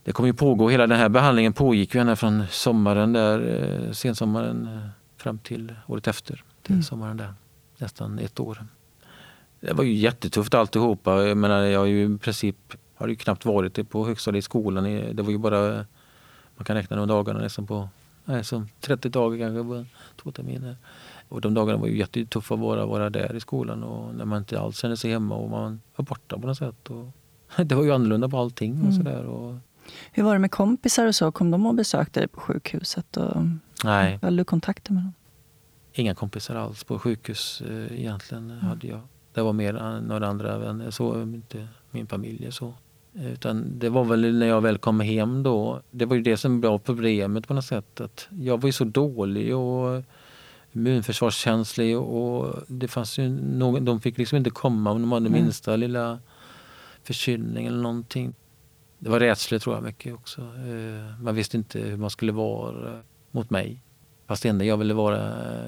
Det 0.04 0.12
kommer 0.12 0.26
ju 0.26 0.32
pågå. 0.32 0.68
Hela 0.68 0.86
den 0.86 0.98
här 0.98 1.08
behandlingen 1.08 1.52
pågick 1.52 1.94
ju 1.94 2.00
ända 2.00 2.16
från 2.16 2.42
sommaren 2.50 3.12
där, 3.12 3.38
eh, 3.86 3.92
sensommaren 3.92 4.66
eh, 4.66 4.88
fram 5.16 5.38
till 5.38 5.74
året 5.86 6.08
efter. 6.08 6.44
Till 6.62 6.74
mm. 6.74 6.82
sommaren 6.82 7.16
där. 7.16 7.34
Nästan 7.78 8.18
ett 8.18 8.40
år. 8.40 8.64
Det 9.60 9.72
var 9.72 9.84
ju 9.84 9.92
jättetufft 9.92 10.54
alltihopa. 10.54 11.22
Jag 11.22 11.36
menar, 11.36 11.62
jag 11.62 11.80
har 11.80 11.86
ju 11.86 12.14
i 12.14 12.18
princip 12.18 12.56
har 12.94 13.08
ju 13.08 13.16
knappt 13.16 13.44
varit 13.44 13.90
på 13.90 14.06
högstadiet 14.06 14.42
i 14.42 14.44
skolan. 14.44 14.84
Det 15.12 15.22
var 15.22 15.30
ju 15.30 15.38
bara, 15.38 15.86
man 16.56 16.64
kan 16.64 16.76
räkna 16.76 16.96
de 16.96 17.08
dagarna 17.08 17.40
nästan 17.40 17.66
på 17.66 17.88
nej, 18.30 18.44
som 18.44 18.68
30 18.80 19.08
dagar 19.08 19.38
kanske, 19.38 19.84
två 20.16 20.30
terminer. 20.30 20.76
Och 21.28 21.40
de 21.40 21.54
dagarna 21.54 21.78
var 21.78 21.86
ju 21.86 21.98
jättetuffa 21.98 22.54
att 22.54 22.60
vara, 22.60 22.86
vara 22.86 23.10
där 23.10 23.36
i 23.36 23.40
skolan 23.40 23.82
och 23.82 24.14
när 24.14 24.24
man 24.24 24.38
inte 24.38 24.60
alls 24.60 24.78
kände 24.78 24.96
sig 24.96 25.10
hemma 25.10 25.34
och 25.34 25.50
man 25.50 25.80
var 25.96 26.04
borta 26.04 26.38
på 26.38 26.46
något 26.46 26.58
sätt. 26.58 26.90
Och 26.90 27.12
det 27.66 27.74
var 27.74 27.84
ju 27.84 27.92
annorlunda 27.92 28.28
på 28.28 28.38
allting 28.38 28.72
och 28.72 28.92
mm. 28.92 28.92
sådär. 28.92 29.24
Och... 29.24 29.56
Hur 30.12 30.22
var 30.22 30.32
det 30.32 30.38
med 30.38 30.50
kompisar 30.50 31.06
och 31.06 31.14
så? 31.14 31.32
Kom 31.32 31.50
de 31.50 31.66
och 31.66 31.74
besökte 31.74 32.20
dig 32.20 32.28
på 32.28 32.40
sjukhuset? 32.40 33.16
Och... 33.16 33.36
Nej. 33.84 34.18
Hade 34.22 34.36
du 34.36 34.44
kontakter 34.44 34.92
med 34.92 35.02
dem? 35.02 35.12
Inga 35.92 36.14
kompisar 36.14 36.54
alls 36.54 36.84
på 36.84 36.98
sjukhus 36.98 37.62
eh, 37.68 38.00
egentligen 38.00 38.50
mm. 38.50 38.64
hade 38.64 38.86
jag. 38.86 39.00
Det 39.32 39.42
var 39.42 39.52
mer 39.52 40.00
några 40.00 40.28
andra 40.28 40.58
vänner, 40.58 40.90
så 40.90 41.22
inte 41.22 41.68
min 41.90 42.06
familj. 42.06 42.52
Så. 42.52 42.74
Utan 43.12 43.78
det 43.78 43.88
var 43.88 44.04
väl 44.04 44.38
när 44.38 44.46
jag 44.46 44.60
väl 44.60 44.78
kom 44.78 45.00
hem 45.00 45.42
då. 45.42 45.82
Det 45.90 46.04
var 46.04 46.16
ju 46.16 46.22
det 46.22 46.36
som 46.36 46.60
var 46.60 46.78
problemet 46.78 47.48
på 47.48 47.54
något 47.54 47.64
sätt. 47.64 48.00
Att 48.00 48.28
jag 48.40 48.60
var 48.60 48.68
ju 48.68 48.72
så 48.72 48.84
dålig 48.84 49.56
och 49.56 50.02
immunförsvarskänslig 50.72 51.98
och 51.98 52.54
det 52.66 52.88
fanns 52.88 53.18
ju 53.18 53.28
någon, 53.28 53.84
de 53.84 54.00
fick 54.00 54.18
liksom 54.18 54.38
inte 54.38 54.50
komma 54.50 54.90
om 54.90 55.00
de 55.00 55.12
hade 55.12 55.26
mm. 55.26 55.42
minsta 55.42 55.76
lilla 55.76 56.18
förkylning 57.02 57.66
eller 57.66 57.82
någonting. 57.82 58.34
Det 58.98 59.10
var 59.10 59.20
rädsla 59.20 59.58
tror 59.58 59.74
jag 59.74 59.84
mycket 59.84 60.14
också. 60.14 60.40
Eh, 60.40 61.20
man 61.22 61.34
visste 61.34 61.56
inte 61.56 61.78
hur 61.78 61.96
man 61.96 62.10
skulle 62.10 62.32
vara 62.32 63.02
mot 63.30 63.50
mig. 63.50 63.82
Fast 64.26 64.42
det 64.42 64.48
enda 64.48 64.64
jag 64.64 64.76
ville 64.76 64.94
vara, 64.94 65.18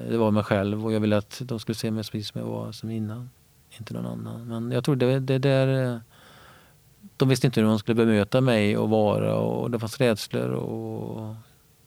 det 0.09 0.17
var 0.17 0.31
mig 0.31 0.43
själv 0.43 0.85
och 0.85 0.93
jag 0.93 0.99
ville 0.99 1.17
att 1.17 1.41
de 1.45 1.59
skulle 1.59 1.75
se 1.75 1.91
mig 1.91 2.03
precis 2.03 2.27
som 2.27 2.41
jag 2.41 2.47
var 2.47 2.71
som 2.71 2.89
innan. 2.89 3.29
Inte 3.79 3.93
någon 3.93 4.05
annan. 4.05 4.47
Men 4.47 4.71
jag 4.71 4.83
tror 4.83 4.95
det, 4.95 5.19
det 5.19 5.37
där... 5.37 6.01
De 7.23 7.29
visste 7.29 7.47
inte 7.47 7.61
hur 7.61 7.67
de 7.67 7.79
skulle 7.79 7.95
bemöta 7.95 8.41
mig 8.41 8.77
och 8.77 8.89
vara 8.89 9.35
och 9.35 9.71
det 9.71 9.79
fanns 9.79 9.97
rädslor 9.97 10.49
och 10.49 11.35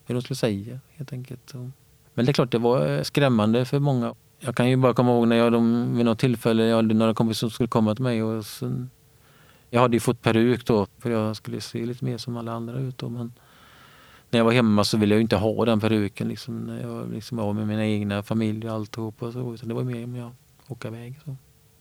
hur 0.07 0.14
de 0.14 0.22
skulle 0.22 0.37
säga 0.37 0.81
helt 0.88 1.12
enkelt. 1.12 1.55
Men 2.14 2.25
det 2.25 2.31
är 2.31 2.33
klart, 2.33 2.51
det 2.51 2.59
var 2.59 3.03
skrämmande 3.03 3.64
för 3.64 3.79
många. 3.79 4.14
Jag 4.40 4.57
kan 4.57 4.70
ju 4.70 4.77
bara 4.77 4.94
komma 4.94 5.11
ihåg 5.11 5.29
när 5.29 5.37
jag 5.37 5.53
de, 5.53 5.96
vid 5.96 6.05
något 6.05 6.18
tillfälle, 6.18 6.64
jag 6.64 6.77
hade 6.77 6.94
några 6.94 7.14
kompisar 7.14 7.38
som 7.38 7.51
skulle 7.51 7.68
komma 7.68 7.94
till 7.94 8.03
mig 8.03 8.22
och 8.22 8.46
sen, 8.46 8.90
jag 9.70 9.81
hade 9.81 9.96
ju 9.96 10.01
fått 10.01 10.22
peruk 10.22 10.66
då 10.66 10.87
för 10.99 11.11
jag 11.11 11.37
skulle 11.37 11.61
se 11.61 11.87
lite 11.87 12.05
mer 12.05 12.18
som 12.18 12.37
alla 12.37 12.53
andra 12.53 12.79
ut 12.79 12.99
då, 12.99 13.09
men 13.09 13.33
när 14.31 14.38
jag 14.38 14.44
var 14.44 14.53
hemma 14.53 14.85
så 14.85 14.96
ville 14.99 15.14
jag 15.14 15.22
inte 15.22 15.37
ha 15.37 15.64
den 15.64 15.81
peruken 15.81 16.29
liksom, 16.29 16.59
när 16.59 16.83
jag 16.83 17.12
liksom 17.12 17.38
av 17.38 17.55
med 17.55 17.66
mina 17.66 17.87
egna 17.87 18.22
familj 18.22 18.68
och 18.68 18.75
alltihop. 18.75 19.22
Och 19.22 19.33
så, 19.33 19.55
utan 19.55 19.68
det 19.68 19.75
var 19.75 19.85
mer 19.85 20.05
om 20.05 20.16
jag 20.16 20.31
åka 20.68 20.88
iväg. 20.88 21.20
Så. 21.25 21.37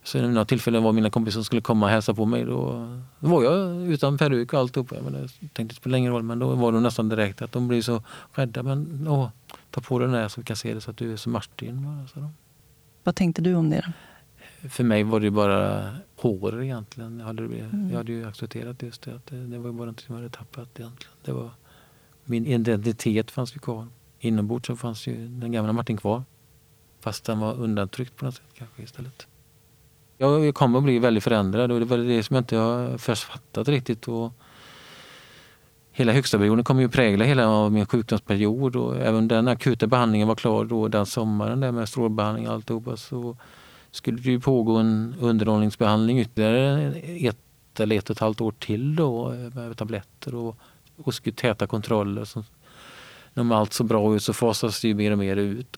Så 0.05 0.19
vid 0.19 0.29
några 0.29 0.45
tillfällen 0.45 0.83
var 0.83 0.91
mina 0.91 1.09
kompisar 1.09 1.33
som 1.33 1.43
skulle 1.43 1.61
komma 1.61 1.85
och 1.85 1.91
hälsa 1.91 2.13
på 2.13 2.25
mig. 2.25 2.43
Då, 2.45 2.87
då 3.19 3.27
var 3.27 3.43
jag 3.43 3.87
utan 3.87 4.17
peruk 4.17 4.53
och 4.53 4.59
alltihopa. 4.59 4.95
Jag, 4.95 5.05
jag 5.05 5.29
tänkte 5.39 5.61
inte 5.61 5.75
spela 5.75 5.97
ingen 5.97 6.11
roll 6.11 6.23
men 6.23 6.39
då 6.39 6.55
var 6.55 6.71
de 6.71 6.83
nästan 6.83 7.09
direkt 7.09 7.41
att 7.41 7.51
de 7.51 7.67
blir 7.67 7.81
så 7.81 8.03
rädda. 8.33 8.63
Men 8.63 9.07
åh, 9.07 9.29
ta 9.71 9.81
på 9.81 9.99
den 9.99 10.11
där 10.11 10.27
så 10.27 10.41
vi 10.41 10.45
kan 10.45 10.55
se 10.55 10.73
det 10.73 10.81
så 10.81 10.91
att 10.91 10.97
du 10.97 11.13
är 11.13 11.17
som 11.17 11.31
Martin. 11.31 12.07
Så 12.13 12.29
Vad 13.03 13.15
tänkte 13.15 13.41
du 13.41 13.55
om 13.55 13.69
det? 13.69 13.93
För 14.69 14.83
mig 14.83 15.03
var 15.03 15.19
det 15.19 15.31
bara 15.31 15.95
hår 16.15 16.63
egentligen. 16.63 17.19
Jag 17.19 17.25
hade, 17.25 17.43
mm. 17.43 17.89
jag 17.89 17.97
hade 17.97 18.11
ju 18.11 18.27
accepterat 18.27 18.83
just 18.83 19.01
det. 19.01 19.15
Att 19.15 19.25
det, 19.25 19.47
det 19.47 19.57
var 19.57 19.71
bara 19.71 19.79
någonting 19.79 20.05
som 20.05 20.15
jag 20.15 20.21
hade 20.21 20.35
tappat 20.35 20.79
egentligen. 20.79 21.15
Det 21.23 21.31
var, 21.31 21.49
min 22.23 22.45
identitet 22.45 23.31
fanns 23.31 23.55
ju 23.55 23.59
kvar. 23.59 23.87
Inombords 24.19 24.67
så 24.67 24.75
fanns 24.75 25.07
ju 25.07 25.27
den 25.27 25.51
gamla 25.51 25.73
Martin 25.73 25.97
kvar. 25.97 26.23
Fast 26.99 27.25
den 27.25 27.39
var 27.39 27.53
undantryckt 27.53 28.15
på 28.15 28.25
något 28.25 28.35
sätt 28.35 28.45
kanske 28.53 28.83
istället. 28.83 29.27
Jag 30.17 30.55
kommer 30.55 30.77
att 30.77 30.83
bli 30.83 30.99
väldigt 30.99 31.23
förändrad 31.23 31.71
och 31.71 31.79
det 31.79 31.85
var 31.85 31.97
det 31.97 32.23
som 32.23 32.35
jag 32.35 32.41
inte 32.41 32.57
har 32.57 32.97
först 32.97 33.23
fattat 33.23 33.67
riktigt. 33.67 34.07
Och 34.07 34.33
hela 35.91 36.11
högstaperioden 36.11 36.63
kommer 36.63 36.81
ju 36.81 36.89
prägla 36.89 37.25
hela 37.25 37.69
min 37.69 37.85
sjukdomsperiod 37.85 38.75
och 38.75 38.97
även 38.97 39.27
den 39.27 39.47
akuta 39.47 39.87
behandlingen 39.87 40.27
var 40.27 40.35
klar 40.35 40.65
då 40.65 40.87
den 40.87 41.05
sommaren 41.05 41.59
där 41.59 41.71
med 41.71 41.89
strålbehandling 41.89 42.47
och 42.47 42.53
alltihopa 42.53 42.97
så 42.97 43.37
skulle 43.91 44.17
det 44.17 44.31
ju 44.31 44.39
pågå 44.39 44.75
en 44.75 45.15
underhållningsbehandling 45.19 46.19
ytterligare 46.19 46.93
ett 47.29 47.79
eller 47.79 47.97
ett 47.97 48.09
och 48.09 48.15
ett 48.15 48.19
halvt 48.19 48.41
år 48.41 48.51
till 48.59 48.95
då 48.95 49.29
med 49.53 49.77
tabletter 49.77 50.35
och, 50.35 50.57
och 50.97 51.13
täta 51.35 51.67
kontroller. 51.67 52.25
Så, 52.25 52.43
när 53.33 53.55
allt 53.55 53.73
så 53.73 53.83
bra 53.83 54.15
ut 54.15 54.23
så 54.23 54.33
fasas 54.33 54.81
det 54.81 54.87
ju 54.87 54.93
mer 54.93 55.11
och 55.11 55.17
mer 55.17 55.35
ut. 55.35 55.77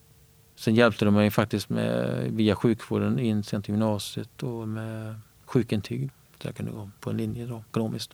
Sen 0.58 0.76
hjälpte 0.76 1.06
de 1.06 1.14
mig 1.14 1.32
faktiskt 1.32 1.70
med, 1.70 2.18
via 2.32 2.56
sjukvården 2.56 3.20
in 3.20 3.44
sen 3.44 3.62
till 3.62 3.74
gymnasiet 3.74 4.44
och 4.44 4.68
med 4.68 5.16
sjukintyg. 5.46 6.10
Så 6.42 6.48
jag 6.48 6.56
kunde 6.56 6.72
gå 6.72 6.90
på 7.00 7.10
en 7.10 7.18
linje 7.18 7.46
då, 7.46 7.64
ekonomiskt. 7.70 8.12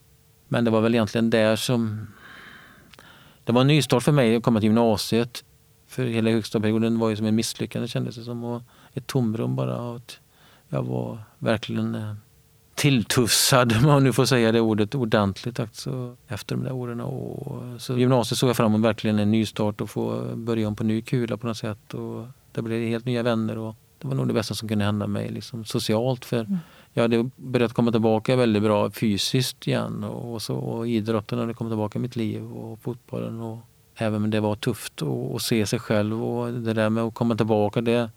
Men 0.48 0.64
det 0.64 0.70
var 0.70 0.80
väl 0.80 0.94
egentligen 0.94 1.30
där 1.30 1.56
som... 1.56 2.06
Det 3.44 3.52
var 3.52 3.60
en 3.60 3.66
nystart 3.66 4.02
för 4.02 4.12
mig 4.12 4.36
att 4.36 4.42
komma 4.42 4.60
till 4.60 4.66
gymnasiet. 4.66 5.44
För 5.86 6.04
hela 6.04 6.30
högstadieperioden 6.30 6.98
var 6.98 7.10
ju 7.10 7.16
som 7.16 7.26
en 7.26 7.34
misslyckande 7.34 7.88
kändes 7.88 8.16
det 8.16 8.24
som. 8.24 8.44
Och 8.44 8.62
ett 8.92 9.06
tomrum 9.06 9.56
bara. 9.56 9.96
Att 9.96 10.20
jag 10.68 10.82
var 10.82 11.18
verkligen 11.38 11.94
eh, 11.94 12.14
tilltussad, 12.84 13.76
om 13.76 13.82
man 13.82 14.04
nu 14.04 14.12
får 14.12 14.24
säga 14.24 14.52
det 14.52 14.60
ordet 14.60 14.94
ordentligt 14.94 15.60
alltså, 15.60 16.16
efter 16.28 16.56
de 16.56 16.64
där 16.64 16.72
åren. 16.72 17.00
Och, 17.00 17.62
så 17.82 17.98
gymnasiet 17.98 18.38
såg 18.38 18.48
jag 18.48 18.56
fram 18.56 18.74
emot 18.74 18.86
verkligen 18.86 19.18
en 19.18 19.30
nystart 19.30 19.80
och 19.80 19.90
få 19.90 20.34
börja 20.34 20.68
om 20.68 20.76
på 20.76 20.84
ny 20.84 21.02
kula 21.02 21.36
på 21.36 21.46
något 21.46 21.56
sätt. 21.56 21.94
Och 21.94 22.26
det 22.52 22.62
blev 22.62 22.88
helt 22.88 23.04
nya 23.04 23.22
vänner 23.22 23.58
och 23.58 23.76
det 23.98 24.08
var 24.08 24.14
nog 24.14 24.28
det 24.28 24.34
bästa 24.34 24.54
som 24.54 24.68
kunde 24.68 24.84
hända 24.84 25.06
mig 25.06 25.30
liksom, 25.30 25.64
socialt. 25.64 26.24
För 26.24 26.40
mm. 26.40 26.58
jag 26.92 27.02
hade 27.02 27.30
börjat 27.36 27.72
komma 27.72 27.92
tillbaka 27.92 28.36
väldigt 28.36 28.62
bra 28.62 28.90
fysiskt 28.90 29.66
igen 29.66 30.04
och, 30.04 30.42
så, 30.42 30.54
och 30.54 30.88
idrotten 30.88 31.38
hade 31.38 31.54
kommit 31.54 31.70
tillbaka 31.70 31.98
i 31.98 32.02
mitt 32.02 32.16
liv 32.16 32.52
och 32.52 32.80
fotbollen. 32.80 33.40
Och, 33.40 33.58
även 33.96 34.24
om 34.24 34.30
det 34.30 34.40
var 34.40 34.54
tufft 34.54 35.02
att 35.34 35.42
se 35.42 35.66
sig 35.66 35.78
själv 35.78 36.24
och 36.24 36.52
det 36.52 36.72
där 36.72 36.90
med 36.90 37.04
att 37.04 37.14
komma 37.14 37.34
tillbaka. 37.34 37.80
det 37.80 38.10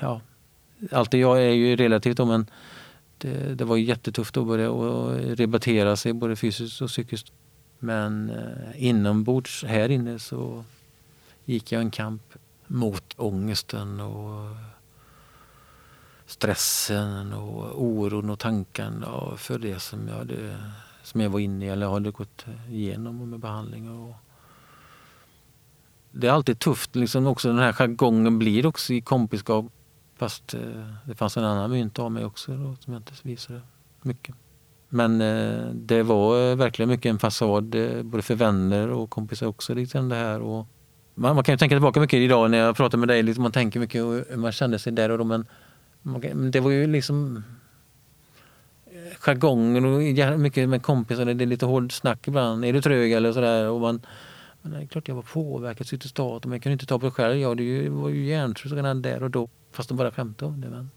ja, 0.00 0.20
Alltid 0.92 1.20
jag 1.20 1.42
är 1.42 1.50
ju 1.50 1.76
relativt 1.76 2.16
då, 2.16 2.24
men 2.24 2.46
det, 3.20 3.50
eh, 3.50 3.50
det 3.56 3.64
var 3.64 3.76
jättetufft 3.76 4.36
att 4.36 4.46
börja 4.46 4.70
och 4.70 5.14
rebatera 5.16 5.96
sig 5.96 6.12
både 6.12 6.36
fysiskt 6.36 6.82
och 6.82 6.88
psykiskt. 6.88 7.32
Men 7.78 8.30
eh, 8.30 8.84
inombords 8.88 9.64
här 9.64 9.88
inne 9.88 10.18
så 10.18 10.64
gick 11.44 11.72
jag 11.72 11.82
en 11.82 11.90
kamp 11.90 12.22
mot 12.66 13.14
ångesten 13.16 14.00
och 14.00 14.56
stressen 16.26 17.32
och 17.32 17.82
oron 17.82 18.30
och 18.30 18.38
tankarna 18.38 19.36
för 19.36 19.58
det 19.58 19.80
som 19.80 20.08
jag, 20.08 20.14
hade, 20.14 20.58
som 21.02 21.20
jag 21.20 21.30
var 21.30 21.40
inne 21.40 21.66
i 21.66 21.68
eller 21.68 21.88
hade 21.88 22.10
gått 22.10 22.46
igenom 22.68 23.30
med 23.30 23.40
behandling. 23.40 23.90
Och 23.90 24.14
det 26.10 26.26
är 26.26 26.32
alltid 26.32 26.58
tufft, 26.58 26.96
liksom 26.96 27.26
också 27.26 27.48
den 27.48 27.58
här 27.58 27.72
jargongen 27.72 28.38
blir 28.38 28.66
också 28.66 28.92
i 28.92 29.00
kompiskap 29.00 29.66
Fast 30.20 30.54
eh, 30.54 30.60
det 31.04 31.14
fanns 31.14 31.36
en 31.36 31.44
annan 31.44 31.70
mynt 31.70 31.98
av 31.98 32.12
mig 32.12 32.24
också 32.24 32.52
då, 32.52 32.76
som 32.80 32.92
jag 32.92 33.00
inte 33.00 33.12
visade 33.22 33.60
mycket. 34.02 34.34
Men 34.88 35.20
eh, 35.20 35.66
det 35.74 36.02
var 36.02 36.50
eh, 36.50 36.56
verkligen 36.56 36.88
mycket 36.88 37.10
en 37.10 37.18
fasad, 37.18 37.74
eh, 37.74 38.02
både 38.02 38.22
för 38.22 38.34
vänner 38.34 38.88
och 38.88 39.10
kompisar 39.10 39.46
också. 39.46 39.74
Liksom 39.74 40.08
det 40.08 40.16
här. 40.16 40.40
Och 40.40 40.66
man, 41.14 41.34
man 41.34 41.44
kan 41.44 41.52
ju 41.52 41.56
tänka 41.58 41.74
tillbaka 41.74 42.00
mycket 42.00 42.18
idag 42.18 42.50
när 42.50 42.58
jag 42.58 42.76
pratar 42.76 42.98
med 42.98 43.08
dig. 43.08 43.22
Liksom 43.22 43.42
man 43.42 43.52
tänker 43.52 43.80
mycket 43.80 44.00
hur 44.00 44.36
man 44.36 44.52
kände 44.52 44.78
sig 44.78 44.92
där 44.92 45.10
och 45.10 45.18
då. 45.18 45.24
Men, 45.24 45.46
men 46.02 46.50
det 46.50 46.60
var 46.60 46.70
ju 46.70 46.86
liksom 46.86 47.44
eh, 48.86 49.18
jargongen 49.18 49.84
och 49.84 50.40
mycket 50.40 50.68
med 50.68 50.82
kompisar. 50.82 51.24
Det 51.24 51.44
är 51.44 51.46
lite 51.46 51.66
hård 51.66 51.92
snack 51.92 52.28
ibland. 52.28 52.64
Är 52.64 52.72
du 52.72 52.82
trög 52.82 53.12
eller 53.12 53.32
sådär? 53.32 53.68
Och 53.68 53.80
man, 53.80 54.00
men 54.62 54.72
det 54.72 54.78
är 54.78 54.86
klart 54.86 55.08
jag 55.08 55.14
var 55.14 55.22
påverkad 55.22 55.86
cytostat 55.86 56.44
men 56.44 56.52
jag 56.52 56.62
kunde 56.62 56.72
inte 56.72 56.86
ta 56.86 56.98
på 56.98 57.06
det 57.06 57.12
själv. 57.12 57.36
Jag 57.36 57.56
det 57.56 57.88
var 57.88 58.08
ju 58.08 58.24
hjärntrött 58.24 58.72
redan 58.72 59.02
där 59.02 59.22
och 59.22 59.30
då. 59.30 59.48
Fast 59.72 59.88
de 59.88 59.98
bara 59.98 60.10
skämtade 60.10 60.52
om 60.52 60.60
det. 60.60 60.70
Men. 60.70 60.90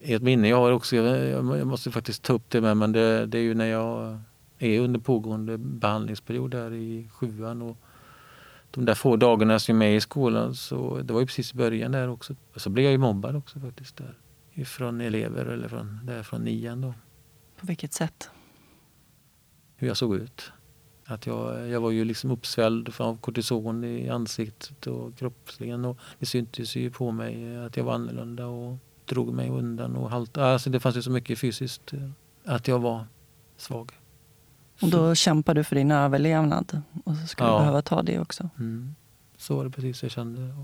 Ett 0.00 0.22
minne 0.22 0.48
jag 0.48 0.56
har 0.56 0.72
också, 0.72 0.96
jag 0.96 1.66
måste 1.66 1.90
faktiskt 1.90 2.22
ta 2.22 2.32
upp 2.32 2.50
det 2.50 2.60
med, 2.60 2.76
men 2.76 2.92
det, 2.92 3.26
det 3.26 3.38
är 3.38 3.42
ju 3.42 3.54
när 3.54 3.66
jag 3.66 4.20
är 4.58 4.80
under 4.80 5.00
pågående 5.00 5.58
behandlingsperiod 5.58 6.50
där 6.50 6.72
i 6.72 7.08
sjuan. 7.12 7.62
Och 7.62 7.76
de 8.70 8.84
där 8.84 8.94
få 8.94 9.16
dagarna 9.16 9.58
som 9.58 9.74
jag 9.74 9.86
är 9.86 9.90
med 9.90 9.96
i 9.96 10.00
skolan, 10.00 10.54
så 10.54 11.00
det 11.02 11.12
var 11.12 11.20
ju 11.20 11.26
precis 11.26 11.54
i 11.54 11.56
början 11.56 11.92
där 11.92 12.08
också. 12.08 12.34
Så 12.56 12.70
blev 12.70 12.84
jag 12.84 12.92
ju 12.92 12.98
mobbad 12.98 13.36
också 13.36 13.60
faktiskt 13.60 13.96
där. 13.96 14.18
Från 14.64 15.00
elever 15.00 15.46
eller 15.46 15.68
från, 15.68 16.00
där 16.06 16.22
från 16.22 16.44
nian 16.44 16.80
då. 16.80 16.94
På 17.60 17.66
vilket 17.66 17.92
sätt? 17.92 18.30
Hur 19.76 19.88
jag 19.88 19.96
såg 19.96 20.16
ut. 20.16 20.52
Att 21.04 21.26
jag, 21.26 21.68
jag 21.68 21.80
var 21.80 21.90
ju 21.90 22.04
liksom 22.04 22.30
uppsvälld 22.30 22.94
av 22.98 23.18
kortison 23.18 23.84
i 23.84 24.08
ansiktet 24.08 24.86
och 24.86 25.16
kroppsligen. 25.16 25.84
Och 25.84 25.98
det 26.18 26.26
syntes 26.26 26.76
ju 26.76 26.90
på 26.90 27.10
mig 27.10 27.56
att 27.56 27.76
jag 27.76 27.84
var 27.84 27.94
annorlunda 27.94 28.46
och 28.46 28.78
drog 29.04 29.32
mig 29.32 29.50
undan. 29.50 29.96
och 29.96 30.10
halt. 30.10 30.38
Alltså 30.38 30.70
Det 30.70 30.80
fanns 30.80 30.96
ju 30.96 31.02
så 31.02 31.10
mycket 31.10 31.38
fysiskt 31.38 31.92
eh, 31.92 32.10
att 32.44 32.68
jag 32.68 32.78
var 32.78 33.06
svag. 33.56 33.92
Och 34.82 34.90
då 34.90 35.14
kämpade 35.14 35.60
du 35.60 35.64
för 35.64 35.76
din 35.76 35.90
överlevnad 35.90 36.82
och 37.04 37.16
så 37.16 37.26
skulle 37.26 37.48
ja. 37.48 37.54
du 37.54 37.58
behöva 37.58 37.82
ta 37.82 38.02
det 38.02 38.20
också? 38.20 38.50
Mm. 38.58 38.94
Så 39.36 39.56
var 39.56 39.64
det 39.64 39.70
precis 39.70 40.02
jag 40.02 40.12
kände. 40.12 40.54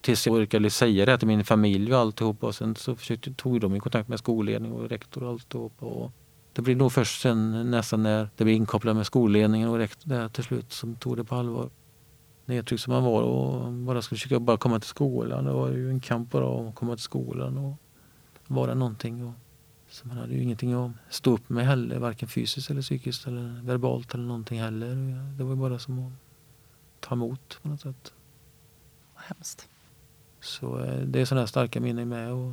Tills 0.00 0.26
jag 0.26 0.36
orkade 0.36 0.70
säga 0.70 1.06
det 1.06 1.18
till 1.18 1.28
min 1.28 1.44
familj 1.44 1.94
och 1.94 2.00
alltihopa. 2.00 2.46
Och 2.46 2.54
sen 2.54 2.76
så 2.76 2.96
försökte, 2.96 3.34
tog 3.34 3.60
de 3.60 3.76
i 3.76 3.80
kontakt 3.80 4.08
med 4.08 4.18
skolledning 4.18 4.72
och 4.72 4.88
rektor 4.88 5.22
och 5.22 5.30
alltihopa. 5.30 5.86
Och 5.86 6.12
det 6.52 6.62
blir 6.62 6.76
nog 6.76 6.92
först 6.92 7.20
sen 7.20 7.70
nästan 7.70 8.02
när 8.02 8.28
det 8.36 8.44
blir 8.44 8.54
inkopplat 8.54 8.96
med 8.96 9.06
skolledningen 9.06 9.68
och 9.68 9.78
rektor 9.78 10.28
till 10.28 10.44
slut 10.44 10.72
som 10.72 10.94
tog 10.94 11.16
det 11.16 11.24
på 11.24 11.34
allvar. 11.34 11.70
Nedtryckt 12.46 12.82
som 12.82 12.92
man 12.92 13.04
var 13.04 13.22
och 13.22 13.72
bara 13.72 14.02
skulle 14.02 14.18
försöka 14.18 14.40
bara 14.40 14.56
komma 14.56 14.80
till 14.80 14.88
skolan. 14.88 15.44
Det 15.44 15.52
var 15.52 15.68
ju 15.68 15.90
en 15.90 16.00
kamp 16.00 16.30
bara 16.30 16.68
att 16.68 16.74
komma 16.74 16.96
till 16.96 17.02
skolan 17.02 17.58
och 17.58 17.76
vara 18.46 18.74
någonting. 18.74 19.26
Och, 19.26 19.32
så 19.88 20.08
man 20.08 20.16
hade 20.16 20.34
ju 20.34 20.42
ingenting 20.42 20.72
att 20.72 20.90
stå 21.10 21.32
upp 21.32 21.48
med 21.48 21.66
heller, 21.66 21.98
varken 21.98 22.28
fysiskt 22.28 22.70
eller 22.70 22.82
psykiskt 22.82 23.26
eller 23.26 23.62
verbalt 23.62 24.14
eller 24.14 24.24
någonting 24.24 24.60
heller. 24.60 24.94
Det 25.38 25.44
var 25.44 25.56
bara 25.56 25.78
som 25.78 26.06
att 26.06 26.12
ta 27.00 27.14
emot 27.14 27.58
på 27.62 27.68
något 27.68 27.80
sätt. 27.80 28.12
Hemskt. 29.14 29.68
Så 30.40 30.78
eh, 30.78 31.00
det 31.00 31.20
är 31.20 31.24
sådana 31.24 31.46
starka 31.46 31.80
minnen 31.80 32.08
med. 32.08 32.32
Och 32.32 32.52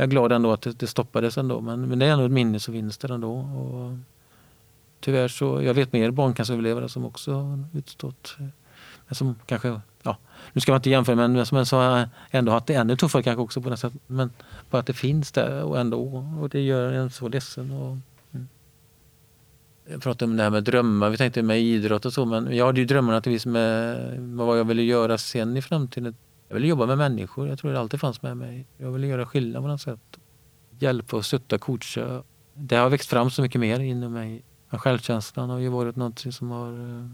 jag 0.00 0.06
är 0.06 0.10
glad 0.10 0.32
ändå 0.32 0.52
att 0.52 0.62
det, 0.62 0.78
det 0.78 0.86
stoppades 0.86 1.38
ändå. 1.38 1.60
Men, 1.60 1.88
men 1.88 1.98
det 1.98 2.06
är 2.06 2.10
ändå 2.10 2.24
ett 2.24 2.30
minne 2.30 2.60
som 2.60 2.74
finns 2.74 2.98
där 2.98 3.12
ändå. 3.12 3.32
Och 3.32 3.98
tyvärr 5.00 5.28
så, 5.28 5.62
jag 5.62 5.74
vet 5.74 5.92
mer 5.92 6.10
barncanceröverlevare 6.10 6.88
som 6.88 7.04
också 7.04 7.32
har 7.32 7.64
utstått, 7.74 8.36
men 9.06 9.14
som 9.14 9.36
kanske, 9.46 9.80
ja, 10.02 10.16
nu 10.52 10.60
ska 10.60 10.72
man 10.72 10.78
inte 10.78 10.90
jämföra 10.90 11.28
men 11.28 11.46
som 11.46 11.78
har 11.78 12.08
ändå 12.30 12.52
haft 12.52 12.66
det 12.66 12.74
ännu 12.74 12.96
tuffare 12.96 13.22
kanske 13.22 13.42
också 13.42 13.62
på 13.62 13.70
något 13.70 13.78
sätt. 13.78 13.92
Men 14.06 14.30
bara 14.70 14.78
att 14.78 14.86
det 14.86 14.92
finns 14.92 15.32
där 15.32 15.62
och 15.62 15.80
ändå, 15.80 16.24
och 16.40 16.48
det 16.48 16.60
gör 16.60 16.92
en 16.92 17.10
så 17.10 17.28
ledsen. 17.28 17.70
Och, 17.70 17.96
mm. 18.32 18.48
Jag 19.90 20.02
pratade 20.02 20.30
om 20.30 20.36
det 20.36 20.42
här 20.42 20.50
med 20.50 20.64
drömmar, 20.64 21.10
vi 21.10 21.16
tänkte 21.16 21.42
med 21.42 21.60
idrott 21.60 22.04
och 22.04 22.12
så, 22.12 22.24
men 22.24 22.56
jag 22.56 22.66
hade 22.66 22.80
ju 22.80 22.86
drömmar 22.86 23.12
naturligtvis 23.12 23.46
med, 23.46 23.96
med 24.20 24.46
vad 24.46 24.58
jag 24.58 24.64
ville 24.64 24.82
göra 24.82 25.18
sen 25.18 25.56
i 25.56 25.62
framtiden. 25.62 26.14
Jag 26.50 26.54
ville 26.54 26.66
jobba 26.66 26.86
med 26.86 26.98
människor. 26.98 27.48
Jag 27.48 27.58
tror 27.58 27.72
det 27.72 27.80
alltid 27.80 28.00
fanns 28.00 28.22
med 28.22 28.36
mig. 28.36 28.66
Jag 28.78 28.90
ville 28.90 29.06
göra 29.06 29.26
skillnad 29.26 29.62
på 29.62 29.68
något 29.68 29.80
sätt. 29.80 30.18
Hjälpa 30.78 31.16
och 31.16 31.24
stötta, 31.24 31.58
coacha. 31.58 32.22
Det 32.54 32.76
har 32.76 32.90
växt 32.90 33.10
fram 33.10 33.30
så 33.30 33.42
mycket 33.42 33.60
mer 33.60 33.80
inom 33.80 34.12
mig. 34.12 34.42
Självkänslan 34.68 35.50
har 35.50 35.58
ju 35.58 35.68
varit 35.68 35.96
något 35.96 36.18
som 36.18 36.50
har 36.50 36.72
eh, 36.72 37.08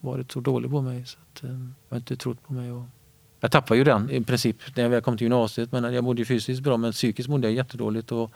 varit 0.00 0.32
så 0.32 0.40
dålig 0.40 0.70
på 0.70 0.82
mig. 0.82 1.06
Så 1.06 1.18
att, 1.18 1.44
eh, 1.44 1.50
jag 1.50 1.68
har 1.88 1.96
inte 1.96 2.16
trott 2.16 2.42
på 2.42 2.52
mig. 2.52 2.72
Och 2.72 2.84
jag 3.40 3.50
tappade 3.52 3.78
ju 3.78 3.84
den 3.84 4.10
i 4.10 4.24
princip 4.24 4.56
när 4.76 4.82
jag 4.82 4.90
väl 4.90 5.02
kom 5.02 5.16
till 5.16 5.24
gymnasiet. 5.24 5.72
Men 5.72 5.94
jag 5.94 6.04
mådde 6.04 6.24
fysiskt 6.24 6.62
bra 6.62 6.76
men 6.76 6.92
psykiskt 6.92 7.28
mådde 7.28 7.46
jag 7.46 7.54
jättedåligt. 7.54 8.12
Och 8.12 8.32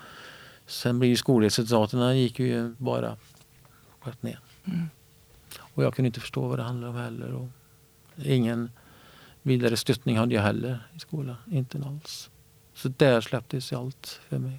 sen 0.67 0.99
blir 0.99 1.09
ju 1.09 1.17
skolresultaten 1.17 2.19
gick 2.19 2.39
ju 2.39 2.75
bara 2.79 3.17
rätt 4.03 4.23
ner. 4.23 4.39
Mm. 4.65 4.87
Och 5.59 5.85
jag 5.85 5.95
kunde 5.95 6.07
inte 6.07 6.21
förstå 6.21 6.49
vad 6.49 6.59
det 6.59 6.63
handlade 6.63 6.93
om 6.93 6.99
heller. 6.99 7.33
Och 7.33 7.49
ingen 8.17 8.71
vidare 9.43 9.77
stöttning 9.77 10.17
hade 10.17 10.35
jag 10.35 10.43
heller 10.43 10.89
i 10.97 10.99
skolan. 10.99 11.37
Inte 11.51 11.79
alls. 11.87 12.31
Så 12.75 12.89
där 12.89 13.21
släpptes 13.21 13.73
allt 13.73 14.21
för 14.29 14.39
mig. 14.39 14.59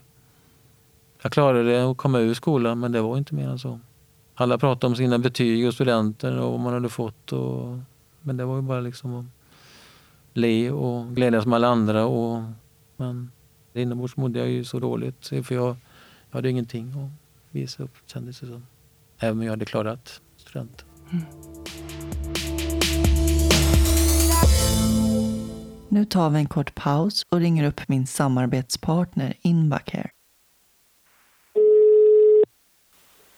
Jag 1.21 1.31
klarade 1.31 1.91
att 1.91 1.97
komma 1.97 2.19
ur 2.19 2.33
skolan 2.33 2.79
men 2.79 2.91
det 2.91 3.01
var 3.01 3.17
inte 3.17 3.35
mer 3.35 3.47
än 3.47 3.59
så. 3.59 3.79
Alla 4.35 4.57
pratade 4.57 4.87
om 4.87 4.95
sina 4.95 5.19
betyg 5.19 5.67
och 5.67 5.73
studenter 5.73 6.37
och 6.39 6.51
vad 6.51 6.59
man 6.59 6.73
hade 6.73 6.89
fått. 6.89 7.31
Och, 7.31 7.79
men 8.21 8.37
det 8.37 8.45
var 8.45 8.55
ju 8.55 8.61
bara 8.61 8.81
liksom 8.81 9.15
att 9.15 9.25
le 10.33 10.71
och 10.71 11.15
glädjas 11.15 11.45
med 11.45 11.55
alla 11.55 11.67
andra. 11.67 12.05
Och, 12.05 12.41
men 12.97 13.31
inombords 13.73 14.17
mådde 14.17 14.39
jag 14.39 14.49
ju 14.49 14.63
så 14.63 14.79
dåligt 14.79 15.27
för 15.27 15.55
jag, 15.55 15.75
jag 16.29 16.37
hade 16.37 16.49
ingenting 16.49 16.89
att 16.89 17.11
visa 17.51 17.83
upp 17.83 17.95
kändes 18.05 18.39
det 18.39 18.47
som. 18.47 18.65
Även 19.19 19.37
om 19.37 19.43
jag 19.43 19.51
hade 19.51 19.65
klarat 19.65 20.21
studenten. 20.37 20.87
Mm. 21.11 21.58
Nu 25.91 26.05
tar 26.05 26.29
vi 26.29 26.39
en 26.39 26.45
kort 26.45 26.75
paus 26.75 27.25
och 27.31 27.39
ringer 27.39 27.67
upp 27.67 27.81
min 27.87 28.05
samarbetspartner 28.05 29.33
Invacare. 29.41 30.09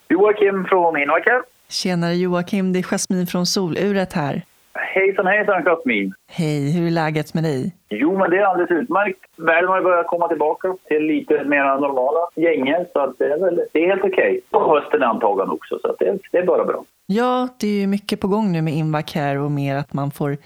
Joakim 0.10 0.66
från 0.66 1.02
Invacare. 1.02 1.41
Tjenare 1.70 2.16
Joakim, 2.16 2.74
det 2.74 2.80
är 2.80 2.84
Jasmin 2.84 3.28
från 3.28 3.45
Soluret 3.45 4.14
här. 4.14 4.41
Hejsan 4.74 5.28
hejsan 5.28 5.64
Jasmin. 5.64 6.14
Hej, 6.28 6.72
hur 6.72 6.88
är 6.88 6.91
läget 6.91 7.34
med 7.34 7.43
dig? 7.43 7.76
Jo, 7.89 8.18
men 8.18 8.30
det 8.30 8.38
är 8.38 8.43
alldeles 8.43 8.72
utmärkt. 8.72 9.20
Världen 9.36 9.70
har 9.70 9.82
börjat 9.82 10.08
komma 10.08 10.28
tillbaka 10.28 10.76
till 10.88 11.04
lite 11.04 11.43
mer 11.43 11.80
normala 11.80 12.30
gänger 12.36 12.88
så 12.93 12.99
att 12.99 13.20
det 13.20 13.26
är, 13.26 13.39
väl, 13.39 13.62
det 13.74 13.84
är 13.84 13.88
helt 13.88 14.04
okej. 14.04 14.41
Okay. 14.47 14.62
Och 14.62 14.76
hösten 14.76 15.02
är 15.02 15.06
antagen 15.06 15.49
också 15.49 15.80
så 15.82 15.88
att 15.88 15.99
det, 15.99 16.18
det 16.32 16.38
är 16.38 16.45
bara 16.45 16.66
bra. 16.66 16.84
Ja, 17.06 17.47
det 17.60 17.68
är 17.68 17.82
ju 17.82 17.88
mycket 17.88 18.22
på 18.22 18.28
gång 18.28 18.52
nu 18.52 18.62
med 18.62 18.74
Invacare 18.74 19.39
och 19.39 19.52
mer 19.52 19.76
att 19.76 19.93
man 19.93 20.12
får 20.12 20.38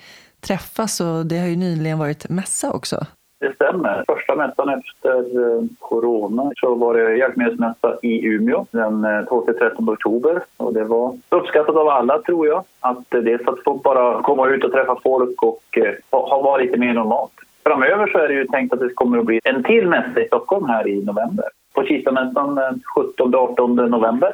träffas 0.48 1.02
och 1.02 1.26
det 1.26 1.38
har 1.38 1.48
ju 1.48 1.56
nyligen 1.56 2.00
varit 2.00 2.30
mässa 2.30 2.72
också. 2.72 2.98
Det 3.40 3.56
stämmer. 3.56 4.04
Första 4.08 4.36
mässan 4.36 4.70
efter 4.70 5.18
eh, 5.20 5.64
corona 5.80 6.52
så 6.56 6.76
var 6.76 6.94
det 6.94 7.18
hjälpmedelsmässa 7.18 7.98
i 8.02 8.26
Umeå 8.26 8.66
den 8.72 9.06
12-13 9.06 9.62
eh, 9.62 9.90
oktober. 9.90 10.44
Och 10.58 10.74
det 10.74 10.84
var 10.84 11.18
uppskattat 11.30 11.76
av 11.76 11.88
alla 11.88 12.22
tror 12.22 12.48
jag. 12.48 12.64
Att 12.80 13.10
dels 13.10 13.48
att 13.48 13.64
få 13.64 13.74
bara 13.74 14.22
komma 14.22 14.48
ut 14.48 14.64
och 14.64 14.72
träffa 14.72 15.00
folk 15.04 15.44
och 15.44 15.78
eh, 15.78 15.94
ha 16.12 16.42
vara 16.42 16.58
lite 16.58 16.78
mer 16.78 16.94
normalt. 16.94 17.32
Framöver 17.64 18.08
så 18.08 18.18
är 18.18 18.28
det 18.28 18.34
ju 18.34 18.48
tänkt 18.48 18.74
att 18.74 18.80
det 18.80 18.90
kommer 18.94 19.18
att 19.18 19.26
bli 19.26 19.40
en 19.44 19.64
till 19.64 19.88
mässa 19.88 20.20
i 20.22 20.28
Stockholm 20.28 20.66
här 20.66 20.88
i 20.88 21.06
november. 21.06 21.46
På 21.74 21.84
Kistamässan 21.84 22.56
den 22.56 22.82
17-18 23.18 23.88
november. 23.90 24.34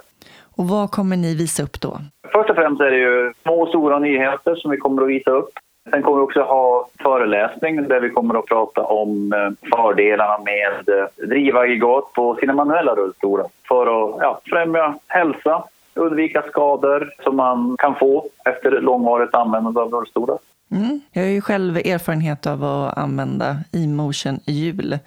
Och 0.56 0.68
vad 0.68 0.92
kommer 0.92 1.18
ni 1.18 1.36
visa 1.36 1.64
upp 1.64 1.82
då? 1.82 1.98
Först 2.34 2.50
och 2.50 2.56
främst 2.56 2.82
är 2.82 2.92
det 2.92 2.98
ju 2.98 3.34
små 3.42 3.62
och 3.62 3.70
stora 3.70 4.00
nyheter 4.00 4.56
som 4.56 4.72
vi 4.72 4.78
kommer 4.78 5.02
att 5.02 5.10
visa 5.10 5.32
upp. 5.32 5.50
Sen 5.90 6.04
kommer 6.04 6.18
vi 6.18 6.24
också 6.24 6.42
ha 6.42 6.90
föreläsning 7.00 7.88
där 7.88 8.00
vi 8.00 8.10
kommer 8.10 8.40
att 8.40 8.46
prata 8.46 8.84
om 8.84 9.34
eh, 9.34 9.70
fördelarna 9.76 10.38
med 10.44 10.90
eh, 10.90 11.28
drivaggregat 11.28 12.14
på 12.14 12.36
sina 12.36 12.54
manuella 12.54 12.96
rullstolar 12.96 13.48
för 13.68 13.82
att 13.82 14.16
ja, 14.20 14.42
främja 14.46 14.96
hälsa, 15.08 15.64
undvika 15.94 16.42
skador 16.42 17.14
som 17.24 17.36
man 17.36 17.76
kan 17.80 17.96
få 17.96 18.26
efter 18.46 18.72
långvarigt 18.72 19.34
användande 19.34 19.80
av 19.80 19.92
rullstolar. 19.92 20.38
Mm. 20.72 21.02
Jag 21.12 21.22
har 21.22 21.30
ju 21.30 21.42
själv 21.42 21.78
erfarenhet 21.78 22.48
av 22.48 22.64
att 22.64 22.98
använda 22.98 23.58
e-motion 23.72 24.40
hjul 24.46 25.00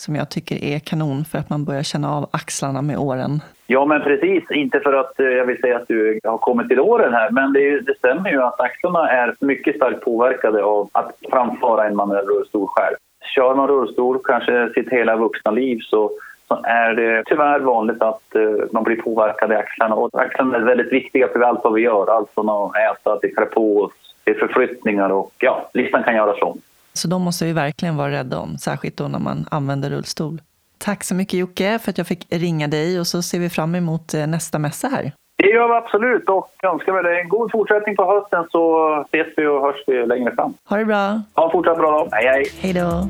som 0.00 0.16
jag 0.16 0.30
tycker 0.30 0.64
är 0.64 0.78
kanon 0.78 1.24
för 1.24 1.38
att 1.38 1.50
man 1.50 1.64
börjar 1.64 1.82
känna 1.82 2.16
av 2.16 2.28
axlarna 2.30 2.82
med 2.82 2.98
åren. 2.98 3.40
Ja, 3.66 3.84
men 3.84 4.02
precis. 4.02 4.50
Inte 4.50 4.80
för 4.80 4.92
att 4.92 5.20
eh, 5.20 5.26
jag 5.26 5.46
vill 5.46 5.60
säga 5.60 5.76
att 5.76 5.88
du 5.88 6.20
har 6.24 6.38
kommit 6.38 6.68
till 6.68 6.80
åren 6.80 7.12
här, 7.12 7.30
men 7.30 7.52
det, 7.52 7.80
det 7.80 7.94
stämmer 7.98 8.30
ju 8.30 8.42
att 8.42 8.60
axlarna 8.60 9.10
är 9.10 9.34
mycket 9.40 9.76
starkt 9.76 10.04
påverkade 10.04 10.64
av 10.64 10.88
att 10.92 11.12
framföra 11.30 11.86
en 11.86 11.96
manuell 11.96 12.26
rullstol 12.26 12.66
själv. 12.68 12.96
Kör 13.34 13.54
man 13.54 13.68
rullstol 13.68 14.18
kanske 14.24 14.70
sitt 14.74 14.88
hela 14.88 15.16
vuxna 15.16 15.50
liv 15.50 15.78
så, 15.82 16.10
så 16.48 16.60
är 16.64 16.94
det 16.94 17.24
tyvärr 17.26 17.60
vanligt 17.60 18.02
att 18.02 18.22
uh, 18.36 18.64
man 18.72 18.84
blir 18.84 18.96
påverkad 18.96 19.52
i 19.52 19.54
axlarna. 19.54 19.94
Och 19.94 20.20
axlarna 20.20 20.56
är 20.56 20.60
väldigt 20.60 20.92
viktiga 20.92 21.28
för 21.28 21.40
allt 21.40 21.64
vad 21.64 21.72
vi 21.72 21.82
gör. 21.82 22.10
Allt 22.16 22.30
från 22.34 22.48
att 22.50 22.72
äta 22.76 23.18
till 23.18 23.34
klä 23.34 23.46
på 23.46 23.80
oss, 23.82 23.92
till 24.24 24.38
förflyttningar 24.38 25.10
och 25.10 25.32
ja, 25.38 25.70
listan 25.74 26.02
kan 26.02 26.16
göras 26.16 26.42
om. 26.42 26.60
Så 26.98 27.08
de 27.08 27.22
måste 27.22 27.44
vi 27.44 27.52
verkligen 27.52 27.96
vara 27.96 28.10
rädda 28.10 28.38
om, 28.38 28.58
särskilt 28.58 28.96
då 28.96 29.08
när 29.08 29.18
man 29.18 29.46
använder 29.50 29.90
rullstol. 29.90 30.40
Tack 30.78 31.04
så 31.04 31.14
mycket 31.14 31.40
Jocke 31.40 31.78
för 31.78 31.90
att 31.90 31.98
jag 31.98 32.06
fick 32.06 32.26
ringa 32.30 32.68
dig 32.68 33.00
och 33.00 33.06
så 33.06 33.22
ser 33.22 33.38
vi 33.38 33.50
fram 33.50 33.74
emot 33.74 34.14
eh, 34.14 34.26
nästa 34.26 34.58
mässa 34.58 34.88
här. 34.88 35.12
Det 35.36 35.50
gör 35.50 35.68
vi 35.68 35.74
absolut 35.74 36.28
och 36.28 36.50
önskar 36.62 36.92
väl 36.92 37.06
en 37.22 37.28
god 37.28 37.50
fortsättning 37.50 37.96
på 37.96 38.04
hösten 38.04 38.44
så 38.50 38.62
ses 39.08 39.26
vi 39.36 39.46
och 39.46 39.60
hörs 39.60 39.76
vi 39.86 40.06
längre 40.06 40.34
fram. 40.34 40.54
Ha 40.64 40.76
det 40.76 40.84
bra. 40.84 41.22
Ha 41.34 41.52
fortsatt 41.52 41.78
bra 41.78 41.90
dag. 41.90 42.08
Hej 42.12 42.26
hej. 42.26 42.44
Hej 42.60 42.72
då. 42.72 43.08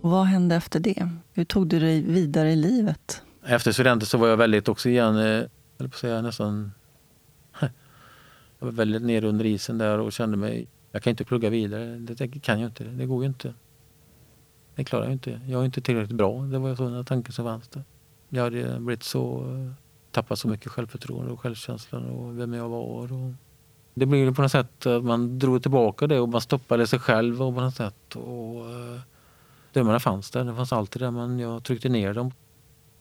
vad 0.00 0.24
hände 0.24 0.54
efter 0.54 0.80
det? 0.80 1.08
Hur 1.34 1.44
tog 1.44 1.66
du 1.66 1.80
dig 1.80 2.04
vidare 2.08 2.50
i 2.50 2.56
livet? 2.56 3.22
Efter 3.46 3.72
studenten 3.72 4.06
så 4.06 4.18
var 4.18 4.28
jag 4.28 4.36
väldigt 4.36 4.68
också 4.68 4.88
igen, 4.88 5.16
eh, 5.16 5.42
på 5.78 5.84
att 5.84 5.94
säga 5.94 6.22
nästan 6.22 6.72
jag 8.58 8.66
var 8.66 8.72
väldigt 8.72 9.02
nere 9.02 9.28
under 9.28 9.46
isen 9.46 9.78
där 9.78 9.98
och 9.98 10.12
kände 10.12 10.36
mig, 10.36 10.68
jag 10.92 11.02
kan 11.02 11.10
inte 11.10 11.24
plugga 11.24 11.50
vidare. 11.50 11.98
Det 11.98 12.28
kan 12.28 12.60
jag 12.60 12.68
inte, 12.68 12.84
det 12.84 13.06
går 13.06 13.22
ju 13.22 13.28
inte. 13.28 13.54
Det 14.74 14.84
klarar 14.84 15.04
jag 15.04 15.12
inte. 15.12 15.40
Jag 15.46 15.60
är 15.60 15.64
inte 15.64 15.80
tillräckligt 15.80 16.16
bra. 16.16 16.42
Det 16.42 16.58
var 16.58 16.74
sådana 16.74 17.04
tankar 17.04 17.32
som 17.32 17.44
fanns 17.44 17.68
där. 17.68 17.84
Jag 18.28 18.42
hade 18.42 18.80
blivit 18.80 19.02
så, 19.02 19.44
tappat 20.10 20.38
så 20.38 20.48
mycket 20.48 20.72
självförtroende 20.72 21.32
och 21.32 21.40
självkänsla 21.40 21.98
och 21.98 22.38
vem 22.38 22.54
jag 22.54 22.68
var. 22.68 23.12
Och 23.12 23.32
det 23.94 24.06
blev 24.06 24.34
på 24.34 24.42
något 24.42 24.52
sätt 24.52 24.86
att 24.86 25.04
man 25.04 25.38
drog 25.38 25.62
tillbaka 25.62 26.06
det 26.06 26.20
och 26.20 26.28
man 26.28 26.40
stoppade 26.40 26.86
sig 26.86 26.98
själv 26.98 27.42
och 27.42 27.54
på 27.54 27.60
något 27.60 27.74
sätt. 27.74 28.16
Och, 28.16 28.70
eh, 28.70 29.00
drömmarna 29.72 30.00
fanns 30.00 30.30
där, 30.30 30.44
det 30.44 30.54
fanns 30.54 30.72
alltid 30.72 31.02
där 31.02 31.10
men 31.10 31.38
jag 31.38 31.64
tryckte 31.64 31.88
ner 31.88 32.14
dem. 32.14 32.32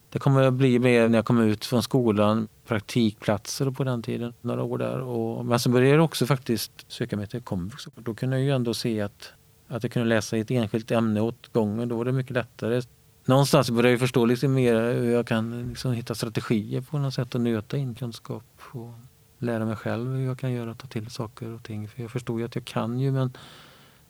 Det 0.09 0.19
kommer 0.19 0.43
att 0.43 0.53
bli 0.53 0.79
mer 0.79 1.07
när 1.07 1.17
jag 1.17 1.25
kom 1.25 1.41
ut 1.41 1.65
från 1.65 1.83
skolan, 1.83 2.47
praktikplatser 2.67 3.71
på 3.71 3.83
den 3.83 4.03
tiden, 4.03 4.33
några 4.41 4.63
år 4.63 4.77
där. 4.77 4.99
Och, 4.99 5.45
men 5.45 5.59
sen 5.59 5.71
började 5.71 5.95
jag 5.95 6.05
också 6.05 6.25
faktiskt 6.25 6.71
söka 6.87 7.17
mig 7.17 7.27
till 7.27 7.41
komvux. 7.41 7.87
Då 7.95 8.13
kunde 8.13 8.35
jag 8.35 8.45
ju 8.45 8.51
ändå 8.51 8.73
se 8.73 9.01
att, 9.01 9.33
att 9.67 9.83
jag 9.83 9.91
kunde 9.91 10.07
läsa 10.07 10.37
i 10.37 10.39
ett 10.39 10.51
enskilt 10.51 10.91
ämne 10.91 11.21
åt 11.21 11.53
gången. 11.53 11.89
Då 11.89 11.97
var 11.97 12.05
det 12.05 12.11
mycket 12.11 12.31
lättare. 12.31 12.81
Någonstans 13.25 13.69
började 13.69 13.89
jag 13.89 13.99
förstå 13.99 14.25
liksom 14.25 14.53
mer 14.53 14.93
hur 14.93 15.11
jag 15.11 15.27
kan 15.27 15.69
liksom 15.69 15.93
hitta 15.93 16.15
strategier 16.15 16.81
på 16.81 16.97
något 16.97 17.13
sätt 17.13 17.35
och 17.35 17.41
nöta 17.41 17.77
in 17.77 17.95
kunskap. 17.95 18.43
Och 18.71 18.93
lära 19.37 19.65
mig 19.65 19.75
själv 19.75 20.11
hur 20.11 20.25
jag 20.25 20.39
kan 20.39 20.51
göra, 20.51 20.73
ta 20.73 20.87
till 20.87 21.09
saker 21.09 21.53
och 21.53 21.63
ting. 21.63 21.87
För 21.87 22.01
jag 22.01 22.11
förstod 22.11 22.39
ju 22.39 22.45
att 22.45 22.55
jag 22.55 22.65
kan 22.65 22.99
ju 22.99 23.11
men 23.11 23.37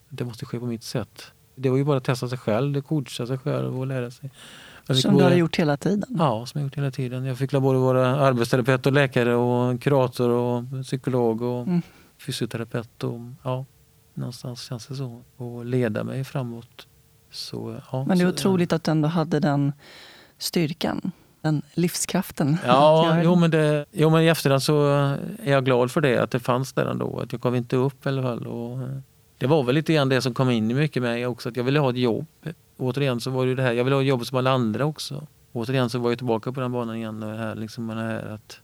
det 0.08 0.24
måste 0.24 0.46
ske 0.46 0.60
på 0.60 0.66
mitt 0.66 0.82
sätt. 0.82 1.32
Det 1.54 1.70
var 1.70 1.76
ju 1.76 1.84
bara 1.84 1.96
att 1.96 2.04
testa 2.04 2.28
sig 2.28 2.38
själv, 2.38 2.72
det 2.72 2.80
coacha 2.80 3.26
sig 3.26 3.38
själv 3.38 3.78
och 3.78 3.86
lära 3.86 4.10
sig. 4.10 4.30
Som 4.94 5.16
du 5.16 5.24
har 5.24 5.30
gjort 5.30 5.56
hela 5.56 5.76
tiden? 5.76 6.16
Ja, 6.18 6.46
som 6.46 6.60
jag 6.60 6.66
gjort 6.66 6.76
hela 6.76 6.90
tiden. 6.90 7.24
Jag 7.24 7.38
fick 7.38 7.50
både 7.50 7.78
vara 7.78 8.16
arbetsterapeut 8.16 8.86
och 8.86 8.92
läkare 8.92 9.34
och 9.34 9.82
kurator 9.82 10.30
och 10.30 10.64
psykolog 10.82 11.42
och 11.42 11.62
mm. 11.62 11.82
fysioterapeut. 12.26 13.04
Och, 13.04 13.20
ja, 13.42 13.64
någonstans 14.14 14.62
känns 14.62 14.86
det 14.86 14.94
så. 14.94 15.22
Och 15.36 15.64
leda 15.64 16.04
mig 16.04 16.24
framåt. 16.24 16.86
Så, 17.30 17.80
ja, 17.92 18.04
Men 18.04 18.18
det 18.18 18.24
är 18.24 18.28
otroligt 18.28 18.72
att 18.72 18.84
du 18.84 18.90
ändå 18.90 19.08
hade 19.08 19.40
den 19.40 19.72
styrkan 20.38 21.12
den 21.40 21.62
livskraften. 21.74 22.56
Ja, 22.66 23.20
jo 23.24 23.34
men, 23.34 23.50
det, 23.50 23.86
jo 23.92 24.10
men 24.10 24.22
i 24.22 24.26
efterhand 24.26 24.62
så 24.62 24.86
är 25.42 25.52
jag 25.52 25.64
glad 25.64 25.90
för 25.90 26.00
det, 26.00 26.18
att 26.18 26.30
det 26.30 26.40
fanns 26.40 26.72
där 26.72 26.86
ändå. 26.86 27.20
Att 27.20 27.32
jag 27.32 27.40
gav 27.40 27.56
inte 27.56 27.76
upp 27.76 28.06
i 28.06 28.08
alla 28.08 28.22
fall. 28.22 28.46
Och 28.46 28.78
det 29.38 29.46
var 29.46 29.62
väl 29.62 29.74
lite 29.74 29.94
grann 29.94 30.08
det 30.08 30.22
som 30.22 30.34
kom 30.34 30.50
in 30.50 30.70
i 30.70 30.74
mycket 30.74 31.02
mig 31.02 31.26
också, 31.26 31.48
att 31.48 31.56
jag 31.56 31.64
ville 31.64 31.80
ha 31.80 31.90
ett 31.90 31.96
jobb 31.96 32.26
återigen 32.78 33.20
så 33.20 33.30
var 33.30 33.46
det 33.46 33.54
det 33.54 33.62
här, 33.62 33.72
jag 33.72 33.84
ville 33.84 33.96
ha 33.96 34.02
jobb 34.02 34.26
som 34.26 34.38
alla 34.38 34.50
andra 34.50 34.84
också. 34.84 35.26
Återigen 35.52 35.90
så 35.90 35.98
var 35.98 36.10
jag 36.10 36.18
tillbaka 36.18 36.52
på 36.52 36.60
den 36.60 36.72
banan 36.72 36.96
igen. 36.96 37.22
Och 37.22 37.38
här, 37.38 37.54
liksom, 37.54 37.86
det 37.86 37.94
här 37.94 38.26
att, 38.26 38.60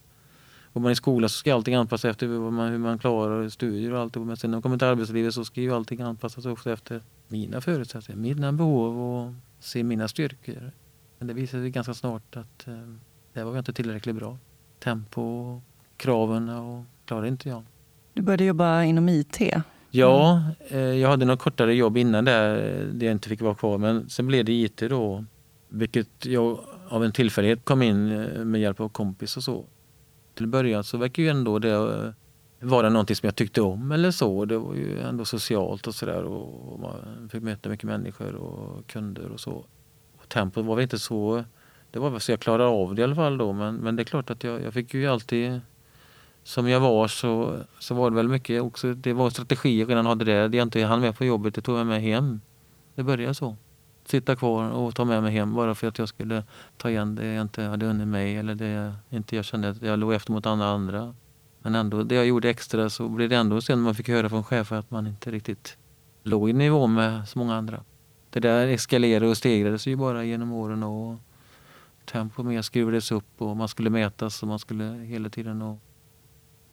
om 0.72 0.82
man 0.82 0.92
i 0.92 0.94
skolan 0.94 1.28
så 1.28 1.38
ska 1.38 1.54
allting 1.54 1.74
anpassas 1.74 2.04
efter 2.10 2.26
hur 2.26 2.50
man, 2.50 2.70
hur 2.70 2.78
man 2.78 2.98
klarar 2.98 3.48
studier 3.48 3.92
och 3.92 4.00
allt. 4.00 4.16
Men 4.16 4.36
sen 4.36 4.50
när 4.50 4.56
man 4.56 4.62
kommer 4.62 4.78
till 4.78 4.86
arbetslivet 4.86 5.34
så 5.34 5.44
ska 5.44 5.60
ju 5.60 5.74
allting 5.74 6.00
anpassas 6.00 6.46
också 6.46 6.70
efter 6.70 7.02
mina 7.28 7.60
förutsättningar, 7.60 8.20
mina 8.20 8.52
behov 8.52 9.00
och 9.00 9.34
se 9.60 9.82
mina 9.82 10.08
styrkor. 10.08 10.72
Men 11.18 11.28
det 11.28 11.34
visade 11.34 11.62
sig 11.62 11.70
ganska 11.70 11.94
snart 11.94 12.36
att 12.36 12.66
eh, 12.66 12.74
det 13.32 13.44
var 13.44 13.58
inte 13.58 13.72
tillräckligt 13.72 14.16
bra. 14.16 14.38
Tempo, 14.78 15.60
kraven 15.96 16.48
och 16.48 16.84
klarade 17.04 17.28
inte 17.28 17.48
jag. 17.48 17.62
Du 18.12 18.22
började 18.22 18.44
jobba 18.44 18.82
inom 18.82 19.08
IT. 19.08 19.40
Ja, 19.96 20.42
eh, 20.68 20.78
jag 20.78 21.08
hade 21.08 21.24
något 21.24 21.38
kortare 21.38 21.74
jobb 21.74 21.96
innan 21.96 22.24
där, 22.24 22.56
där 22.92 23.06
jag 23.06 23.12
inte 23.12 23.28
fick 23.28 23.40
vara 23.40 23.54
kvar. 23.54 23.78
Men 23.78 24.08
sen 24.08 24.26
blev 24.26 24.44
det 24.44 24.52
IT 24.52 24.76
då. 24.76 25.24
Vilket 25.68 26.26
jag 26.26 26.60
av 26.88 27.04
en 27.04 27.12
tillfällighet 27.12 27.64
kom 27.64 27.82
in 27.82 28.12
eh, 28.12 28.44
med 28.44 28.60
hjälp 28.60 28.80
av 28.80 28.88
kompis 28.88 29.36
och 29.36 29.42
så. 29.42 29.64
Till 30.34 30.46
början 30.46 30.84
så 30.84 30.98
verkar 30.98 31.22
ju 31.22 31.28
ändå 31.28 31.58
det 31.58 31.72
eh, 31.72 32.10
vara 32.60 32.88
någonting 32.88 33.16
som 33.16 33.26
jag 33.26 33.36
tyckte 33.36 33.60
om 33.60 33.92
eller 33.92 34.10
så. 34.10 34.44
Det 34.44 34.58
var 34.58 34.74
ju 34.74 35.00
ändå 35.00 35.24
socialt 35.24 35.86
och 35.86 35.94
sådär. 35.94 36.22
Och 36.24 36.80
man 36.80 37.28
fick 37.32 37.42
möta 37.42 37.68
mycket 37.68 37.86
människor 37.86 38.34
och 38.34 38.86
kunder 38.86 39.30
och 39.30 39.40
så. 39.40 39.66
Och 40.18 40.28
tempot 40.28 40.64
var 40.64 40.74
väl 40.74 40.82
inte 40.82 40.98
så... 40.98 41.44
Det 41.90 41.98
var 41.98 42.10
väl 42.10 42.20
så 42.20 42.32
jag 42.32 42.40
klarade 42.40 42.68
av 42.68 42.94
det 42.94 43.00
i 43.00 43.04
alla 43.04 43.14
fall 43.14 43.38
då. 43.38 43.52
Men, 43.52 43.76
men 43.76 43.96
det 43.96 44.02
är 44.02 44.04
klart 44.04 44.30
att 44.30 44.44
jag, 44.44 44.62
jag 44.62 44.74
fick 44.74 44.94
ju 44.94 45.06
alltid... 45.06 45.60
Som 46.44 46.68
jag 46.68 46.80
var 46.80 47.08
så, 47.08 47.58
så 47.78 47.94
var 47.94 48.10
det 48.10 48.16
väl 48.16 48.28
mycket 48.28 48.62
också. 48.62 48.94
Det 48.94 49.12
var 49.12 49.30
strategier 49.30 49.80
jag 49.80 49.90
redan 49.90 50.06
hade 50.06 50.24
det. 50.24 50.48
Det 50.48 50.56
jag 50.56 50.66
inte 50.66 50.82
hann 50.82 51.00
med 51.00 51.18
på 51.18 51.24
jobbet, 51.24 51.54
det 51.54 51.60
tog 51.60 51.78
jag 51.78 51.86
med 51.86 52.02
hem. 52.02 52.40
Det 52.94 53.02
började 53.02 53.34
så. 53.34 53.56
Sitta 54.06 54.36
kvar 54.36 54.70
och 54.70 54.94
ta 54.94 55.04
med 55.04 55.22
mig 55.22 55.32
hem 55.32 55.54
bara 55.54 55.74
för 55.74 55.86
att 55.86 55.98
jag 55.98 56.08
skulle 56.08 56.44
ta 56.76 56.90
igen 56.90 57.14
det 57.14 57.26
jag 57.26 57.42
inte 57.42 57.62
hade 57.62 57.86
hunnit 57.86 58.08
mig 58.08 58.36
eller 58.36 58.54
det 58.54 58.68
jag 58.68 58.92
inte 59.10 59.36
jag 59.36 59.44
kände 59.44 59.68
att 59.68 59.82
jag 59.82 59.98
låg 59.98 60.12
efter 60.12 60.32
mot 60.32 60.46
andra 60.46 60.66
andra. 60.66 61.14
Men 61.62 61.74
ändå, 61.74 62.02
det 62.02 62.14
jag 62.14 62.26
gjorde 62.26 62.50
extra 62.50 62.90
så 62.90 63.08
blev 63.08 63.28
det 63.28 63.36
ändå 63.36 63.60
sen 63.60 63.80
man 63.80 63.94
fick 63.94 64.08
höra 64.08 64.28
från 64.28 64.44
chefer 64.44 64.76
att 64.76 64.90
man 64.90 65.06
inte 65.06 65.30
riktigt 65.30 65.76
låg 66.22 66.50
i 66.50 66.52
nivå 66.52 66.86
med 66.86 67.28
så 67.28 67.38
många 67.38 67.56
andra. 67.56 67.84
Det 68.30 68.40
där 68.40 68.66
eskalerade 68.66 69.26
och 69.26 69.36
stegrades 69.36 69.86
ju 69.86 69.96
bara 69.96 70.24
genom 70.24 70.52
åren 70.52 70.82
och 70.82 71.16
tempo 72.04 72.42
mer 72.42 72.62
skruvades 72.62 73.12
upp 73.12 73.42
och 73.42 73.56
man 73.56 73.68
skulle 73.68 73.90
mätas 73.90 74.42
och 74.42 74.48
man 74.48 74.58
skulle 74.58 74.84
hela 74.84 75.28
tiden 75.28 75.62
och 75.62 75.78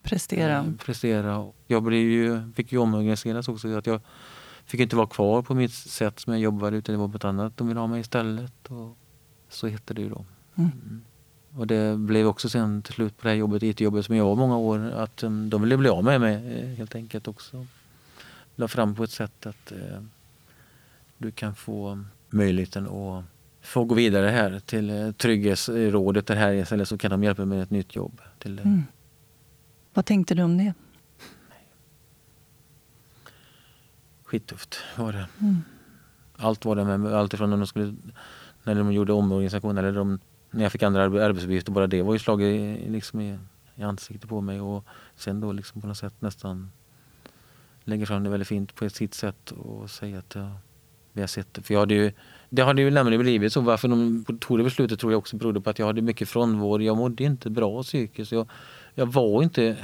prestera. 0.02 0.58
Eh, 0.58 0.72
prestera. 0.84 1.46
Jag 1.66 1.82
blev 1.82 2.00
ju, 2.00 2.52
fick 2.52 2.72
ju 2.72 2.78
omorganiseras 2.78 3.48
också. 3.48 3.76
Att 3.76 3.86
jag 3.86 4.00
fick 4.64 4.80
inte 4.80 4.96
vara 4.96 5.06
kvar 5.06 5.42
på 5.42 5.54
mitt 5.54 5.74
sätt 5.74 6.20
som 6.20 6.32
jag 6.32 6.42
jobbade 6.42 6.76
utan 6.76 6.92
det 6.92 6.98
var 6.98 7.08
på 7.08 7.16
ett 7.16 7.24
annat 7.24 7.56
de 7.56 7.68
ville 7.68 7.80
ha 7.80 7.86
mig 7.86 8.00
istället. 8.00 8.66
Och 8.68 8.96
så 9.48 9.66
hette 9.66 9.94
det 9.94 10.02
ju 10.02 10.08
då. 10.08 10.24
Mm. 10.54 10.70
mm. 10.70 11.04
Och 11.56 11.66
det 11.66 11.96
blev 11.98 12.26
också 12.26 12.48
sen 12.48 12.82
till 12.82 12.94
slut 12.94 13.16
på 13.16 13.22
det 13.22 13.28
här 13.28 13.36
jobbet, 13.36 13.62
IT-jobbet 13.62 14.06
som 14.06 14.16
jag 14.16 14.24
var 14.24 14.36
många 14.36 14.56
år, 14.56 14.90
att 14.90 15.22
um, 15.22 15.50
de 15.50 15.62
ville 15.62 15.76
bli 15.76 15.88
av 15.88 16.04
med 16.04 16.20
mig 16.20 16.34
eh, 16.34 16.68
helt 16.68 16.94
enkelt 16.94 17.28
också. 17.28 17.66
La 18.56 18.68
fram 18.68 18.94
på 18.94 19.04
ett 19.04 19.10
sätt 19.10 19.46
att 19.46 19.72
eh, 19.72 20.02
du 21.18 21.30
kan 21.30 21.54
få 21.54 22.04
möjligheten 22.30 22.86
att 22.86 23.24
få 23.60 23.84
gå 23.84 23.94
vidare 23.94 24.26
här 24.26 24.60
till 24.60 24.90
eh, 24.90 25.12
Trygghetsrådet 25.12 26.26
där 26.26 26.36
här 26.36 26.72
eller 26.72 26.84
så 26.84 26.98
kan 26.98 27.10
de 27.10 27.24
hjälpa 27.24 27.44
mig 27.44 27.58
med 27.58 27.62
ett 27.62 27.70
nytt 27.70 27.96
jobb. 27.96 28.20
Till, 28.38 28.58
eh. 28.58 28.66
mm. 28.66 28.82
Vad 29.94 30.04
tänkte 30.04 30.34
du 30.34 30.42
om 30.42 30.58
det? 30.58 30.74
Skittufft 34.24 34.78
var 34.96 35.12
det. 35.12 35.28
Mm. 35.40 35.62
Allt 36.36 36.64
var 36.64 36.76
det 36.76 36.84
med, 36.84 37.14
allt 37.14 37.34
ifrån 37.34 37.50
när 37.50 37.56
de, 37.56 37.66
skulle, 37.66 37.94
när 38.62 38.74
de 38.74 38.92
gjorde 38.92 39.12
omorganisation 39.12 39.78
eller 39.78 39.92
de 39.92 40.18
när 40.50 40.62
jag 40.62 40.72
fick 40.72 40.82
andra 40.82 41.02
arbetsuppgifter, 41.02 41.72
bara 41.72 41.86
det 41.86 42.02
var 42.02 42.12
ju 42.12 42.18
slaget 42.18 42.90
liksom 42.90 43.20
i, 43.20 43.38
i 43.74 43.82
ansiktet 43.82 44.28
på 44.28 44.40
mig. 44.40 44.60
Och 44.60 44.84
sen 45.16 45.40
då 45.40 45.52
liksom 45.52 45.80
på 45.80 45.86
något 45.86 45.98
sätt 45.98 46.14
nästan 46.20 46.70
lägga 47.84 48.06
fram 48.06 48.24
det 48.24 48.30
väldigt 48.30 48.48
fint 48.48 48.74
på 48.74 48.90
sitt 48.90 49.14
sätt 49.14 49.50
och 49.50 49.90
säga 49.90 50.18
att 50.18 50.34
ja, 50.34 50.52
vi 51.12 51.20
har 51.20 51.28
sett 51.28 51.54
det. 51.54 51.62
För 51.62 51.74
jag 51.74 51.80
hade 51.80 51.94
ju, 51.94 52.12
det 52.48 52.62
hade 52.62 52.82
ju 52.82 52.90
nämligen 52.90 53.22
blivit 53.22 53.52
så. 53.52 53.60
Varför 53.60 53.88
de 53.88 54.24
tog 54.40 54.58
det 54.58 54.64
beslutet 54.64 55.00
tror 55.00 55.12
jag 55.12 55.18
också 55.18 55.36
berodde 55.36 55.60
på 55.60 55.70
att 55.70 55.78
jag 55.78 55.86
hade 55.86 56.02
mycket 56.02 56.28
frånvaro. 56.28 56.82
Jag 56.82 56.96
mådde 56.96 57.24
inte 57.24 57.50
bra 57.50 57.82
psykiskt. 57.82 58.32
Jag, 58.32 58.48
jag 58.94 59.06
var 59.06 59.42
inte... 59.42 59.76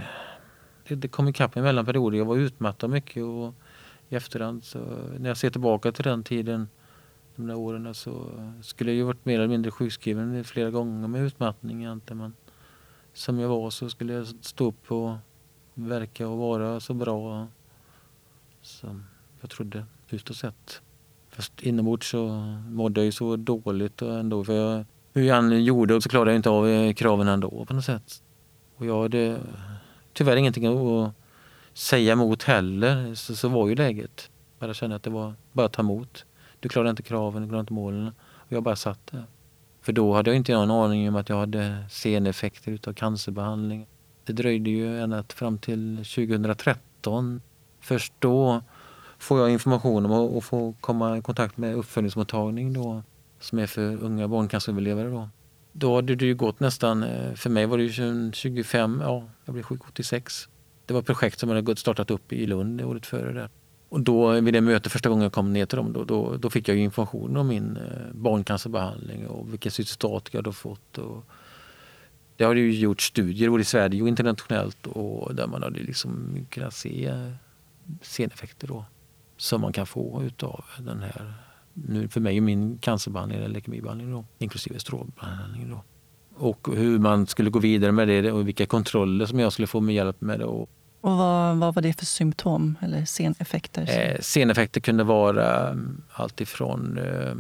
Det, 0.89 0.95
det 0.95 1.09
kom 1.09 1.29
ikapp 1.29 1.55
mig 1.55 1.65
mellan 1.65 1.87
perioder. 1.87 2.19
Jag 2.19 2.25
var 2.25 2.37
utmattad 2.37 2.91
mycket 2.91 3.23
och 3.23 3.55
i 4.09 4.17
efterhand 4.17 4.65
så 4.65 4.79
när 5.19 5.31
jag 5.31 5.37
ser 5.37 5.51
tillbaka 5.51 5.93
till 5.93 6.05
den 6.05 6.25
tiden 6.25 6.69
de 7.37 7.47
där 7.47 7.57
åren 7.57 7.95
så 7.95 8.31
skulle 8.63 8.91
jag 8.91 8.97
ju 8.97 9.03
varit 9.03 9.25
mer 9.25 9.35
eller 9.35 9.49
mindre 9.49 9.71
sjukskriven 9.71 10.45
flera 10.45 10.71
gånger 10.71 11.09
med 11.09 11.23
utmattning 11.23 11.81
egentligen. 11.83 12.19
Men 12.19 12.35
som 13.13 13.39
jag 13.39 13.49
var 13.49 13.71
så 13.71 13.91
skulle 13.91 14.13
jag 14.13 14.27
stå 14.27 14.67
upp 14.67 14.93
och 14.93 15.17
verka 15.75 16.29
och 16.29 16.39
vara 16.39 16.81
så 16.81 16.95
bra 16.95 17.47
som 18.63 19.05
jag 19.41 19.51
trodde 19.51 19.85
utåt 20.11 20.37
sett. 20.37 20.83
Fast 21.29 21.63
inombords 21.63 22.11
så 22.11 22.29
mådde 22.69 23.01
jag 23.01 23.05
ju 23.05 23.13
så 23.13 23.37
dåligt 23.37 24.03
ändå. 24.03 24.45
För 24.45 24.53
jag, 24.53 24.85
hur 25.13 25.23
jag 25.23 25.39
än 25.39 25.65
gjorde 25.65 26.01
så 26.01 26.09
klarade 26.09 26.31
jag 26.31 26.39
inte 26.39 26.51
av 26.51 26.69
eh, 26.69 26.95
kraven 26.95 27.29
ändå 27.29 27.65
på 27.65 27.75
något 27.75 27.85
sätt. 27.85 28.23
Och 28.79 28.87
jag 28.87 29.03
hade 29.03 29.41
tyvärr 30.13 30.37
ingenting 30.37 30.67
att 30.67 31.13
säga 31.73 32.13
emot 32.13 32.43
heller. 32.43 33.15
Så, 33.15 33.37
så 33.37 33.49
var 33.49 33.69
ju 33.69 33.75
läget. 33.75 34.31
Bara 34.59 34.75
kände 34.75 34.97
att 34.97 35.03
det 35.03 35.11
var 35.11 35.35
bara 35.53 35.67
att 35.67 35.73
ta 35.73 35.83
emot. 35.83 36.25
Du 36.61 36.69
klarar 36.69 36.91
inte 36.91 37.03
kraven, 37.03 37.43
du 37.43 37.49
klarar 37.49 37.61
inte 37.61 37.73
målen. 37.73 38.13
Och 38.21 38.53
jag 38.53 38.63
bara 38.63 38.77
satt 38.77 39.07
där. 39.07 39.25
För 39.81 39.93
då 39.93 40.15
hade 40.15 40.31
jag 40.31 40.37
inte 40.37 40.53
någon 40.53 40.71
aning 40.71 41.09
om 41.09 41.17
att 41.17 41.29
jag 41.29 41.37
hade 41.37 41.85
seneffekter 41.91 42.73
utav 42.73 42.93
cancerbehandling. 42.93 43.87
Det 44.25 44.33
dröjde 44.33 44.71
ju 44.71 45.01
ända 45.01 45.25
fram 45.29 45.59
till 45.59 45.97
2013. 45.97 47.41
Först 47.81 48.13
då 48.19 48.63
får 49.19 49.41
jag 49.41 49.51
information 49.51 50.07
om 50.07 50.39
att 50.39 50.45
få 50.45 50.75
komma 50.81 51.19
i 51.19 51.23
kontakt 51.23 51.57
med 51.57 51.75
uppföljningsmottagning 51.75 52.73
då, 52.73 53.03
som 53.41 53.59
är 53.59 53.67
för 53.67 54.03
unga 54.03 54.29
barncanceröverlevare. 54.29 55.11
Då 55.11 55.29
då 55.79 55.95
hade 55.95 56.15
det 56.15 56.25
ju 56.25 56.35
gått 56.35 56.61
nästan, 56.61 57.03
eh, 57.03 57.35
för 57.35 57.51
mig 57.51 57.67
var 57.67 57.79
det 57.79 57.85
ju 57.85 58.33
25, 58.33 59.01
ja, 59.03 59.29
jag 59.45 59.53
blev 59.53 59.63
sjuk 59.63 59.89
86. 59.89 60.49
Det 60.87 60.93
var 60.95 61.01
ett 61.01 61.07
projekt 61.07 61.39
som 61.39 61.49
hade 61.49 61.77
startat 61.77 62.11
upp 62.11 62.33
i 62.33 62.47
Lund 62.47 62.83
året 62.83 63.07
före. 63.07 63.33
Där. 63.33 63.49
Och 63.89 64.01
då 64.01 64.41
vid 64.41 64.55
det 64.55 64.61
mötet 64.61 64.93
första 64.93 65.09
gången 65.09 65.23
jag 65.23 65.33
kom 65.33 65.53
ner 65.53 65.67
till 65.67 65.77
dem 65.77 65.93
då, 65.93 66.05
då, 66.05 66.37
då 66.37 66.51
fick 66.51 66.69
jag 66.69 66.77
information 66.77 67.37
om 67.37 67.49
min 67.49 67.77
eh, 67.77 68.15
barncancerbehandling 68.15 69.27
och 69.27 69.53
vilken 69.53 69.73
cytostatika 69.73 70.39
jag 70.39 70.45
hade 70.45 70.57
fått. 70.57 70.99
Och 70.99 71.25
det 72.37 72.45
har 72.45 72.55
ju 72.55 72.73
gjort 72.73 73.01
studier 73.01 73.51
både 73.51 73.61
i 73.61 73.65
Sverige 73.65 74.03
och 74.03 74.09
internationellt 74.09 74.87
och 74.87 75.35
där 75.35 75.47
man 75.47 75.63
hade 75.63 75.81
liksom 75.81 76.47
kunnat 76.51 76.75
se 76.75 77.07
eh, 77.07 77.33
seneffekter 78.03 78.69
då 78.69 78.85
som 79.37 79.61
man 79.61 79.73
kan 79.73 79.87
få 79.87 80.23
utav 80.23 80.65
den 80.79 81.03
här, 81.03 81.35
nu 81.89 82.09
för 82.09 82.21
mig 82.21 82.37
är 82.37 82.41
min 82.41 82.79
cancerbehandling 82.79 83.39
eller 83.39 83.49
leukemibehandling 83.49 84.13
då, 84.13 84.25
inklusive 84.39 84.79
strålbehandling 84.79 85.71
då. 85.71 85.83
Och 86.35 86.69
hur 86.77 86.99
man 86.99 87.27
skulle 87.27 87.51
gå 87.51 87.59
vidare 87.59 87.93
med 87.93 88.09
det 88.09 88.33
och 88.33 88.49
vilka 88.49 88.67
kontroller 88.67 89.27
som 89.27 89.39
jag 89.39 89.53
skulle 89.53 89.67
få 89.67 89.81
med 89.81 89.95
hjälp 89.95 90.21
med 90.21 90.39
det. 90.39 90.45
Och 90.45 90.71
och 91.01 91.17
vad, 91.17 91.57
vad 91.57 91.75
var 91.75 91.83
det 91.83 91.93
för 91.93 92.07
symptom 92.07 92.79
eller 92.81 93.05
seneffekter? 93.05 94.11
Eh, 94.13 94.21
seneffekter 94.21 94.81
kunde 94.81 95.05
vara 95.05 95.71
um, 95.71 96.03
allt 96.13 96.41
ifrån 96.41 96.99
eh, 96.99 97.35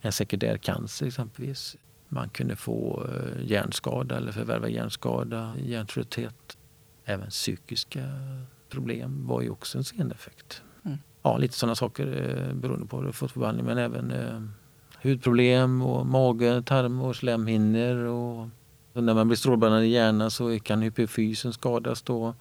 en 0.00 0.12
sekundär 0.12 0.56
cancer 0.56 1.06
exempelvis. 1.06 1.76
Man 2.08 2.28
kunde 2.28 2.56
få 2.56 3.06
eh, 3.08 3.50
hjärnskada 3.50 4.16
eller 4.16 4.32
förvärva 4.32 4.68
hjärnskada, 4.68 5.54
hjärntrötthet. 5.58 6.56
Även 7.04 7.30
psykiska 7.30 8.00
problem 8.68 9.26
var 9.26 9.42
ju 9.42 9.50
också 9.50 9.78
en 9.78 9.84
seneffekt. 9.84 10.62
Ja, 11.22 11.36
lite 11.36 11.54
sådana 11.54 11.74
saker 11.74 12.06
eh, 12.06 12.54
beroende 12.54 12.86
på 12.86 12.96
vad 12.96 13.06
du 13.06 13.12
fått 13.12 13.32
för 13.32 13.40
behandling. 13.40 13.66
Men 13.66 13.78
även 13.78 14.10
eh, 14.10 14.42
hudproblem 15.02 15.82
och 15.82 16.06
mage, 16.06 16.62
tarm 16.62 17.00
och 17.00 17.16
slemhinnor. 17.16 17.96
Och, 17.96 18.48
och 18.92 19.04
när 19.04 19.14
man 19.14 19.28
blir 19.28 19.36
strålbehandlad 19.36 19.84
i 19.84 19.88
hjärnan 19.88 20.30
så 20.30 20.58
kan 20.58 20.82
hypofysen 20.82 21.52
skadas 21.52 22.02
då 22.02 22.34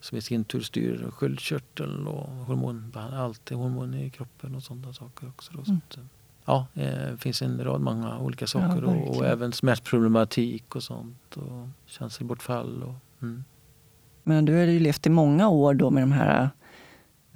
som 0.00 0.18
i 0.18 0.20
sin 0.20 0.44
tur 0.44 0.60
styr 0.60 1.06
sköldkörteln 1.10 2.06
och 2.06 2.28
hormon, 2.28 2.92
allt 3.12 3.50
hormon 3.50 3.94
i 3.94 4.10
kroppen 4.10 4.54
och 4.54 4.62
sådana 4.62 4.92
saker 4.92 5.28
också. 5.28 5.52
Då. 5.52 5.58
Mm. 5.58 5.80
Så 5.88 6.00
att, 6.00 6.06
ja, 6.44 6.66
det 6.74 7.16
finns 7.20 7.42
en 7.42 7.64
rad 7.64 7.80
många 7.80 8.18
olika 8.18 8.46
saker 8.46 8.82
ja, 8.82 8.88
och, 8.88 9.16
och, 9.16 9.26
även 9.26 9.52
smärtproblematik 9.52 10.76
och 10.76 10.82
sånt 10.82 11.36
och 11.36 11.68
känselbortfall. 11.86 12.82
Och, 12.82 13.22
mm. 13.22 13.44
Men 14.22 14.44
du 14.44 14.52
har 14.52 14.64
ju 14.64 14.80
levt 14.80 15.06
i 15.06 15.10
många 15.10 15.48
år 15.48 15.74
då 15.74 15.90
med 15.90 16.02
de 16.02 16.12
här 16.12 16.50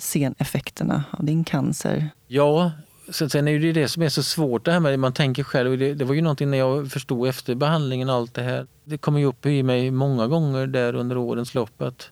seneffekterna 0.04 1.04
av 1.10 1.24
din 1.24 1.44
cancer. 1.44 2.08
Ja, 2.26 2.72
sen 3.10 3.48
är 3.48 3.58
det 3.58 3.72
det 3.72 3.88
som 3.88 4.02
är 4.02 4.08
så 4.08 4.22
svårt 4.22 4.64
det 4.64 4.72
här 4.72 4.80
med 4.80 4.98
man 4.98 5.12
tänker 5.12 5.42
själv. 5.42 5.78
Det, 5.78 5.94
det 5.94 6.04
var 6.04 6.14
ju 6.14 6.22
någonting 6.22 6.50
när 6.50 6.58
jag 6.58 6.90
förstod 6.90 7.28
efter 7.28 7.54
behandlingen 7.54 8.10
allt 8.10 8.34
det 8.34 8.42
här. 8.42 8.66
Det 8.84 8.98
kom 8.98 9.18
ju 9.18 9.24
upp 9.24 9.46
i 9.46 9.62
mig 9.62 9.90
många 9.90 10.26
gånger 10.26 10.66
där 10.66 10.94
under 10.94 11.16
årens 11.16 11.54
lopp 11.54 11.82
att 11.82 12.10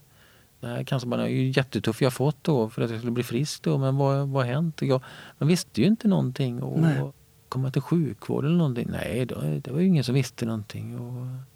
det 0.61 0.67
här 0.67 0.85
cancerbehandlingen 0.85 1.39
är 1.39 1.45
ju 1.45 1.51
jättetuff 1.51 2.03
jag 2.03 2.13
fått 2.13 2.45
då 2.45 2.69
för 2.69 2.83
att 2.83 2.91
jag 2.91 2.99
skulle 2.99 3.13
bli 3.13 3.23
frisk 3.23 3.63
då. 3.63 3.79
Men 3.79 3.97
vad, 3.97 4.29
vad 4.29 4.47
har 4.47 4.53
hänt? 4.53 4.83
Jag, 4.83 5.03
man 5.39 5.49
visste 5.49 5.81
ju 5.81 5.87
inte 5.87 6.09
någonting. 6.09 6.63
Och 6.63 6.81
Nej. 6.81 7.03
komma 7.49 7.71
till 7.71 7.83
sjukvård 7.83 8.45
eller 8.45 8.57
någonting. 8.57 8.89
Nej, 8.91 9.27
då, 9.27 9.41
det 9.41 9.71
var 9.71 9.81
ju 9.81 9.87
ingen 9.87 10.05
som 10.05 10.15
visste 10.15 10.47
någonting. 10.47 10.99
Och, 10.99 11.52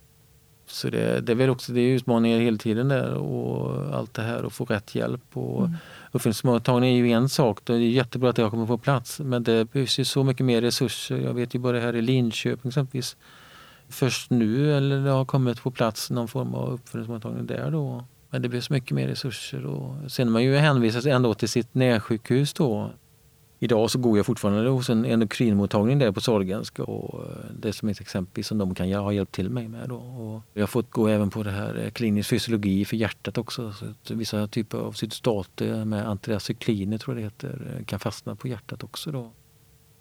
så 0.66 0.90
det, 0.90 1.20
det 1.20 1.32
är 1.32 1.36
väl 1.36 1.50
också 1.50 1.72
det 1.72 1.80
är 1.80 1.94
utmaningar 1.94 2.38
hela 2.38 2.58
tiden 2.58 2.88
där 2.88 3.14
och 3.14 3.96
allt 3.96 4.14
det 4.14 4.22
här 4.22 4.44
och 4.44 4.52
få 4.52 4.64
rätt 4.64 4.94
hjälp. 4.94 5.22
Och 5.32 5.58
mm. 5.64 5.76
Uppföljningsmottagning 6.12 6.90
är 6.90 7.04
ju 7.04 7.12
en 7.12 7.28
sak. 7.28 7.58
Det 7.64 7.74
är 7.74 7.78
jättebra 7.78 8.30
att 8.30 8.36
det 8.36 8.42
har 8.42 8.50
kommit 8.50 8.68
på 8.68 8.78
plats. 8.78 9.20
Men 9.20 9.42
det 9.42 9.64
behövs 9.64 9.98
ju 9.98 10.04
så 10.04 10.24
mycket 10.24 10.46
mer 10.46 10.62
resurser. 10.62 11.16
Jag 11.16 11.34
vet 11.34 11.54
ju 11.54 11.58
bara 11.58 11.80
här 11.80 11.96
i 11.96 12.02
Linköping 12.02 12.68
exempelvis. 12.68 13.16
Först 13.88 14.30
nu 14.30 14.76
eller 14.76 15.04
det 15.04 15.10
har 15.10 15.24
kommit 15.24 15.62
på 15.62 15.70
plats 15.70 16.10
någon 16.10 16.28
form 16.28 16.54
av 16.54 16.72
uppföljningsmottagning 16.72 17.46
där 17.46 17.70
då 17.70 18.04
Men 18.30 18.42
det 18.42 18.48
behövs 18.48 18.70
mycket 18.70 18.90
mer 18.90 19.08
resurser. 19.08 19.66
Och 19.66 20.12
sen 20.12 20.28
är 20.28 20.32
man 20.32 20.44
ju 20.44 20.56
hänvisad 20.56 21.06
ändå 21.06 21.34
till 21.34 21.48
sitt 21.48 21.74
närsjukhus 21.74 22.52
då. 22.52 22.90
Idag 23.58 23.90
så 23.90 23.98
går 23.98 24.16
jag 24.16 24.26
fortfarande 24.26 24.70
hos 24.70 24.90
en 24.90 25.04
endokrinmottagning 25.04 25.98
där 25.98 26.12
på 26.12 26.20
Sahlgrenska 26.20 26.82
och 26.84 27.24
eh, 27.24 27.36
det 27.60 27.68
är 27.68 27.72
som 27.72 27.88
ett 27.88 28.00
exempel 28.00 28.44
som 28.44 28.58
de 28.58 28.74
kan 28.74 28.92
ha 28.92 29.12
hjälpt 29.12 29.32
till 29.32 29.50
mig 29.50 29.68
med. 29.68 29.88
Då. 29.88 29.96
Och 29.96 30.42
jag 30.54 30.62
har 30.62 30.66
fått 30.66 30.90
gå 30.90 31.08
även 31.08 31.30
på 31.30 31.42
det 31.42 31.50
här 31.50 31.82
eh, 31.84 31.90
klinisk 31.90 32.28
fysiologi 32.30 32.84
för 32.84 32.96
hjärtat 32.96 33.38
också. 33.38 33.72
Så 34.02 34.14
vissa 34.14 34.46
typer 34.46 34.78
av 34.78 34.92
cytostater 34.92 35.84
med 35.84 36.08
antiacykliner 36.08 36.98
tror 36.98 37.16
jag 37.16 37.22
det 37.22 37.26
heter 37.26 37.76
eh, 37.78 37.84
kan 37.84 38.00
fastna 38.00 38.36
på 38.36 38.48
hjärtat 38.48 38.84
också. 38.84 39.12
Då. 39.12 39.32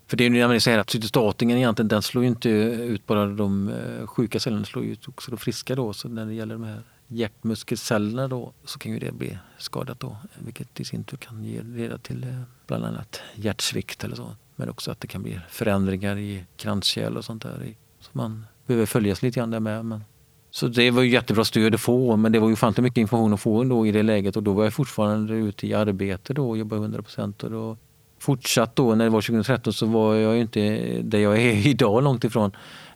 För 0.08 0.18
det 0.18 0.26
är 0.26 0.30
ju 0.30 0.40
när 0.40 0.48
man 0.48 0.62
säger 0.62 0.80
att 0.80 0.90
cytostatingen 0.90 1.58
egentligen 1.58 1.88
den 1.88 2.02
slår 2.02 2.24
ju 2.24 2.30
inte 2.30 2.50
ut 2.50 3.06
bara 3.06 3.26
de 3.26 3.72
sjuka 4.06 4.40
cellerna, 4.40 4.60
den 4.60 4.66
slår 4.66 4.86
ut 4.86 5.08
också 5.08 5.32
de 5.32 5.38
friska 5.38 5.76
då. 5.76 5.94
Så 5.94 6.08
när 6.10 6.26
det 6.26 6.34
gäller 6.34 6.56
de 6.56 6.64
här 6.64 6.82
hjärtmuskelcellerna 7.08 8.28
då 8.28 8.54
så 8.64 8.80
kan 8.80 8.92
ju 8.92 9.00
det 9.00 9.12
bli 9.12 9.38
skadat 9.58 10.00
då. 10.00 10.18
Vilket 10.40 10.80
i 10.80 10.86
sin 10.86 11.04
tur 11.04 11.18
kan 11.18 11.44
ge, 11.44 11.62
leda 11.62 11.98
till 11.98 12.24
eh, 12.24 12.42
bland 12.68 12.86
annat 12.86 13.22
hjärtsvikt 13.36 14.04
eller 14.04 14.16
så. 14.16 14.36
Men 14.56 14.70
också 14.70 14.92
att 14.92 15.00
det 15.00 15.08
kan 15.08 15.24
bli 15.24 15.40
förändringar 15.50 16.18
i 16.18 16.44
kranskärl 16.58 17.18
och 17.18 17.26
sånt 17.26 17.44
där. 17.44 17.76
Så 18.00 18.10
man 18.12 18.46
behöver 18.66 18.86
följas 18.86 19.22
lite 19.22 19.40
grann 19.40 19.52
där 19.52 19.60
med. 19.60 19.86
Men 19.86 20.04
så 20.52 20.68
det 20.68 20.92
var 20.92 21.02
ju 21.02 21.10
jättebra 21.10 21.46
stöd 21.46 21.76
att 21.76 21.82
få, 21.82 22.16
men 22.16 22.32
det 22.32 22.40
var 22.40 22.48
ju 22.48 22.54
ofantligt 22.54 22.84
mycket 22.84 22.98
information 22.98 23.34
att 23.34 23.42
få 23.42 23.62
ändå 23.62 23.88
i 23.88 23.92
det 23.92 24.04
läget 24.04 24.38
och 24.38 24.44
då 24.44 24.54
var 24.54 24.64
jag 24.64 24.74
fortfarande 24.74 25.34
ute 25.34 25.68
i 25.68 25.74
arbete 25.74 26.34
då 26.34 26.50
och 26.50 26.58
jobbade 26.58 26.82
100 26.82 27.02
procent. 27.02 27.44
Och 27.44 27.52
då 27.52 27.78
fortsatt 28.20 28.76
då, 28.76 28.96
när 28.96 29.06
det 29.06 29.12
var 29.12 29.22
2013 29.22 29.74
så 29.74 29.86
var 29.86 30.16
jag 30.16 30.36
ju 30.36 30.42
inte 30.42 30.60
där 31.02 31.20
jag 31.20 31.42
är 31.42 31.68
idag 31.68 32.04
långt 32.04 32.24
ifrån. 32.24 32.52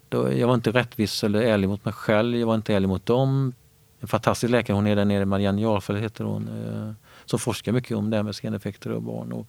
Då, 0.09 0.33
jag 0.33 0.47
var 0.47 0.53
inte 0.53 0.71
rättvis 0.71 1.23
eller 1.23 1.41
ärlig 1.41 1.69
mot 1.69 1.85
mig 1.85 1.93
själv, 1.93 2.37
jag 2.37 2.47
var 2.47 2.55
inte 2.55 2.73
ärlig 2.73 2.89
mot 2.89 3.05
dem 3.05 3.53
en 3.99 4.07
fantastisk 4.07 4.51
läkare, 4.51 4.75
hon 4.75 4.87
är 4.87 4.95
där 4.95 5.05
nere, 5.05 5.25
Marianne 5.25 5.61
Jarlfeldt 5.61 6.03
heter 6.03 6.23
hon, 6.23 6.47
eh, 6.47 6.91
som 7.25 7.39
forskar 7.39 7.71
mycket 7.71 7.97
om 7.97 8.09
det 8.09 8.15
här 8.15 8.23
med 8.23 8.35
skeneffekter 8.35 8.91
och 8.91 9.01
barn. 9.01 9.31
Och, 9.31 9.47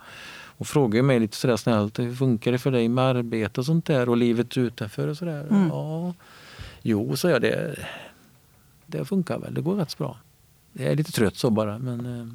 och 0.57 0.66
frågar 0.66 1.03
mig 1.03 1.20
lite 1.20 1.36
sådär 1.36 1.57
snällt, 1.57 1.98
hur 1.98 2.14
funkar 2.14 2.53
det 2.53 2.59
för 2.59 2.70
dig 2.70 2.88
med 2.88 3.05
arbete 3.05 3.61
och 3.61 3.66
sånt 3.66 3.86
där 3.86 4.09
och 4.09 4.16
livet 4.16 4.57
utanför 4.57 5.09
och 5.09 5.16
sådär? 5.16 5.46
Mm. 5.51 5.68
Ja, 5.68 6.14
jo, 6.82 7.16
sa 7.16 7.30
jag, 7.30 7.42
det, 7.42 7.78
det 8.86 9.05
funkar 9.05 9.38
väl, 9.38 9.55
det 9.55 9.61
går 9.61 9.76
rätt 9.76 9.98
bra. 9.98 10.16
Jag 10.72 10.86
är 10.86 10.96
lite 10.96 11.12
trött 11.12 11.36
så 11.36 11.51
bara, 11.51 11.78
men 11.78 12.20
eh, 12.20 12.26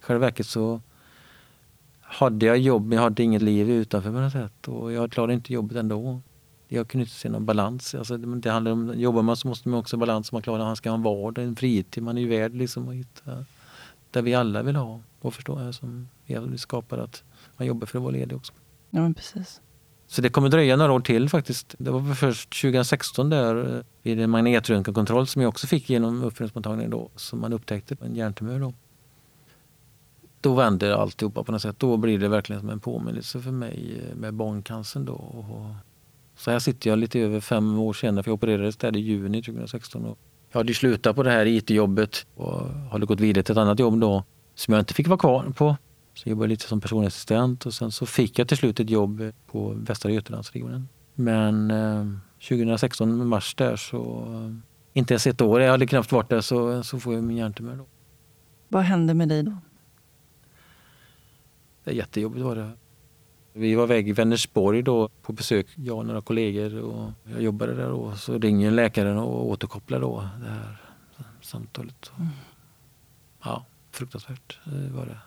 själva 0.00 0.26
verket 0.26 0.46
så 0.46 0.80
hade 2.00 2.46
jag 2.46 2.58
jobb 2.58 2.86
men 2.86 2.96
jag 2.96 3.02
hade 3.02 3.22
inget 3.22 3.42
liv 3.42 3.70
utanför 3.70 4.10
på 4.10 4.20
något 4.20 4.32
sätt 4.32 4.68
och 4.68 4.92
jag 4.92 5.12
klarade 5.12 5.34
inte 5.34 5.52
jobbet 5.52 5.76
ändå 5.76 6.20
jag 6.68 6.88
kunde 6.88 7.02
inte 7.02 7.14
se 7.14 7.28
någon 7.28 7.46
balans. 7.46 7.94
Alltså, 7.94 8.16
det 8.16 8.50
handlar 8.50 8.72
om, 8.72 9.00
jobbar 9.00 9.22
man 9.22 9.36
så 9.36 9.48
måste 9.48 9.68
man 9.68 9.80
också 9.80 9.96
ha 9.96 10.00
balans. 10.00 10.32
Man 10.32 10.42
klarar 10.42 10.64
man 10.64 10.76
ska 10.76 10.90
ha 10.90 10.96
en 10.96 11.02
vardag, 11.02 11.44
en 11.44 11.56
fritid. 11.56 12.02
Man 12.02 12.18
är 12.18 12.22
ju 12.22 12.28
värd 12.28 12.54
liksom 12.54 12.88
att 12.88 12.94
hitta 12.94 13.44
där 14.10 14.22
vi 14.22 14.34
alla 14.34 14.62
vill 14.62 14.76
ha 14.76 15.00
och 15.20 15.34
förstå 15.34 15.72
som 15.72 16.08
vi 16.26 16.58
skapar 16.58 16.98
att 16.98 17.22
man 17.56 17.66
jobbar 17.66 17.86
för 17.86 17.98
att 17.98 18.02
vara 18.02 18.12
ledig 18.12 18.36
också. 18.36 18.52
Ja, 18.90 19.00
men 19.00 19.14
precis. 19.14 19.60
Så 20.06 20.22
det 20.22 20.28
kommer 20.28 20.48
dröja 20.48 20.76
några 20.76 20.92
år 20.92 21.00
till 21.00 21.28
faktiskt. 21.28 21.74
Det 21.78 21.90
var 21.90 22.14
först 22.14 22.60
2016 22.60 23.30
där 23.30 23.84
vid 24.02 24.20
en 24.20 24.30
magnetröntgenkontroll 24.30 25.26
som 25.26 25.42
jag 25.42 25.48
också 25.48 25.66
fick 25.66 25.90
genom 25.90 26.22
uppföljningsmottagningen 26.22 26.90
då 26.90 27.10
som 27.16 27.40
man 27.40 27.52
upptäckte 27.52 27.96
en 28.00 28.16
hjärntumör 28.16 28.60
då. 28.60 28.74
Då 30.40 30.54
vänder 30.54 30.90
alltihopa 30.90 31.44
på 31.44 31.52
något 31.52 31.62
sätt. 31.62 31.78
Då 31.78 31.96
blir 31.96 32.18
det 32.18 32.28
verkligen 32.28 32.60
som 32.60 32.70
en 32.70 32.80
påminnelse 32.80 33.40
för 33.40 33.50
mig 33.50 34.02
med 34.16 34.34
barncancern 34.34 35.04
då. 35.04 35.14
Och 35.14 35.74
så 36.36 36.50
här 36.50 36.58
sitter 36.58 36.90
jag 36.90 36.98
lite 36.98 37.20
över 37.20 37.40
fem 37.40 37.78
år 37.78 37.92
senare, 37.92 38.22
för 38.22 38.30
jag 38.30 38.34
opererades 38.34 38.76
där 38.76 38.96
i 38.96 39.00
juni 39.00 39.42
2016. 39.42 40.04
Och 40.04 40.18
jag 40.52 40.60
hade 40.60 40.74
slutat 40.74 41.16
på 41.16 41.22
det 41.22 41.30
här 41.30 41.46
IT-jobbet 41.46 42.26
och 42.34 42.68
hade 42.90 43.06
gått 43.06 43.20
vidare 43.20 43.42
till 43.42 43.52
ett 43.52 43.58
annat 43.58 43.78
jobb 43.78 44.00
då 44.00 44.24
som 44.54 44.74
jag 44.74 44.80
inte 44.80 44.94
fick 44.94 45.08
vara 45.08 45.18
kvar 45.18 45.52
på. 45.56 45.76
Så 46.14 46.28
jag 46.28 46.30
jobbade 46.30 46.48
lite 46.48 46.68
som 46.68 46.80
personassistent 46.80 47.66
och 47.66 47.74
sen 47.74 47.92
så 47.92 48.06
fick 48.06 48.38
jag 48.38 48.48
till 48.48 48.56
slut 48.56 48.80
ett 48.80 48.90
jobb 48.90 49.32
på 49.46 49.74
Västra 49.76 50.10
Götalandsregionen. 50.10 50.88
Men 51.14 51.70
eh, 51.70 52.04
2016 52.48 53.28
mars 53.28 53.54
där 53.54 53.76
så, 53.76 54.24
eh, 54.32 54.98
inte 54.98 55.14
ens 55.14 55.26
ett 55.26 55.40
år, 55.40 55.60
jag 55.60 55.70
hade 55.70 55.86
knappt 55.86 56.12
varit 56.12 56.28
där, 56.28 56.40
så, 56.40 56.82
så 56.82 57.00
får 57.00 57.14
jag 57.14 57.24
min 57.24 57.36
hjärntumör. 57.36 57.76
Då. 57.76 57.86
Vad 58.68 58.82
hände 58.82 59.14
med 59.14 59.28
dig 59.28 59.42
då? 59.42 59.56
Det 61.84 61.90
är 61.90 61.94
jättejobbigt 61.94 62.44
var 62.44 62.56
det. 62.56 62.70
Vi 63.58 63.74
var 63.74 63.84
iväg 63.84 64.08
i 64.08 64.12
Vänersborg 64.12 64.82
då 64.82 65.08
på 65.22 65.32
besök, 65.32 65.66
jag 65.74 65.98
och 65.98 66.06
några 66.06 66.20
kollegor. 66.20 66.80
Och 66.80 67.12
jag 67.24 67.42
jobbade 67.42 67.74
där 67.74 67.90
och 67.90 68.18
så 68.18 68.38
ringer 68.38 68.70
läkaren 68.70 69.18
och 69.18 69.46
återkopplar 69.46 70.00
då 70.00 70.28
det 70.40 70.50
här 70.50 70.76
samtalet. 71.40 72.12
Mm. 72.16 72.28
Ja, 73.44 73.64
fruktansvärt 73.90 74.58
var 74.94 75.06
det. 75.06 75.18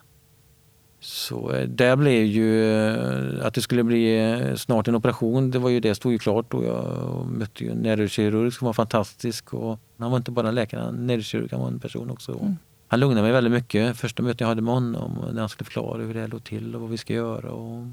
Så 1.00 1.52
eh, 1.52 1.68
där 1.68 1.96
blev 1.96 2.24
ju 2.24 2.64
eh, 2.64 3.46
att 3.46 3.54
det 3.54 3.60
skulle 3.60 3.84
bli 3.84 4.30
eh, 4.30 4.54
snart 4.54 4.88
en 4.88 4.94
operation, 4.94 5.50
det 5.50 5.58
var 5.58 5.70
ju 5.70 5.80
det 5.80 5.94
stod 5.94 6.12
ju 6.12 6.18
klart 6.18 6.54
och 6.54 6.64
jag 6.64 7.26
mötte 7.26 7.64
ju 7.64 7.70
en 7.70 7.78
neurokirurg 7.78 8.52
som 8.52 8.66
var 8.66 8.72
fantastisk 8.72 9.54
och 9.54 9.78
han 9.98 10.10
var 10.10 10.18
inte 10.18 10.30
bara 10.30 10.48
en 10.48 10.54
läkare, 10.54 10.92
neurokirurg, 10.92 11.48
han 11.50 11.60
var 11.60 11.68
en 11.68 11.80
person 11.80 12.10
också. 12.10 12.32
Mm. 12.32 12.56
Han 12.88 13.00
lugnade 13.00 13.22
mig 13.22 13.32
väldigt 13.32 13.52
mycket. 13.52 13.96
Första 13.96 14.22
mötet 14.22 14.40
jag 14.40 14.48
hade 14.48 14.62
med 14.62 14.74
honom 14.74 15.24
när 15.32 15.40
han 15.40 15.48
skulle 15.48 15.64
förklara 15.64 16.02
hur 16.02 16.14
det 16.14 16.26
låg 16.26 16.44
till 16.44 16.74
och 16.74 16.80
vad 16.80 16.90
vi 16.90 16.98
ska 16.98 17.12
göra. 17.12 17.50
Och 17.50 17.86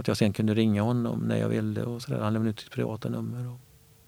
att 0.00 0.08
jag 0.08 0.16
sen 0.16 0.32
kunde 0.32 0.54
ringa 0.54 0.82
honom 0.82 1.20
när 1.20 1.36
jag 1.36 1.48
ville 1.48 1.82
och 1.82 2.02
sådär. 2.02 2.20
Han 2.20 2.32
lämnade 2.32 2.50
ut 2.50 2.60
sitt 2.60 2.70
privata 2.70 3.08
nummer. 3.08 3.48
Och... 3.48 3.60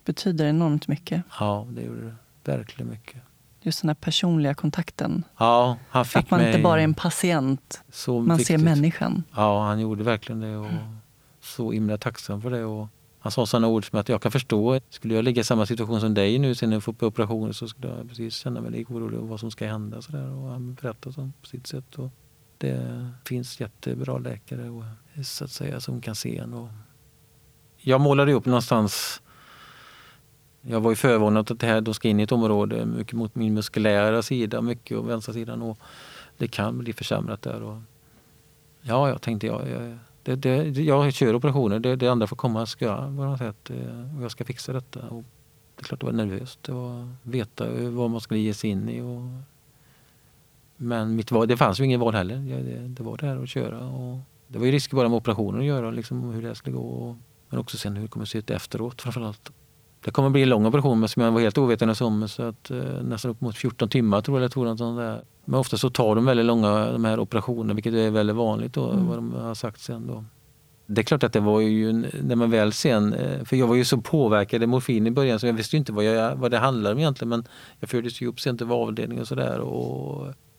Betyder 0.04 0.46
enormt 0.46 0.88
mycket. 0.88 1.22
Ja, 1.40 1.66
det 1.70 1.82
gjorde 1.82 2.00
det. 2.04 2.14
Verkligen 2.44 2.90
mycket. 2.90 3.22
Just 3.62 3.80
den 3.80 3.88
här 3.88 3.94
personliga 3.94 4.54
kontakten. 4.54 5.24
Ja, 5.36 5.76
han 5.88 6.04
fick 6.04 6.16
Att 6.16 6.30
man 6.30 6.40
mig... 6.40 6.48
inte 6.48 6.62
bara 6.62 6.80
är 6.80 6.84
en 6.84 6.94
patient. 6.94 7.82
Så 7.90 8.20
man 8.20 8.36
viktigt. 8.36 8.60
ser 8.60 8.64
människan. 8.64 9.24
Ja, 9.34 9.64
han 9.64 9.80
gjorde 9.80 10.04
verkligen 10.04 10.40
det. 10.40 10.56
Och 10.56 10.66
mm. 10.66 10.96
Så 11.40 11.72
himla 11.72 11.98
tacksam 11.98 12.42
för 12.42 12.50
det. 12.50 12.64
Och 12.64 12.88
han 13.18 13.32
sa 13.32 13.46
sådana 13.46 13.68
ord 13.68 13.90
som 13.90 13.98
att 13.98 14.08
jag 14.08 14.22
kan 14.22 14.32
förstå. 14.32 14.80
Skulle 14.90 15.14
jag 15.14 15.24
ligga 15.24 15.40
i 15.40 15.44
samma 15.44 15.66
situation 15.66 16.00
som 16.00 16.14
dig 16.14 16.38
nu 16.38 16.54
sen 16.54 16.72
jag 16.72 16.84
får 16.84 16.92
på 16.92 17.06
operation 17.06 17.54
så 17.54 17.68
skulle 17.68 17.88
jag 17.88 18.08
precis 18.08 18.34
känna 18.34 18.60
mig 18.60 18.70
lika 18.70 18.94
orolig 18.94 19.20
och 19.20 19.28
vad 19.28 19.40
som 19.40 19.50
ska 19.50 19.66
hända. 19.66 20.02
Så 20.02 20.12
där. 20.12 20.30
Och 20.30 20.48
han 20.48 20.74
berättade 20.74 21.14
så 21.14 21.30
på 21.40 21.46
sitt 21.46 21.66
sätt. 21.66 21.94
Och 21.94 22.10
det 22.58 23.08
finns 23.24 23.60
jättebra 23.60 24.18
läkare 24.18 24.70
och, 24.70 24.84
så 25.24 25.44
att 25.44 25.50
säga, 25.50 25.80
som 25.80 26.00
kan 26.00 26.14
se 26.14 26.38
en. 26.38 26.54
Och 26.54 26.68
jag 27.76 28.00
målade 28.00 28.32
upp 28.32 28.46
någonstans 28.46 29.22
jag 30.62 30.80
var 30.80 30.90
ju 30.90 30.96
förvånad 30.96 31.50
att 31.50 31.60
det 31.60 31.66
här 31.66 31.80
då 31.80 31.94
ska 31.94 32.08
in 32.08 32.20
i 32.20 32.22
ett 32.22 32.32
område 32.32 32.86
mycket 32.86 33.12
mot 33.12 33.34
min 33.34 33.54
muskulära 33.54 34.22
sida, 34.22 34.60
mycket 34.60 34.98
och 34.98 35.08
vänstra 35.08 35.34
sidan 35.34 35.62
och 35.62 35.78
det 36.38 36.48
kan 36.48 36.78
bli 36.78 36.92
försämrat 36.92 37.42
där. 37.42 37.62
Och 37.62 37.78
ja, 38.82 39.08
jag 39.08 39.22
tänkte 39.22 39.46
jag, 39.46 39.68
jag, 39.68 39.98
det, 40.22 40.36
det, 40.36 40.82
jag 40.82 41.12
kör 41.12 41.34
operationer, 41.34 41.78
det, 41.78 41.96
det 41.96 42.08
andra 42.08 42.26
får 42.26 42.36
komma 42.36 42.66
ska 42.66 42.84
jag 42.84 42.98
på 42.98 43.24
något 43.24 43.38
sätt. 43.38 43.70
Eh, 43.70 44.16
och 44.16 44.22
jag 44.22 44.30
ska 44.30 44.44
fixa 44.44 44.72
detta. 44.72 45.08
Och 45.08 45.24
det 45.76 45.82
är 45.82 45.84
klart 45.84 46.00
det 46.00 46.06
var 46.06 46.12
nervöst, 46.12 46.62
det 46.62 46.72
var 46.72 47.08
veta 47.22 47.66
vad 47.70 48.10
man 48.10 48.20
skulle 48.20 48.40
ge 48.40 48.54
sig 48.54 48.70
in 48.70 48.88
i. 48.88 49.00
Och 49.00 49.22
men 50.76 51.16
mitt 51.16 51.30
val, 51.30 51.48
det 51.48 51.56
fanns 51.56 51.80
ju 51.80 51.84
ingen 51.84 52.00
val 52.00 52.14
heller. 52.14 52.36
Det, 52.36 52.88
det 52.88 53.02
var 53.02 53.16
det 53.16 53.26
här 53.26 53.42
att 53.42 53.48
köra. 53.48 53.88
Och 53.88 54.18
det 54.52 54.58
var 54.58 54.66
ju 54.66 54.72
risker 54.72 54.96
bara 54.96 55.08
med 55.08 55.16
operationen 55.16 55.60
att 55.60 55.66
göra, 55.66 55.90
liksom, 55.90 56.30
hur 56.30 56.42
det 56.42 56.54
skulle 56.54 56.76
gå. 56.76 57.16
Men 57.48 57.58
också 57.58 57.76
sen 57.76 57.96
hur 57.96 58.02
det 58.02 58.08
kommer 58.08 58.24
att 58.24 58.28
se 58.30 58.38
ut 58.38 58.50
efteråt 58.50 59.02
framförallt. 59.02 59.52
Det 60.04 60.10
kommer 60.10 60.26
att 60.26 60.32
bli 60.32 60.42
en 60.42 60.48
lång 60.48 60.66
operation 60.66 61.08
som 61.08 61.22
jag 61.22 61.32
var 61.32 61.40
helt 61.40 61.58
ovetande 61.58 61.94
om. 62.04 62.28
Så 62.28 62.42
att, 62.42 62.70
eh, 62.70 63.02
nästan 63.02 63.30
upp 63.30 63.40
mot 63.40 63.56
14 63.56 63.88
timmar 63.88 64.20
tror 64.20 64.40
jag. 64.40 64.52
Tror 64.52 64.76
sånt 64.76 64.98
där. 64.98 65.22
Men 65.44 65.60
ofta 65.60 65.76
så 65.76 65.90
tar 65.90 66.14
de 66.14 66.24
väldigt 66.24 66.46
långa 66.46 66.92
de 66.92 67.04
här 67.04 67.20
operationerna 67.20 67.74
vilket 67.74 67.94
är 67.94 68.10
väldigt 68.10 68.36
vanligt 68.36 68.72
då, 68.72 68.90
mm. 68.90 69.06
vad 69.06 69.18
de 69.18 69.32
har 69.32 69.54
sagt 69.54 69.80
sen. 69.80 70.06
Då. 70.06 70.24
Det 70.86 71.00
är 71.00 71.02
klart 71.02 71.22
att 71.22 71.32
det 71.32 71.40
var 71.40 71.60
ju 71.60 71.92
när 72.22 72.36
man 72.36 72.50
väl 72.50 72.72
sen, 72.72 73.12
eh, 73.12 73.44
för 73.44 73.56
jag 73.56 73.66
var 73.66 73.74
ju 73.74 73.84
så 73.84 74.00
påverkad 74.00 74.62
av 74.62 74.68
morfin 74.68 75.06
i 75.06 75.10
början 75.10 75.40
så 75.40 75.46
jag 75.46 75.52
visste 75.52 75.76
inte 75.76 75.92
vad, 75.92 76.04
jag, 76.04 76.36
vad 76.36 76.50
det 76.50 76.58
handlade 76.58 76.92
om 76.92 76.98
egentligen 76.98 77.28
men 77.28 77.44
jag 77.80 77.90
fördes 77.90 78.20
ju 78.20 78.26
upp 78.26 78.40
sen 78.40 78.58
till 78.58 78.70
avdelning 78.70 79.20
och 79.20 79.28
sådär 79.28 79.60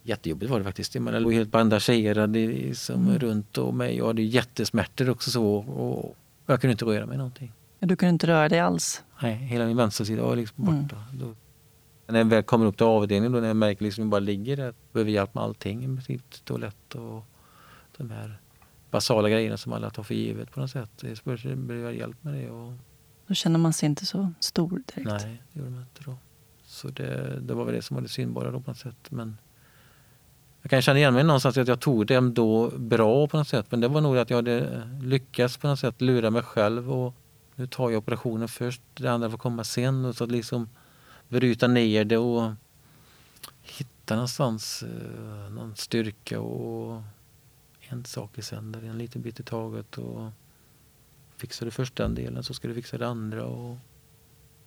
Jättejobbigt 0.04 0.52
var 0.52 0.60
det 0.60 0.64
faktiskt. 0.64 0.96
Man 0.96 1.24
låg 1.24 1.34
helt 1.34 1.52
bandagerad 1.52 2.32
liksom, 2.32 3.20
runt 3.20 3.58
om 3.58 3.78
mig 3.78 4.02
och 4.02 4.08
hade 4.08 4.22
jättesmärtor 4.22 5.10
också 5.10 5.32
så. 5.32 5.56
Och 5.56 6.16
jag 6.46 6.62
kunde 6.62 6.72
inte 6.72 6.86
röra 6.86 7.06
mig 7.06 7.18
någonting. 7.18 7.52
Du 7.80 7.96
kunde 7.96 8.10
inte 8.10 8.28
röra 8.28 8.50
dig 8.50 8.60
alls? 8.60 9.04
Nej, 9.22 9.34
hela 9.36 9.66
min 9.66 9.78
vänstersida 9.78 10.24
var 10.24 10.36
liksom 10.36 10.68
mm. 10.68 10.82
borta. 10.82 10.96
Mm. 10.96 11.20
Då, 11.20 11.36
när 12.08 12.20
jag 12.20 12.26
väl 12.26 12.44
kommer 12.44 12.66
upp 12.66 12.78
till 12.78 12.86
avdelningen 12.86 13.32
då, 13.32 13.40
när 13.40 13.48
jag 13.48 13.56
märker 13.56 13.84
liksom 13.84 14.02
att 14.02 14.06
jag 14.06 14.12
bara 14.12 14.20
ligger 14.20 14.58
där, 14.58 14.74
behöver 14.92 15.12
hjälp 15.12 15.34
med 15.34 15.44
allting. 15.44 16.02
Typ 16.02 16.46
toalett 16.46 16.96
och 16.96 17.26
de 17.98 18.12
här 18.12 18.40
basala 18.92 19.30
grejerna 19.30 19.58
som 19.58 19.74
alla 19.74 19.90
tar 19.90 20.04
för 20.04 20.16
givet 20.16 20.52
på 20.52 20.60
något 20.60 20.72
sätt. 20.72 20.90
Det 21.02 21.26
behöver 21.26 21.76
jag 21.76 21.96
hjälp 21.96 22.24
med 22.24 22.34
det. 22.34 22.50
Och... 22.50 22.74
Då 23.28 23.34
känner 23.34 23.60
man 23.60 23.74
sig 23.74 23.88
inte 23.90 24.06
så 24.06 24.34
stor 24.40 24.70
direkt? 24.70 25.26
Nej, 25.26 25.42
det 25.54 25.60
gjorde 25.60 25.72
man 25.72 25.82
inte 25.82 26.02
då. 26.06 26.18
Så 26.66 26.88
det, 26.88 27.40
det 27.42 27.54
var 27.54 27.66
väl 27.66 27.76
det 27.76 27.82
som 27.82 27.96
var 27.96 28.02
det 28.02 28.10
synbara 28.10 28.52
då 28.52 28.60
på 28.60 28.72
något 28.72 28.78
sätt. 28.78 29.12
Men 29.12 29.38
jag 30.64 30.70
kan 30.70 30.82
känna 30.82 31.00
igen 31.00 31.14
mig 31.14 31.24
någonstans 31.24 31.58
att 31.58 31.68
jag 31.68 31.80
tog 31.80 32.08
det 32.08 32.16
ändå 32.16 32.70
bra 32.70 33.28
på 33.28 33.38
något 33.38 33.48
sätt. 33.48 33.66
Men 33.70 33.82
det 33.82 33.88
var 33.88 34.02
nog 34.02 34.18
att 34.18 34.30
jag 34.30 34.38
hade 34.38 34.88
lyckats 35.02 35.58
på 35.58 35.68
något 35.68 35.80
sätt 35.80 36.02
lura 36.02 36.30
mig 36.30 36.42
själv. 36.42 36.92
Och 36.92 37.14
nu 37.56 37.68
tar 37.68 37.90
jag 37.90 37.98
operationen 37.98 38.48
först, 38.48 38.82
det 38.94 39.08
andra 39.08 39.30
får 39.30 39.38
komma 39.38 39.64
sen. 39.64 40.06
Och 40.06 40.16
så 40.16 40.24
att 40.24 40.32
liksom 40.32 40.70
bryta 41.30 41.68
ner 41.68 42.06
det 42.06 42.18
och 42.18 42.52
hitta 43.62 44.16
någonstans 44.16 44.84
eh, 44.84 45.52
någon 45.52 45.76
styrka 45.76 46.40
och 46.40 47.02
en 47.80 48.06
sak 48.06 48.38
i 48.38 48.42
sänder, 48.42 48.84
en 48.84 48.98
liten 48.98 49.22
bit 49.22 49.40
i 49.40 49.44
taget. 49.44 49.98
Och 49.98 50.30
fixar 51.38 51.66
du 51.66 51.72
först 51.72 51.96
den 51.96 52.16
delen 52.16 52.44
så 52.44 52.54
ska 52.54 52.68
du 52.68 52.74
fixa 52.74 52.98
det 52.98 53.08
andra. 53.08 53.46
Och... 53.46 53.78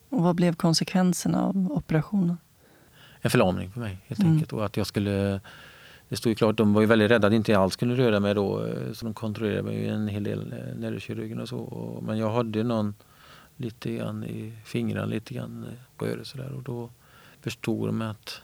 och 0.09 0.23
vad 0.23 0.37
blev 0.37 0.55
konsekvenserna 0.55 1.45
av 1.45 1.73
operationen? 1.73 2.39
En 3.21 3.31
förlamning 3.31 3.71
för 3.71 3.81
mig 3.81 3.99
helt 4.07 4.21
mm. 4.21 4.33
enkelt. 4.33 4.53
Och 4.53 4.67
att 4.67 4.77
jag 4.77 4.87
skulle 4.87 5.41
det 6.09 6.17
stod 6.17 6.31
ju 6.31 6.35
klart, 6.35 6.57
de 6.57 6.73
var 6.73 6.81
ju 6.81 6.87
väldigt 6.87 7.11
rädda 7.11 7.27
att 7.27 7.33
inte 7.33 7.59
alls 7.59 7.77
kunde 7.77 7.95
röra 7.95 8.21
mig 8.21 8.35
då. 8.35 8.65
Eh, 8.65 8.93
så 8.93 9.05
de 9.05 9.15
kontrollerade 9.15 9.63
mig 9.63 9.89
en 9.89 10.09
hel 10.09 10.25
del 10.25 10.53
eh, 10.53 10.79
nervkirurgen 10.79 11.41
och 11.41 11.49
så. 11.49 12.03
Men 12.07 12.19
jag 12.19 12.31
hade 12.31 12.63
någon 12.63 12.95
lite 13.57 13.93
grann 13.93 14.25
i 14.25 14.53
fingrarna, 14.65 15.07
lite 15.07 15.35
grann 15.35 15.65
eh, 15.65 15.97
på 15.97 16.07
rörelse 16.07 16.31
sådär 16.31 16.53
Och 16.53 16.63
då 16.63 16.91
förstod 17.41 17.89
de 17.89 18.03
att 18.03 18.43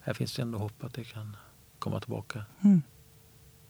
här 0.00 0.14
finns 0.14 0.36
det 0.36 0.42
ändå 0.42 0.58
hopp 0.58 0.84
att 0.84 0.94
det 0.94 1.04
kan 1.04 1.36
komma 1.78 2.00
tillbaka. 2.00 2.44
Mm 2.60 2.82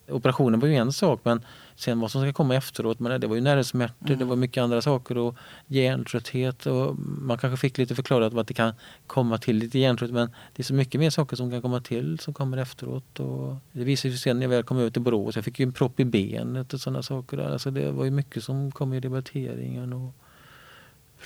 operationen 0.09 0.61
var 0.61 0.69
ju 0.69 0.75
en 0.75 0.93
sak 0.93 1.21
men 1.23 1.45
sen 1.77 2.01
vad 2.01 2.11
som 2.11 2.23
ska 2.23 2.33
komma 2.33 2.55
efteråt, 2.55 3.01
men 3.01 3.21
det 3.21 3.27
var 3.27 3.35
ju 3.35 3.41
nervsmärtor, 3.41 4.07
mm. 4.07 4.19
det 4.19 4.25
var 4.25 4.37
mycket 4.37 4.63
andra 4.63 4.83
saker 4.83 5.19
och 5.19 5.35
hjärntrötthet 5.67 6.67
och 6.67 6.97
man 6.99 7.39
kanske 7.39 7.57
fick 7.57 7.79
lite 7.79 7.95
förklarat 7.95 8.35
att 8.35 8.47
det 8.47 8.55
kan 8.55 8.75
komma 9.07 9.39
till 9.39 9.57
lite 9.57 9.79
hjärntrött 9.79 10.11
men 10.11 10.31
det 10.57 10.63
är 10.63 10.65
så 10.65 10.75
mycket 10.75 11.01
mer 11.01 11.11
saker 11.11 11.37
som 11.37 11.51
kan 11.51 11.63
komma 11.63 11.81
till 11.81 12.19
som 12.19 12.35
kommer 12.35 12.57
efteråt. 12.57 13.21
Och 13.21 13.57
det 13.73 13.85
visade 13.85 14.15
sig 14.15 14.21
sen 14.21 14.39
när 14.39 14.45
jag 14.45 14.51
väl 14.51 14.63
kom 14.63 14.79
ut 14.79 14.93
till 14.93 15.03
Borås, 15.03 15.37
jag 15.37 15.45
fick 15.45 15.61
ju 15.61 15.63
en 15.63 15.73
propp 15.73 16.01
i 16.01 16.05
benet 16.05 16.75
och 16.75 16.81
sådana 16.81 17.03
saker. 17.03 17.39
Alltså 17.39 17.71
det 17.71 17.91
var 17.91 18.05
ju 18.05 18.11
mycket 18.11 18.45
som 18.45 18.73
kom 18.73 18.93
i 18.93 19.01
debatteringen. 19.01 19.93
Och 19.93 20.15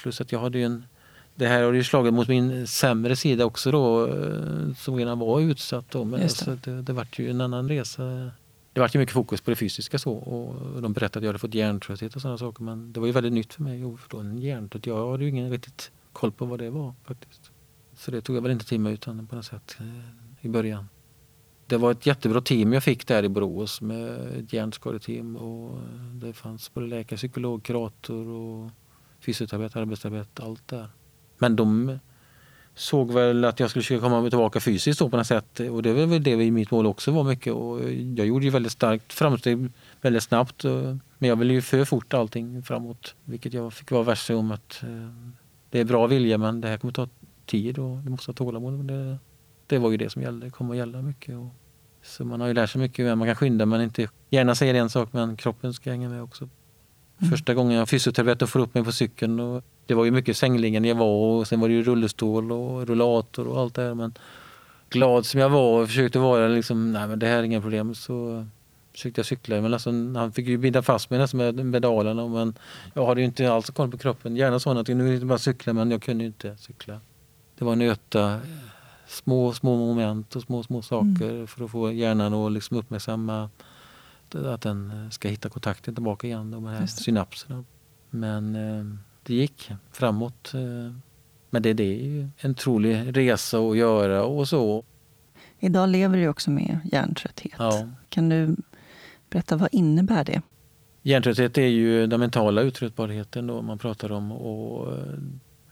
plus 0.03 0.21
att 0.21 0.33
jag 0.33 0.41
hade 0.41 0.59
ju 0.59 0.65
en 0.65 0.85
det 1.39 1.47
här 1.47 1.63
har 1.63 1.73
ju 1.73 1.85
slagit 1.85 2.15
mot 2.15 2.29
min 2.29 2.67
sämre 2.67 3.17
sida 3.17 3.45
också 3.45 3.71
då, 3.71 4.07
eh, 4.07 4.75
som 4.77 4.97
redan 4.97 5.19
var 5.19 5.41
utsatt. 5.41 5.85
Då. 5.91 6.05
Men 6.05 6.21
det. 6.21 6.25
Alltså 6.25 6.57
det, 6.65 6.83
det 6.83 6.93
vart 6.93 7.19
ju 7.19 7.31
en 7.31 7.41
annan 7.41 7.69
resa 7.69 8.31
det 8.77 8.81
var 8.81 8.99
mycket 8.99 9.13
fokus 9.13 9.41
på 9.41 9.51
det 9.51 9.57
fysiska 9.57 9.99
så 9.99 10.13
och 10.13 10.83
de 10.83 10.93
berättade 10.93 11.19
att 11.19 11.25
jag 11.25 11.29
hade 11.29 11.39
fått 11.39 11.55
hjärntrötthet 11.55 12.17
och 12.17 12.23
sådana 12.23 12.39
saker 12.39 12.63
men 12.63 12.93
det 12.93 13.01
var 13.01 13.07
ju 13.07 13.13
väldigt 13.13 13.33
nytt 13.33 13.55
för 13.55 13.63
mig 13.63 13.85
att 13.85 14.01
få 14.01 14.19
en 14.19 14.39
hjärntrött. 14.39 14.87
Jag 14.87 15.11
hade 15.11 15.25
ju 15.25 15.31
ingen 15.31 15.51
riktigt 15.51 15.93
koll 16.13 16.33
på 16.33 16.45
vad 16.45 16.59
det 16.59 16.71
var 16.71 16.95
faktiskt. 17.05 17.51
Så 17.95 18.11
det 18.11 18.21
tog 18.21 18.37
jag 18.37 18.43
väl 18.43 18.53
inte 18.53 18.67
till 18.67 18.81
mig 18.81 18.93
utan 18.93 19.27
på 19.27 19.37
något 19.37 19.45
sätt 19.45 19.77
eh, 19.81 20.47
i 20.47 20.49
början. 20.49 20.89
Det 21.67 21.77
var 21.77 21.91
ett 21.91 22.07
jättebra 22.07 22.41
team 22.41 22.73
jag 22.73 22.83
fick 22.83 23.07
där 23.07 23.23
i 23.23 23.29
Borås 23.29 23.81
med 23.81 24.39
ett 24.39 24.53
hjärnskadeteam 24.53 25.37
och 25.37 25.79
det 26.13 26.33
fanns 26.33 26.75
både 26.75 26.87
läkare, 26.87 27.17
psykolog, 27.17 27.63
kurator 27.63 28.27
och 28.29 28.71
fysioterapeut, 29.21 29.77
arbetsterapeut, 29.77 30.41
allt 30.41 30.69
där. 30.69 30.89
Men 31.39 31.57
de 31.57 31.99
såg 32.77 33.13
väl 33.13 33.45
att 33.45 33.61
jag 33.61 33.71
skulle 33.71 33.83
försöka 33.83 34.01
komma 34.01 34.29
tillbaka 34.29 34.61
fysiskt 34.61 34.99
på 34.99 35.09
något 35.09 35.27
sätt. 35.27 35.61
Och 35.61 35.83
det 35.83 35.93
var 35.93 36.07
väl 36.07 36.23
det 36.23 36.51
mitt 36.51 36.71
mål 36.71 36.87
också 36.87 37.11
var 37.11 37.25
mycket. 37.25 37.53
Och 37.53 37.81
jag 37.93 38.27
gjorde 38.27 38.45
ju 38.45 38.51
väldigt 38.51 38.73
starkt 38.73 39.13
framsteg 39.13 39.69
väldigt 40.01 40.23
snabbt. 40.23 40.65
Men 41.19 41.29
jag 41.29 41.37
ville 41.37 41.53
ju 41.53 41.63
för 41.63 41.85
fort 41.85 42.15
allting 42.15 42.63
framåt. 42.63 43.15
Vilket 43.25 43.55
jag 43.55 43.73
fick 43.73 43.91
vara 43.91 44.03
värst 44.03 44.31
om 44.31 44.51
att 44.51 44.83
eh, 44.83 45.11
det 45.71 45.81
är 45.81 45.85
bra 45.85 46.07
vilja 46.07 46.39
men 46.39 46.61
det 46.61 46.69
här 46.69 46.79
kommer 46.79 46.93
ta 46.93 47.09
tid 47.47 47.79
och 47.79 47.97
det 47.97 48.11
måste 48.11 48.31
ha 48.31 48.35
tålamod. 48.35 48.85
Det, 48.85 49.19
det 49.67 49.79
var 49.79 49.91
ju 49.91 49.97
det 49.97 50.11
som 50.11 50.23
gällde, 50.23 50.47
det 50.47 50.51
kommer 50.51 50.75
att 50.75 50.79
gälla 50.79 51.03
mycket. 51.03 51.37
Och, 51.37 51.49
så 52.03 52.25
man 52.25 52.41
har 52.41 52.49
ju 52.49 52.55
lärt 52.55 52.71
sig 52.71 52.81
mycket. 52.81 53.19
Man 53.19 53.29
kan 53.29 53.37
skynda 53.37 53.67
men 53.67 53.81
inte 53.81 54.09
gärna 54.31 54.55
säger 54.55 54.75
en 54.75 54.91
sak 54.91 55.13
men 55.13 55.37
kroppen 55.37 55.75
ska 55.75 55.91
hänga 55.91 56.09
med 56.09 56.23
också. 56.23 56.49
Mm. 57.19 57.31
Första 57.31 57.55
gången 57.55 57.79
jag 57.79 57.89
fysioterapeut 57.89 58.51
får 58.51 58.61
upp 58.61 58.75
mig 58.75 58.85
på 58.85 58.93
cykeln 58.93 59.41
och 59.41 59.65
det 59.87 59.95
var 59.95 60.05
ju 60.05 60.11
mycket 60.11 60.37
sängliggande 60.37 60.89
jag 60.89 60.95
var 60.95 61.39
och 61.39 61.47
sen 61.47 61.61
var 61.61 61.69
det 61.69 61.75
ju 61.75 61.83
rullstol 61.83 62.53
och 62.53 62.87
rullator 62.87 63.49
och 63.49 63.61
allt 63.61 63.75
det 63.75 63.83
här. 63.83 63.95
Men 63.95 64.15
glad 64.91 65.27
som 65.27 65.41
jag 65.41 65.49
var 65.49 65.83
och 65.83 65.89
försökte 65.89 66.19
vara 66.19 66.49
liksom, 66.49 66.93
nej 66.93 67.09
men 67.09 67.19
det 67.19 67.27
här 67.27 67.39
är 67.39 67.43
inga 67.43 67.61
problem. 67.61 67.95
Så 67.95 68.47
försökte 68.93 69.19
jag 69.19 69.27
cykla. 69.27 69.61
Men 69.61 69.73
alltså, 69.73 69.91
han 69.91 70.33
fick 70.33 70.47
ju 70.47 70.59
binda 70.59 70.83
fast 70.83 71.11
mig 71.11 71.19
nästan 71.19 71.39
med 71.39 71.73
pedalerna. 71.73 72.29
Men 72.29 72.55
jag 72.95 73.07
hade 73.07 73.21
ju 73.21 73.27
inte 73.27 73.53
alls 73.53 73.71
koll 73.71 73.91
på 73.91 73.99
kroppen. 73.99 74.37
Gärna 74.37 74.61
så 74.61 74.79
att 74.79 74.89
nu 74.89 75.05
vill 75.05 75.15
inte 75.15 75.27
bara 75.27 75.39
cykla 75.39 75.73
men 75.73 75.91
jag 75.91 76.03
kunde 76.03 76.25
inte 76.25 76.57
cykla. 76.57 77.01
Det 77.59 77.65
var 77.65 77.77
nöta 77.77 78.41
små, 79.07 79.53
små 79.53 79.77
moment 79.77 80.37
och 80.37 80.43
små, 80.43 80.63
små 80.63 80.83
saker 80.83 81.31
mm. 81.31 81.47
för 81.47 81.65
att 81.65 81.71
få 81.71 81.93
hjärnan 81.93 82.35
att 82.35 82.53
liksom 82.53 82.77
uppmärksamma 82.77 83.51
att 84.33 84.61
den 84.61 85.11
ska 85.11 85.29
hitta 85.29 85.49
kontakten 85.49 85.95
tillbaka 85.95 86.27
igen, 86.27 86.51
de 86.51 86.65
här 86.65 86.87
synapserna. 86.87 87.65
Men 88.11 88.55
eh, 88.57 88.85
det 89.27 89.35
gick 89.35 89.71
framåt. 89.93 90.55
Eh, 90.55 90.93
men 91.51 91.63
det, 91.63 91.73
det 91.73 91.85
är 91.85 92.05
ju 92.05 92.29
en 92.39 92.51
otrolig 92.51 93.17
resa 93.17 93.59
att 93.59 93.77
göra 93.77 94.25
och 94.25 94.49
så. 94.49 94.85
Idag 95.59 95.89
lever 95.89 96.19
du 96.19 96.29
också 96.29 96.51
med 96.51 96.79
hjärntrötthet. 96.93 97.55
Ja. 97.59 97.89
Kan 98.09 98.29
du 98.29 98.57
berätta 99.31 99.57
vad 99.57 99.69
innebär 99.73 100.25
det? 100.25 100.43
Hjärntrötthet 101.03 101.59
är 101.59 101.67
ju 101.67 102.07
den 102.07 102.21
mentala 102.21 102.63
uttröttbarheten 102.63 103.47
då 103.47 103.63
man 103.63 103.79
pratar 103.79 104.13
om 104.13 104.33
och 104.33 104.93
eh, 104.93 105.05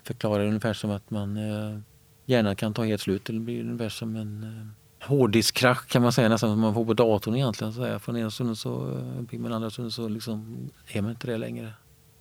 förklarar 0.03 0.47
ungefär 0.47 0.73
som 0.73 0.91
att 0.91 1.11
man 1.11 1.37
eh, 1.37 1.79
hjärnan 2.27 2.57
kan 2.57 2.75
ta 2.75 2.85
helt 2.85 3.01
slut. 3.01 3.25
Det 3.25 3.33
blir 3.33 3.61
ungefär 3.61 3.89
som 3.89 4.17
en 4.17 4.71
hårddiskkrasch 5.01 5.89
kan 5.89 6.03
man 6.03 6.13
säga 6.13 6.29
nästan 6.29 6.51
som 6.51 6.61
man 6.61 6.75
får 6.75 6.85
på 6.85 6.95
datorn 6.95 7.35
egentligen. 7.35 7.73
Så 7.73 7.85
här. 7.85 7.99
Från 7.99 8.17
ena 8.17 8.31
stunden 8.31 8.57
så 8.57 9.01
blir 9.21 9.39
man 9.39 9.53
andra 9.53 9.71
stunden 9.71 9.93
så 9.93 10.09
liksom 10.09 10.57
är 10.89 11.03
man 11.03 11.11
inte 11.11 11.27
det 11.27 11.39
längre. 11.39 11.73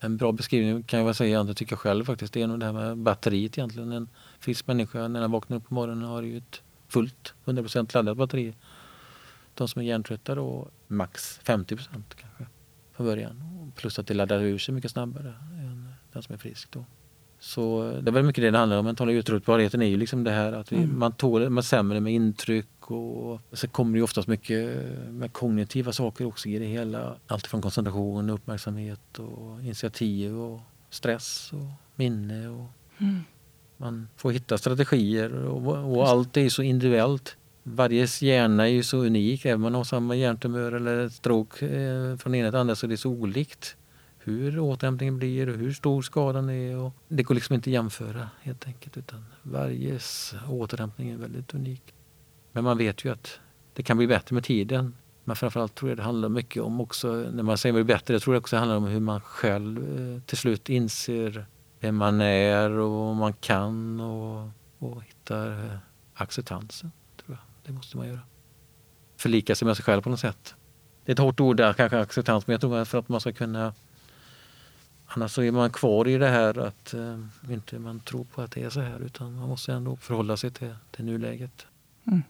En 0.04 0.18
bra 0.18 0.32
beskrivning 0.32 0.84
kan 0.84 1.00
jag 1.00 1.06
väl 1.06 1.16
säga, 1.16 1.44
det 1.44 1.54
tycker 1.54 1.74
jag 1.74 1.80
själv 1.80 2.06
faktiskt, 2.06 2.34
det 2.34 2.42
är 2.42 2.48
nog 2.48 2.60
det 2.60 2.66
här 2.66 2.74
med 2.74 2.98
batteriet 2.98 3.58
egentligen. 3.58 3.92
En 3.92 4.10
frisk 4.40 4.68
människa 4.68 5.08
när 5.08 5.22
den 5.22 5.32
vaknar 5.32 5.58
upp 5.58 5.68
på 5.68 5.74
morgonen 5.74 6.04
har 6.04 6.22
ju 6.22 6.38
ett 6.38 6.62
fullt 6.88 7.34
100% 7.46 7.94
laddat 7.94 8.18
batteri. 8.18 8.56
De 9.54 9.68
som 9.68 9.82
är 9.82 9.86
hjärntrötta 9.86 10.36
då 10.36 10.68
max 10.88 11.40
50% 11.44 11.88
kanske 12.16 12.46
från 12.92 13.06
början. 13.06 13.72
Plus 13.76 14.00
att 14.00 14.08
det 14.08 14.14
laddar 14.14 14.42
ur 14.42 14.58
sig 14.58 14.74
mycket 14.74 14.92
snabbare 14.92 15.34
än 15.52 15.94
den 16.14 16.24
som 16.24 16.34
är 16.34 16.40
frisk 16.40 16.72
då. 16.72 16.86
Så 17.40 17.92
det 18.02 18.10
är 18.10 18.14
väl 18.14 18.24
mycket 18.24 18.42
det 18.42 18.52
det 18.52 18.58
handlar 18.58 18.78
om. 18.78 18.86
Mentala 18.86 19.12
uttröttbarheten 19.12 19.82
är 19.82 19.86
ju 19.86 19.98
liksom 19.98 20.24
det 20.24 20.32
här 20.32 20.54
att 20.54 20.72
vi, 20.72 20.78
mm. 20.78 21.00
man 21.00 21.12
tål 21.12 21.50
man 21.50 21.64
sämre 21.64 22.00
med 22.00 22.14
intryck 22.14 22.68
och 22.92 23.42
så 23.52 23.68
kommer 23.68 23.98
det 23.98 24.04
oftast 24.04 24.28
mycket 24.28 24.78
med 25.10 25.34
kognitiva 25.34 25.92
saker 25.92 26.26
också 26.26 26.50
i 26.50 26.60
det 26.60 26.66
hela. 26.66 27.16
Allt 27.28 27.48
från 27.48 27.62
koncentration, 27.62 28.30
uppmärksamhet 28.30 29.20
och 29.20 29.62
initiativ 29.62 30.40
och 30.40 30.62
stress 30.90 31.54
och 31.54 31.68
minne. 31.96 32.48
Och 32.48 32.66
mm. 32.98 33.20
Man 33.78 34.08
får 34.16 34.32
hitta 34.32 34.58
strategier 34.58 35.34
och, 35.34 35.96
och 35.98 36.08
allt 36.08 36.38
är 36.38 36.50
så 36.50 36.62
individuellt. 36.62 37.38
Varje 37.64 38.08
hjärna 38.22 38.64
är 38.64 38.72
ju 38.72 38.84
så 38.84 38.98
unik. 38.98 39.46
Även 39.46 39.56
om 39.56 39.62
man 39.62 39.74
har 39.74 39.84
samma 39.84 40.16
hjärntumör 40.16 40.72
eller 40.72 41.10
stroke 41.10 41.68
eh, 41.68 42.18
från 42.18 42.36
ena 42.36 42.52
till 42.52 42.60
andra 42.60 42.76
så 42.76 42.86
är 42.86 42.90
det 42.90 42.98
så 42.98 43.10
olikt 43.10 43.76
hur 44.18 44.60
återhämtningen 44.60 45.18
blir 45.18 45.50
och 45.50 45.58
hur 45.58 45.74
stor 45.74 46.02
skadan 46.02 46.50
är. 46.50 46.78
Och 46.78 46.94
det 47.08 47.24
går 47.24 47.36
liksom 47.36 47.56
inte 47.56 47.70
att 47.70 47.74
jämföra 47.74 48.30
helt 48.42 48.68
enkelt 48.68 48.98
utan 48.98 49.26
varje 49.42 50.00
återhämtning 50.50 51.10
är 51.10 51.18
väldigt 51.18 51.54
unik. 51.54 51.93
Men 52.54 52.64
man 52.64 52.78
vet 52.78 53.06
ju 53.06 53.12
att 53.12 53.40
det 53.74 53.84
kan 53.84 53.98
bli 53.98 54.08
bättre 54.08 54.34
med 54.34 54.44
tiden. 54.44 54.96
Men 55.24 55.36
framförallt 55.36 55.76
tror 55.76 55.92
jag 55.92 55.98
det 55.98 56.04
handlar 56.04 56.30
mycket 56.30 56.64
om 56.64 56.82
också, 56.82 57.08
när 57.08 57.44
man 57.44 57.58
säger 57.58 57.74
att 57.74 57.80
det 57.80 57.94
bättre, 57.94 58.14
jag 58.14 58.22
tror 58.22 58.34
det 58.34 58.40
också 58.40 58.58
handlar 58.58 58.78
om 58.78 58.86
hur 58.86 59.00
man 59.00 59.22
själv 59.22 60.00
eh, 60.00 60.22
till 60.22 60.38
slut 60.38 60.70
inser 60.70 61.46
vem 61.80 61.96
man 61.96 62.22
är 62.22 62.70
och 62.70 62.92
vad 62.92 63.16
man 63.16 63.34
kan 63.34 64.00
och, 64.00 64.50
och 64.78 65.04
hittar 65.04 65.52
eh, 65.52 65.78
acceptansen. 66.14 66.92
Tror 67.26 67.38
jag. 67.38 67.66
Det 67.66 67.72
måste 67.72 67.98
man 67.98 68.08
göra. 68.08 68.20
Förlika 69.18 69.56
sig 69.56 69.66
med 69.66 69.78
sig 69.78 69.86
själv 69.86 70.02
på 70.02 70.10
något 70.10 70.20
sätt. 70.20 70.56
Det 71.06 71.12
är 71.12 71.14
ett 71.14 71.20
hårt 71.20 71.40
ord 71.40 71.58
där, 71.58 71.74
kanske 71.74 72.00
acceptans, 72.00 72.48
men 72.48 72.52
jag 72.52 72.62
tror 72.62 72.78
att 72.78 72.88
för 72.88 73.00
att 73.00 73.10
man 73.10 73.22
ska 73.22 73.32
kunna 73.32 73.74
Annars 75.16 75.32
så 75.32 75.42
är 75.44 75.52
man 75.52 75.70
kvar 75.70 76.08
i 76.08 76.18
det 76.18 76.28
här 76.28 76.60
att 76.60 76.94
eh, 76.94 77.20
inte 77.50 77.80
man 77.80 78.00
tror 78.00 78.24
på 78.24 78.42
att 78.42 78.52
det 78.52 78.64
är 78.64 78.70
så 78.70 78.82
här 78.82 79.00
utan 79.00 79.36
man 79.36 79.50
måste 79.50 79.74
ändå 79.74 79.96
förhålla 79.96 80.38
sig 80.38 80.52
till, 80.52 80.76
till 80.92 81.06
nuläget. 81.06 81.68
Mm. 82.08 82.24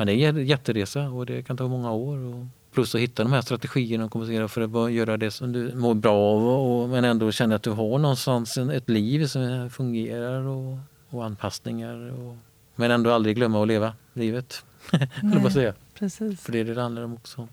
Men 0.00 0.06
det 0.06 0.14
är 0.14 0.28
en 0.28 0.46
jätteresa 0.46 1.08
och 1.08 1.26
det 1.26 1.42
kan 1.42 1.56
ta 1.56 1.68
många 1.68 1.92
år. 1.92 2.18
Och 2.18 2.46
plus 2.72 2.94
att 2.94 3.00
hitta 3.00 3.22
de 3.22 3.32
här 3.32 3.42
strategierna 3.42 4.04
och 4.04 4.10
kompensera 4.10 4.48
för 4.48 4.86
att 4.86 4.92
göra 4.92 5.16
det 5.16 5.30
som 5.30 5.52
du 5.52 5.74
mår 5.74 5.94
bra 5.94 6.16
av 6.16 6.46
och, 6.46 6.88
men 6.88 7.04
ändå 7.04 7.32
känna 7.32 7.54
att 7.54 7.62
du 7.62 7.70
har 7.70 7.98
någonstans 7.98 8.58
ett 8.58 8.88
liv 8.88 9.26
som 9.26 9.70
fungerar 9.70 10.42
och, 10.46 10.78
och 11.10 11.24
anpassningar. 11.24 12.12
Och, 12.12 12.36
men 12.76 12.90
ändå 12.90 13.12
aldrig 13.12 13.36
glömma 13.36 13.62
att 13.62 13.68
leva 13.68 13.94
livet. 14.12 14.64
Nej, 15.22 15.50
säga. 15.50 15.74
Precis. 15.94 16.40
För 16.40 16.52
det 16.52 16.58
är 16.58 16.64
det 16.64 16.74
det 16.74 16.82
handlar 16.82 17.02
om 17.02 17.14
också. 17.14 17.48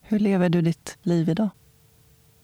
Hur 0.00 0.18
lever 0.18 0.48
du 0.48 0.62
ditt 0.62 0.98
liv 1.02 1.28
idag? 1.28 1.48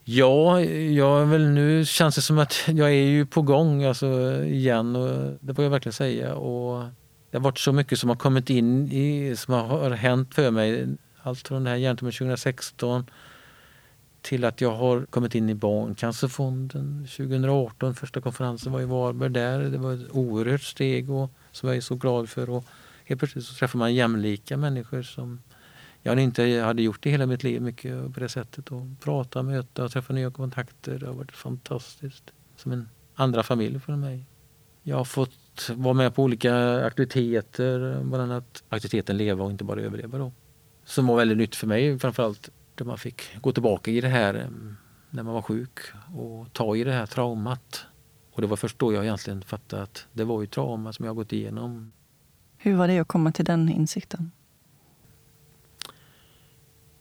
Ja, 0.05 0.61
jag 0.61 1.27
väl, 1.27 1.51
nu 1.51 1.85
känns 1.85 2.15
det 2.15 2.23
som 2.23 2.39
att 2.39 2.55
jag 2.67 2.89
är 2.89 3.07
ju 3.07 3.27
på 3.27 3.43
gång 3.43 3.85
alltså, 3.85 4.43
igen. 4.45 4.97
Och 4.97 5.37
det 5.41 5.55
får 5.55 5.65
jag 5.65 5.71
verkligen 5.71 5.93
säga. 5.93 6.35
Och 6.35 6.85
det 7.31 7.37
har 7.37 7.45
varit 7.45 7.59
så 7.59 7.73
mycket 7.73 7.99
som 7.99 8.09
har 8.09 8.17
kommit 8.17 8.51
in 8.51 8.93
i, 8.93 9.37
som 9.37 9.55
har 9.55 9.91
hänt 9.91 10.35
för 10.35 10.51
mig. 10.51 10.97
Allt 11.23 11.49
från 11.49 11.65
det 11.65 11.71
här 11.71 11.79
med 11.79 11.99
2016 11.99 13.07
till 14.23 14.45
att 14.45 14.61
jag 14.61 14.77
har 14.77 15.07
kommit 15.07 15.35
in 15.35 15.49
i 15.49 15.55
Barncancerfonden 15.55 17.07
2018. 17.17 17.95
Första 17.95 18.21
konferensen 18.21 18.73
var 18.73 18.81
i 18.81 18.85
Varberg 18.85 19.31
där. 19.31 19.61
Det 19.61 19.79
var 19.79 19.95
ett 19.95 20.11
oerhört 20.11 20.63
steg 20.63 21.11
och, 21.11 21.31
som 21.53 21.69
jag 21.69 21.77
är 21.77 21.81
så 21.81 21.95
glad 21.95 22.29
för. 22.29 22.51
Och 22.51 22.65
helt 23.05 23.19
plötsligt 23.19 23.45
så 23.45 23.55
träffar 23.55 23.79
man 23.79 23.95
jämlika 23.95 24.57
människor 24.57 25.03
som 25.03 25.43
jag 26.03 26.19
inte 26.19 26.43
hade 26.45 26.83
gjort 26.83 27.07
i 27.07 27.11
hela 27.11 27.27
mitt 27.27 27.43
liv 27.43 27.63
mycket 27.63 28.15
på 28.15 28.21
det 28.21 28.29
sättet. 28.29 28.71
Och 28.71 28.83
prata, 29.01 29.43
möta 29.43 29.85
och 29.85 29.93
träffa 29.93 30.13
nya 30.13 30.31
kontakter. 30.31 30.99
Det 30.99 31.07
har 31.07 31.15
varit 31.15 31.33
fantastiskt. 31.33 32.25
Som 32.57 32.73
en 32.73 32.89
andra 33.15 33.43
familj 33.43 33.81
för 33.81 33.97
mig. 33.97 34.25
Jag 34.83 34.97
har 34.97 35.05
fått 35.05 35.48
vara 35.71 35.95
med 35.95 36.15
på 36.15 36.23
olika 36.23 36.85
aktiviteter, 36.85 38.01
bland 38.05 38.23
annat 38.23 38.65
aktiviteten 38.69 39.17
Leva 39.17 39.45
och 39.45 39.51
inte 39.51 39.65
bara 39.65 39.81
överleva. 39.81 40.19
Då. 40.19 40.33
Som 40.85 41.07
var 41.07 41.17
väldigt 41.17 41.39
nytt 41.39 41.57
för 41.57 41.67
mig 41.67 41.99
framförallt. 41.99 42.51
Där 42.75 42.85
man 42.85 42.99
fick 42.99 43.23
gå 43.41 43.53
tillbaka 43.53 43.91
i 43.91 44.01
det 44.01 44.09
här 44.09 44.35
eh, 44.35 44.47
när 45.11 45.23
man 45.23 45.35
var 45.35 45.43
sjuk 45.43 45.79
och 46.15 46.53
ta 46.53 46.77
i 46.77 46.85
det 46.85 46.93
här 46.93 47.07
traumat. 47.07 47.85
Och 48.33 48.41
det 48.41 48.47
var 48.47 48.57
först 48.57 48.79
då 48.79 48.93
jag 48.93 49.05
egentligen 49.05 49.43
fattade 49.43 49.83
att 49.83 50.07
det 50.13 50.25
var 50.25 50.41
ju 50.41 50.47
trauma 50.47 50.93
som 50.93 51.07
jag 51.07 51.17
gått 51.17 51.33
igenom. 51.33 51.93
Hur 52.57 52.77
var 52.77 52.89
det 52.89 52.99
att 52.99 53.09
komma 53.09 53.33
till 53.33 53.45
den 53.45 53.69
insikten? 53.69 54.31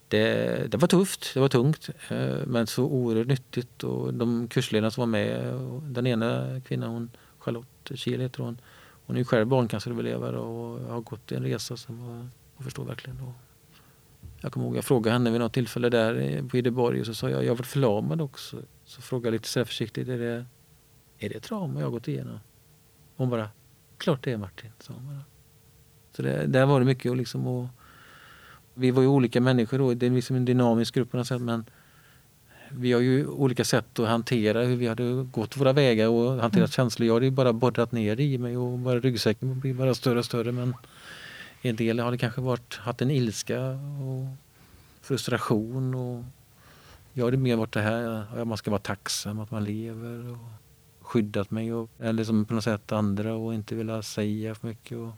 Det, 0.07 0.71
det 0.71 0.77
var 0.77 0.87
tufft, 0.87 1.33
det 1.33 1.39
var 1.39 1.49
tungt, 1.49 1.89
eh, 2.09 2.37
men 2.45 2.67
så 2.67 2.83
oerhört 2.83 3.27
nyttigt. 3.27 3.83
Och 3.83 4.13
de 4.13 4.47
kursledarna 4.47 4.91
som 4.91 5.01
var 5.01 5.07
med, 5.07 5.53
den 5.81 6.07
ena 6.07 6.61
kvinnan, 6.61 6.89
hon, 6.89 7.11
Charlotte 7.39 7.76
Chile 7.95 8.23
heter 8.23 8.43
hon, 8.43 8.61
hon 9.05 9.17
är 9.17 9.23
själv 9.23 9.47
barncanceröverlevare 9.47 10.37
och 10.37 10.79
har 10.79 11.01
gått 11.01 11.31
en 11.31 11.43
resa 11.43 11.77
som 11.77 12.07
var, 12.07 12.27
jag 12.55 12.63
förstår 12.63 12.85
verkligen. 12.85 13.21
Och 13.21 13.33
jag 14.41 14.51
kommer 14.51 14.65
ihåg 14.65 14.77
jag 14.77 14.85
frågade 14.85 15.13
henne 15.13 15.31
vid 15.31 15.39
något 15.39 15.53
tillfälle 15.53 15.89
där 15.89 16.43
på 16.49 16.57
Ideborg 16.57 16.99
och 16.99 17.05
så 17.05 17.13
sa 17.13 17.29
jag, 17.29 17.43
jag 17.43 17.51
har 17.51 17.55
varit 17.55 17.67
förlamad 17.67 18.21
också. 18.21 18.61
Så 18.85 19.01
frågade 19.01 19.27
jag 19.27 19.31
lite 19.31 19.47
så 19.47 19.65
försiktigt, 19.65 20.07
är 20.07 20.17
det, 20.17 20.45
är 21.17 21.29
det 21.29 21.39
trauma 21.39 21.79
jag 21.79 21.87
har 21.87 21.91
gått 21.91 22.07
igenom? 22.07 22.39
Hon 23.15 23.29
bara, 23.29 23.49
klart 23.97 24.23
det 24.23 24.31
är 24.31 24.37
Martin, 24.37 24.71
sa 24.79 24.93
hon 24.93 25.07
bara. 25.07 25.21
Så 26.11 26.21
det, 26.21 26.45
där 26.45 26.65
var 26.65 26.79
det 26.79 26.85
mycket 26.85 27.11
och 27.11 27.17
liksom 27.17 27.47
och, 27.47 27.67
vi 28.73 28.91
var 28.91 29.01
ju 29.01 29.07
olika 29.07 29.41
människor 29.41 29.77
då, 29.77 29.93
det 29.93 30.05
är 30.05 30.09
liksom 30.09 30.35
en 30.35 30.45
dynamisk 30.45 30.95
grupp 30.95 31.11
på 31.11 31.17
något 31.17 31.27
sätt 31.27 31.41
men 31.41 31.65
vi 32.71 32.93
har 32.93 33.01
ju 33.01 33.27
olika 33.27 33.63
sätt 33.63 33.99
att 33.99 34.07
hantera 34.07 34.63
hur 34.63 34.75
vi 34.75 34.87
hade 34.87 35.27
gått 35.31 35.57
våra 35.57 35.73
vägar 35.73 36.07
och 36.07 36.29
hanterat 36.29 36.55
mm. 36.55 36.67
känslor. 36.67 37.07
Jag 37.07 37.13
hade 37.13 37.25
ju 37.25 37.31
bara 37.31 37.53
borrat 37.53 37.91
ner 37.91 38.19
i 38.19 38.37
mig 38.37 38.57
och 38.57 38.79
bara 38.79 38.99
ryggsäcken 38.99 39.59
blir 39.59 39.73
bara 39.73 39.95
större 39.95 40.19
och 40.19 40.25
större 40.25 40.51
men 40.51 40.73
en 41.61 41.75
del 41.75 41.99
har 41.99 42.11
det 42.11 42.17
kanske 42.17 42.41
varit, 42.41 42.75
haft 42.75 43.01
en 43.01 43.11
ilska 43.11 43.59
och 44.01 44.25
frustration 45.01 45.95
och 45.95 46.23
jag 47.13 47.25
hade 47.25 47.37
mer 47.37 47.55
varit 47.55 47.73
det 47.73 47.81
här 47.81 48.25
att 48.41 48.47
man 48.47 48.57
ska 48.57 48.71
vara 48.71 48.81
tacksam 48.81 49.39
att 49.39 49.51
man 49.51 49.63
lever 49.63 50.31
och 50.31 50.37
skyddat 51.07 51.51
mig 51.51 51.73
och, 51.73 51.89
eller 51.99 52.23
som 52.23 52.45
på 52.45 52.53
något 52.53 52.63
sätt 52.63 52.91
andra 52.91 53.33
och 53.33 53.53
inte 53.53 53.75
vilja 53.75 54.01
säga 54.01 54.55
för 54.55 54.67
mycket. 54.67 54.97
Och, 54.97 55.11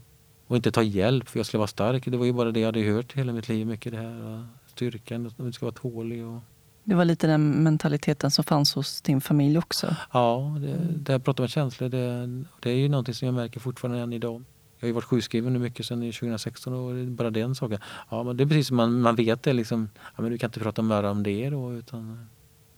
och 0.46 0.56
inte 0.56 0.72
ta 0.72 0.82
hjälp 0.82 1.28
för 1.28 1.38
jag 1.38 1.46
skulle 1.46 1.58
vara 1.58 1.66
stark. 1.66 2.06
Det 2.06 2.16
var 2.16 2.26
ju 2.26 2.32
bara 2.32 2.50
det 2.50 2.60
jag 2.60 2.68
hade 2.68 2.80
hört 2.80 3.12
hela 3.12 3.32
mitt 3.32 3.48
liv. 3.48 3.66
Mycket 3.66 3.92
det 3.92 3.98
här 3.98 4.46
styrkan, 4.66 5.26
att 5.26 5.38
man 5.38 5.52
ska 5.52 5.66
vara 5.66 5.74
tålig. 5.74 6.26
Och... 6.26 6.40
Det 6.84 6.94
var 6.94 7.04
lite 7.04 7.26
den 7.26 7.62
mentaliteten 7.62 8.30
som 8.30 8.44
fanns 8.44 8.74
hos 8.74 9.02
din 9.02 9.20
familj 9.20 9.58
också? 9.58 9.96
Ja, 10.12 10.56
det, 10.60 10.76
det 10.96 11.12
här 11.12 11.18
pratar 11.18 11.42
med 11.42 11.50
känslor, 11.50 11.88
det, 11.88 12.26
det 12.60 12.70
är 12.70 12.76
ju 12.76 12.88
någonting 12.88 13.14
som 13.14 13.26
jag 13.26 13.34
märker 13.34 13.60
fortfarande 13.60 14.00
än 14.00 14.12
idag. 14.12 14.44
Jag 14.78 14.86
har 14.86 14.88
ju 14.88 14.92
varit 14.92 15.04
sjukskriven 15.04 15.52
nu 15.52 15.58
mycket 15.58 15.86
sedan 15.86 16.00
2016 16.00 16.74
och 16.74 17.06
bara 17.06 17.30
den 17.30 17.54
saken. 17.54 17.78
Ja, 18.10 18.22
men 18.22 18.36
det 18.36 18.44
är 18.44 18.46
precis 18.46 18.66
som 18.66 18.76
man, 18.76 19.00
man 19.00 19.16
vet 19.16 19.42
det 19.42 19.52
liksom. 19.52 19.88
Ja, 20.16 20.22
men 20.22 20.32
du 20.32 20.38
kan 20.38 20.48
inte 20.48 20.60
prata 20.60 20.82
mer 20.82 21.02
om 21.02 21.22
det 21.22 21.50
då 21.50 21.74
utan 21.74 22.26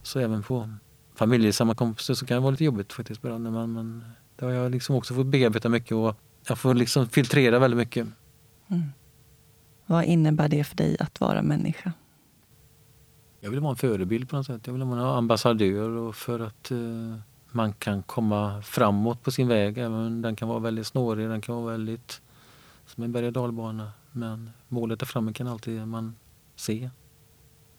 så 0.02 0.18
även 0.18 0.42
på 0.42 0.70
familjesammankomster 1.14 2.14
så 2.14 2.26
kan 2.26 2.34
det 2.34 2.40
vara 2.40 2.50
lite 2.50 2.64
jobbigt 2.64 2.92
faktiskt. 2.92 3.22
När 3.22 3.38
man, 3.38 3.72
men 3.72 4.04
det 4.36 4.44
har 4.44 4.52
jag 4.52 4.70
liksom 4.70 4.96
också 4.96 5.14
fått 5.14 5.26
bearbeta 5.26 5.68
mycket 5.68 5.92
och 5.92 6.16
jag 6.48 6.58
får 6.58 6.74
liksom 6.74 7.08
filtrera 7.08 7.58
väldigt 7.58 7.78
mycket. 7.78 8.06
Mm. 8.68 8.92
Vad 9.86 10.04
innebär 10.04 10.48
det 10.48 10.64
för 10.64 10.76
dig 10.76 10.96
att 11.00 11.20
vara 11.20 11.42
människa? 11.42 11.92
Jag 13.44 13.50
vill 13.50 13.60
vara 13.60 13.70
en 13.70 13.76
förebild 13.76 14.28
på 14.28 14.36
något 14.36 14.46
sätt. 14.46 14.66
Jag 14.66 14.74
vill 14.74 14.82
vara 14.82 15.00
en 15.00 15.06
ambassadör 15.06 15.88
och 15.88 16.16
för 16.16 16.40
att 16.40 16.70
eh, 16.70 17.16
man 17.50 17.72
kan 17.72 18.02
komma 18.02 18.62
framåt 18.62 19.22
på 19.22 19.30
sin 19.30 19.48
väg. 19.48 19.78
Även 19.78 20.22
den 20.22 20.36
kan 20.36 20.48
vara 20.48 20.58
väldigt 20.58 20.86
snårig, 20.86 21.28
den 21.28 21.40
kan 21.40 21.54
vara 21.54 21.72
väldigt 21.72 22.22
som 22.86 23.04
en 23.04 23.12
berg 23.12 23.26
och 23.26 23.32
dalbana. 23.32 23.92
Men 24.12 24.50
målet 24.68 24.98
där 24.98 25.06
framme 25.06 25.32
kan 25.32 25.48
alltid 25.48 25.86
man 25.86 26.16
se. 26.56 26.90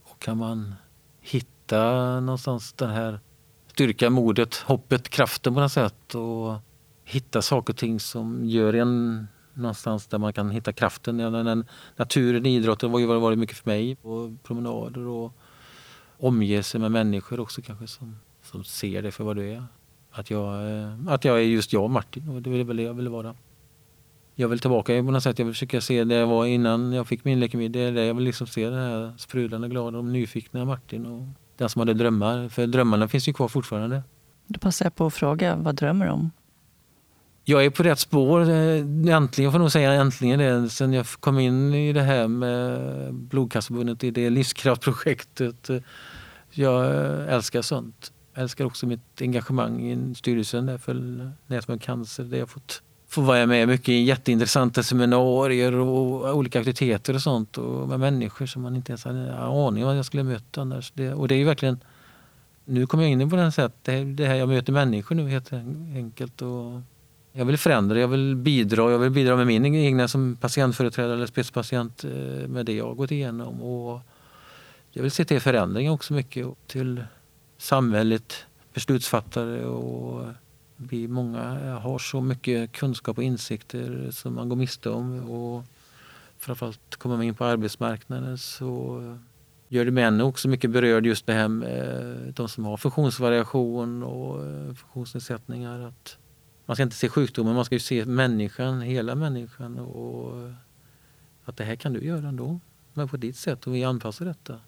Och 0.03 0.20
kan 0.20 0.38
man 0.38 0.76
hitta 1.22 2.20
någonstans 2.20 2.74
den 2.74 2.89
här 2.89 3.20
styrkan, 3.68 4.14
modet, 4.14 4.55
hoppet, 4.55 5.09
kraften 5.09 5.53
på 5.53 5.59
något 5.59 5.72
sätt 5.72 6.16
och 6.16 6.55
hitta 7.03 7.41
saker 7.41 7.74
och 7.74 7.78
ting 7.78 7.99
som 7.99 8.45
gör 8.45 8.74
en 8.74 9.28
någonstans 9.53 10.07
där 10.07 10.18
man 10.18 10.34
kan 10.34 10.51
hitta 10.51 10.74
kraften. 10.74 11.20
Ja, 11.20 11.30
den, 11.30 11.66
naturen, 11.95 12.45
idrotten 12.45 12.91
var 12.91 12.99
ju 12.99 13.05
varit 13.05 13.39
mycket 13.39 13.57
för 13.57 13.70
mig. 13.70 13.97
Och 14.01 14.43
promenader 14.43 15.07
och 15.07 15.34
omge 16.18 16.64
sig 16.64 16.82
med 16.82 16.91
människor 16.91 17.39
också 17.39 17.61
kanske 17.61 17.88
som, 17.88 18.16
som 18.41 18.64
ser 18.64 19.01
dig 19.01 19.11
för 19.11 19.24
vad 19.24 19.36
du 19.36 19.49
är. 19.49 19.64
Att 20.11 20.30
jag, 20.32 20.80
eh, 20.80 20.93
att 21.07 21.26
jag 21.26 21.38
är 21.38 21.41
just 21.41 21.74
jag, 21.74 21.89
Martin, 21.89 22.30
och 22.30 22.41
det 22.41 22.59
är 22.59 22.64
väl 22.64 22.78
det 22.78 22.84
jag 22.84 22.93
vill 22.93 23.09
vara. 23.09 23.36
Jag 24.36 24.47
vill 24.47 24.59
tillbaka 24.59 24.93
på 24.93 25.11
något 25.11 25.24
sätt. 25.24 25.39
Jag 25.39 25.45
vill 25.45 25.53
försöka 25.53 25.82
se 25.82 26.03
det 26.03 26.16
jag 26.16 26.28
var 26.28 26.45
innan 26.45 26.93
jag 26.93 27.07
fick 27.07 27.24
min 27.24 27.39
leukemi. 27.39 27.68
Det 27.68 27.80
är 27.80 27.91
det 27.91 28.05
jag 28.05 28.14
vill 28.14 28.24
liksom 28.24 28.47
se, 28.47 28.70
den 28.70 28.80
här 28.80 29.14
sprudlande, 29.18 29.68
glada 29.68 29.97
och 29.97 30.05
nyfikna 30.05 30.66
Martin. 30.66 31.05
Och 31.05 31.28
den 31.57 31.70
som 31.70 31.80
hade 31.80 31.93
drömmar. 31.93 32.49
För 32.49 32.68
drömmarna 32.68 33.07
finns 33.07 33.28
ju 33.28 33.34
kvar 33.34 33.47
fortfarande. 33.47 34.03
Då 34.47 34.59
passar 34.59 34.86
jag 34.86 34.95
på 34.95 35.05
att 35.05 35.14
fråga, 35.14 35.55
vad 35.55 35.76
drömmer 35.76 36.05
du 36.05 36.11
om? 36.11 36.32
Jag 37.45 37.65
är 37.65 37.69
på 37.69 37.83
rätt 37.83 37.99
spår. 37.99 38.49
Eh, 38.49 39.15
äntligen, 39.15 39.51
får 39.51 39.59
jag 39.59 39.59
nog 39.59 39.71
säga 39.71 39.93
äntligen 39.93 40.39
det. 40.39 40.69
Sen 40.69 40.93
jag 40.93 41.05
kom 41.05 41.39
in 41.39 41.73
i 41.73 41.93
det 41.93 42.01
här 42.01 42.27
med 42.27 43.13
Blodcancerförbundet, 43.13 44.03
i 44.03 44.11
det 44.11 44.29
livskraftprojektet. 44.29 45.69
Eh, 45.69 45.77
jag 46.51 46.85
eh, 46.85 47.33
älskar 47.33 47.61
sånt. 47.61 48.11
Jag 48.33 48.41
älskar 48.41 48.65
också 48.65 48.85
mitt 48.85 49.21
engagemang 49.21 49.91
i 49.91 50.15
styrelsen 50.15 50.65
där 50.65 50.77
för 50.77 50.93
Nätverk 51.47 51.81
cancer. 51.81 52.23
Där 52.23 52.37
jag 52.37 52.49
fått 52.49 52.81
få 53.07 53.21
vara 53.21 53.45
med 53.45 53.67
mycket 53.67 53.89
i 53.89 54.03
jätteintressanta 54.03 54.83
seminarier 54.83 55.73
och 55.73 56.35
olika 56.35 56.59
aktiviteter 56.59 57.13
och 57.13 57.21
sånt. 57.21 57.57
Och 57.57 57.87
med 57.87 57.99
människor 57.99 58.45
som 58.45 58.61
man 58.61 58.75
inte 58.75 58.91
ens 58.91 59.05
hade 59.05 59.19
en 59.19 59.29
aning 59.29 59.83
om 59.83 59.89
att 59.89 59.95
jag 59.95 60.05
skulle 60.05 60.23
möta 60.23 60.61
annars. 60.61 60.91
Det, 60.95 61.13
och 61.13 61.27
det 61.27 61.35
är 61.35 61.39
ju 61.39 61.45
verkligen 61.45 61.79
nu 62.65 62.87
kommer 62.87 63.03
jag 63.03 63.11
in 63.11 63.29
på 63.29 63.35
den 63.35 63.51
sätt, 63.51 63.73
det 63.83 64.25
här 64.25 64.35
jag 64.35 64.49
möter 64.49 64.73
människor 64.73 65.15
nu 65.15 65.29
helt 65.29 65.53
enkelt. 65.95 66.41
Och 66.41 66.81
jag 67.36 67.45
vill 67.45 67.57
förändra, 67.57 67.99
jag 67.99 68.07
vill 68.07 68.36
bidra. 68.36 68.91
Jag 68.91 68.99
vill 68.99 69.11
bidra 69.11 69.36
med 69.36 69.47
min 69.47 69.75
egna 69.75 70.07
som 70.07 70.36
patientföreträdare 70.36 71.13
eller 71.13 71.25
spetspatient 71.25 72.03
eh, 72.03 72.47
med 72.47 72.65
det 72.65 72.73
jag 72.73 72.88
har 72.88 72.95
gått 72.95 73.11
igenom. 73.11 73.61
Och 73.61 74.01
jag 74.91 75.03
vill 75.03 75.11
se 75.11 75.25
till 75.25 75.39
förändring 75.39 75.91
också 75.91 76.13
mycket 76.13 76.47
till 76.67 77.03
samhället, 77.57 78.45
beslutsfattare 78.73 79.65
och 79.65 80.25
vi 80.75 81.07
många 81.07 81.75
har 81.79 81.99
så 81.99 82.21
mycket 82.21 82.71
kunskap 82.71 83.17
och 83.17 83.23
insikter 83.23 84.11
som 84.11 84.36
man 84.36 84.49
går 84.49 84.55
miste 84.55 84.89
om. 84.89 85.29
Och 85.29 85.63
framförallt 86.38 86.95
kommer 86.95 87.15
man 87.15 87.25
in 87.25 87.36
på 87.36 87.45
arbetsmarknaden 87.45 88.38
så 88.38 89.01
gör 89.67 89.86
det 89.86 89.91
män 89.91 90.21
också 90.21 90.47
mycket 90.47 90.69
berörd 90.69 91.05
just 91.05 91.25
det 91.25 91.34
här 91.34 91.47
med 91.47 92.34
de 92.36 92.49
som 92.49 92.65
har 92.65 92.77
funktionsvariation 92.77 94.03
och 94.03 94.39
funktionsnedsättningar. 94.77 95.79
Att 95.79 96.17
man 96.66 96.76
ska 96.76 96.84
inte 96.84 96.95
se 96.95 97.09
sjukdomen, 97.09 97.55
man 97.55 97.66
ska 97.66 97.80
se 97.80 98.05
människan, 98.05 98.82
hela 98.82 99.16
människan. 99.16 99.80
Och 99.80 100.51
att 101.45 101.57
det 101.57 101.64
här 101.64 101.76
kan 101.76 101.93
du 101.93 102.05
göra 102.05 102.28
ändå, 102.28 102.59
men 102.93 103.07
på 103.07 103.18
ditt 103.18 103.36
sätt 103.36 103.68
och 103.68 103.76
vi 103.76 103.84
anpassar 103.84 104.26
detta. 104.26 104.59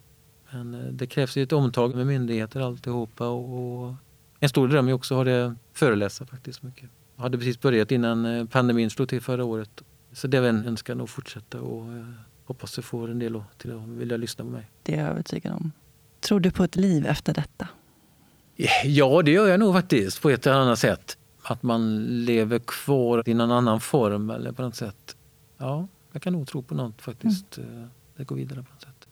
Men 0.50 0.74
eh, 0.74 0.92
det 0.92 1.06
krävs 1.06 1.36
ju 1.36 1.42
ett 1.42 1.52
omtag 1.52 1.94
med 1.94 2.06
myndigheter 2.06 2.60
alltihopa 2.60 3.28
och 3.28 3.94
en 4.40 4.48
stor 4.48 4.68
dröm 4.68 4.88
är 4.88 4.92
också 4.92 5.14
att 5.14 5.16
ha 5.16 5.24
det 5.24 5.54
föreläsa 5.72 6.26
faktiskt 6.26 6.62
mycket. 6.62 6.90
Jag 7.16 7.22
hade 7.22 7.38
precis 7.38 7.60
börjat 7.60 7.90
innan 7.90 8.24
eh, 8.24 8.44
pandemin 8.44 8.90
slog 8.90 9.08
till 9.08 9.20
förra 9.20 9.44
året. 9.44 9.82
Så 10.12 10.26
det 10.26 10.38
är 10.38 10.42
en 10.42 10.66
önskan 10.66 11.00
att 11.00 11.10
fortsätta 11.10 11.60
och 11.60 11.92
eh, 11.92 12.06
hoppas 12.44 12.76
jag 12.78 12.84
får 12.84 13.10
en 13.10 13.18
del 13.18 13.42
till 13.58 13.72
att 13.72 13.88
vilja 13.88 14.16
lyssna 14.16 14.44
på 14.44 14.50
mig. 14.50 14.70
Det 14.82 14.94
är 14.94 15.02
jag 15.02 15.10
övertygad 15.10 15.52
om. 15.52 15.72
Tror 16.20 16.40
du 16.40 16.50
på 16.50 16.64
ett 16.64 16.76
liv 16.76 17.06
efter 17.06 17.34
detta? 17.34 17.68
Ja, 18.84 19.22
det 19.22 19.30
gör 19.30 19.48
jag 19.48 19.60
nog 19.60 19.74
faktiskt 19.74 20.22
på 20.22 20.30
ett 20.30 20.46
eller 20.46 20.56
annat 20.56 20.78
sätt 20.78 21.18
att 21.50 21.62
man 21.62 22.04
lever 22.24 22.58
kvar 22.58 23.22
i 23.28 23.34
någon 23.34 23.50
annan 23.50 23.80
form 23.80 24.30
eller 24.30 24.52
på 24.52 24.62
något 24.62 24.74
sätt. 24.76 25.16
Ja, 25.58 25.88
jag 26.12 26.22
kan 26.22 26.32
nog 26.32 26.46
tro 26.46 26.62
på 26.62 26.74
något 26.74 27.02
faktiskt. 27.02 27.58
Mm. 27.58 27.88
Det 28.16 28.24
går 28.24 28.36
vidare 28.36 28.62
på 28.62 28.72
något 28.72 28.82
sätt. 28.82 29.08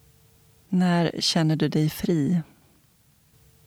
När 0.68 1.20
känner 1.20 1.57
du 1.57 1.68
dig 1.68 1.91
fri? 1.91 2.43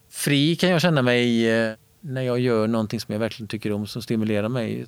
Fri 0.09 0.55
kan 0.55 0.69
jag 0.69 0.81
känna 0.81 1.01
mig 1.01 1.49
eh, 1.49 1.75
när 2.01 2.21
jag 2.21 2.39
gör 2.39 2.67
någonting 2.67 2.99
som 2.99 3.13
jag 3.13 3.19
verkligen 3.19 3.47
tycker 3.47 3.71
om, 3.71 3.87
som 3.87 4.01
stimulerar 4.01 4.49
mig. 4.49 4.85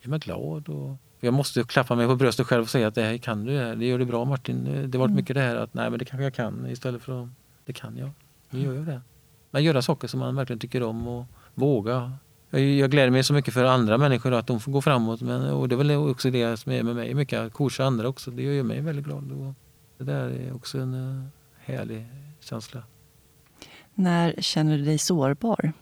Jag 0.00 0.14
är 0.14 0.18
glad 0.18 0.68
och 0.68 0.96
jag 1.20 1.34
måste 1.34 1.62
klappa 1.62 1.94
mig 1.94 2.06
på 2.06 2.16
bröstet 2.16 2.46
själv 2.46 2.62
och 2.62 2.70
säga 2.70 2.88
att 2.88 2.94
det 2.94 3.02
här 3.02 3.18
kan 3.18 3.44
du, 3.44 3.74
det 3.74 3.86
gör 3.86 3.98
du 3.98 4.04
bra 4.04 4.24
Martin. 4.24 4.64
Det 4.64 4.70
har 4.70 4.86
varit 4.86 4.92
mm. 4.92 5.14
mycket 5.14 5.34
det 5.34 5.40
här 5.40 5.56
att 5.56 5.74
nej 5.74 5.90
men 5.90 5.98
det 5.98 6.04
kanske 6.04 6.24
jag 6.24 6.34
kan 6.34 6.66
istället 6.66 7.02
för 7.02 7.22
att 7.22 7.28
det 7.64 7.72
kan 7.72 7.96
jag. 7.96 8.10
Nu 8.50 8.60
gör 8.60 8.74
jag 8.74 8.86
det. 8.86 9.00
Men 9.50 9.64
göra 9.64 9.82
saker 9.82 10.08
som 10.08 10.20
man 10.20 10.36
verkligen 10.36 10.60
tycker 10.60 10.82
om 10.82 11.08
och 11.08 11.24
våga 11.54 12.12
jag, 12.50 12.60
jag 12.60 12.90
gläder 12.90 13.10
mig 13.10 13.24
så 13.24 13.32
mycket 13.32 13.54
för 13.54 13.64
andra 13.64 13.98
människor 13.98 14.32
att 14.32 14.46
de 14.46 14.60
får 14.60 14.72
gå 14.72 14.82
framåt. 14.82 15.20
Men, 15.20 15.50
och 15.50 15.68
det 15.68 15.74
är 15.74 15.76
väl 15.76 15.90
också 15.90 16.30
det 16.30 16.56
som 16.56 16.72
är 16.72 16.82
med 16.82 16.96
mig 16.96 17.14
mycket, 17.14 17.40
att 17.40 17.52
coacha 17.52 17.84
andra 17.84 18.08
också. 18.08 18.30
Det 18.30 18.42
gör 18.42 18.62
mig 18.62 18.80
väldigt 18.80 19.04
glad. 19.04 19.32
Och 19.32 19.54
det 19.98 20.04
där 20.04 20.28
är 20.28 20.54
också 20.54 20.78
en 20.78 20.94
uh, 20.94 21.24
härlig 21.58 22.06
känsla. 22.40 22.82
När 23.94 24.34
känner 24.38 24.78
du 24.78 24.84
dig 24.84 24.98
sårbar? 24.98 25.72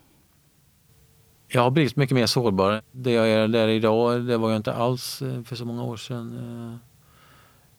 Jag 1.48 1.62
har 1.62 1.70
blivit 1.70 1.96
mycket 1.96 2.14
mer 2.14 2.26
sårbar. 2.26 2.82
Det 2.92 3.10
jag 3.10 3.28
är 3.28 3.48
där 3.48 3.68
idag, 3.68 4.24
det 4.24 4.36
var 4.36 4.50
jag 4.50 4.56
inte 4.56 4.72
alls 4.72 5.22
eh, 5.22 5.42
för 5.42 5.56
så 5.56 5.64
många 5.64 5.84
år 5.84 5.96
sedan. 5.96 6.38
Eh, 6.38 6.88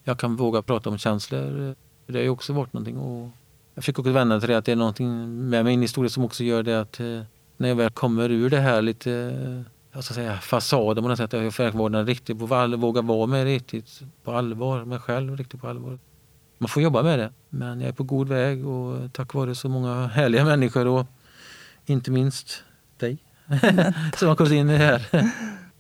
jag 0.04 0.20
kan 0.20 0.36
våga 0.36 0.62
prata 0.62 0.90
om 0.90 0.98
känslor. 0.98 1.76
Det 2.08 2.14
har 2.14 2.24
ju 2.24 2.30
också 2.30 2.54
varit 2.54 2.74
någonting. 2.74 2.98
Och 2.98 3.30
jag 3.74 3.84
försöker 3.84 4.00
också 4.00 4.12
vända 4.12 4.40
till 4.40 4.50
det 4.50 4.58
att 4.58 4.66
det 4.66 4.72
är 4.72 4.76
någonting 4.76 5.50
med 5.50 5.66
min 5.66 5.82
historia 5.82 6.10
som 6.10 6.24
också 6.24 6.44
gör 6.44 6.64
det 6.64 6.82
att 6.82 7.00
eh, 7.00 7.22
när 7.58 7.70
jag 7.70 7.76
väl 7.76 7.90
kommer 7.90 8.30
ur 8.30 8.50
det 8.50 8.60
här 8.60 8.82
lite 8.82 9.66
jag 9.98 10.04
ska 10.04 10.14
säga, 10.14 10.38
fasaden 10.38 11.04
på 11.04 11.10
något 11.10 11.18
sätt. 11.18 11.34
Jag 11.34 11.54
får 11.54 12.06
riktigt, 12.06 12.38
våga 12.78 13.02
vara 13.02 13.28
med 13.28 13.44
riktigt 13.44 14.02
på 14.24 14.32
allvar, 14.32 14.86
mig 14.86 15.00
själv 15.00 15.38
riktigt 15.38 15.62
på 15.62 15.68
allvar. 15.68 16.00
Man 16.58 16.70
får 16.70 16.84
jobba 16.84 17.04
med 17.04 17.20
det. 17.20 17.34
Men 17.50 17.82
jag 17.82 17.88
är 17.88 17.94
på 17.94 18.04
god 18.04 18.28
väg 18.28 18.68
och 18.68 19.14
tack 19.14 19.34
vare 19.34 19.56
så 19.56 19.70
många 19.70 20.08
härliga 20.08 20.46
människor 20.46 20.88
och 20.88 21.06
inte 21.86 22.12
minst 22.12 22.64
dig 22.98 23.18
som 24.16 24.28
har 24.28 24.36
kommit 24.36 24.54
in 24.54 24.70
i 24.70 24.78
det 24.78 24.84
här. 24.84 25.32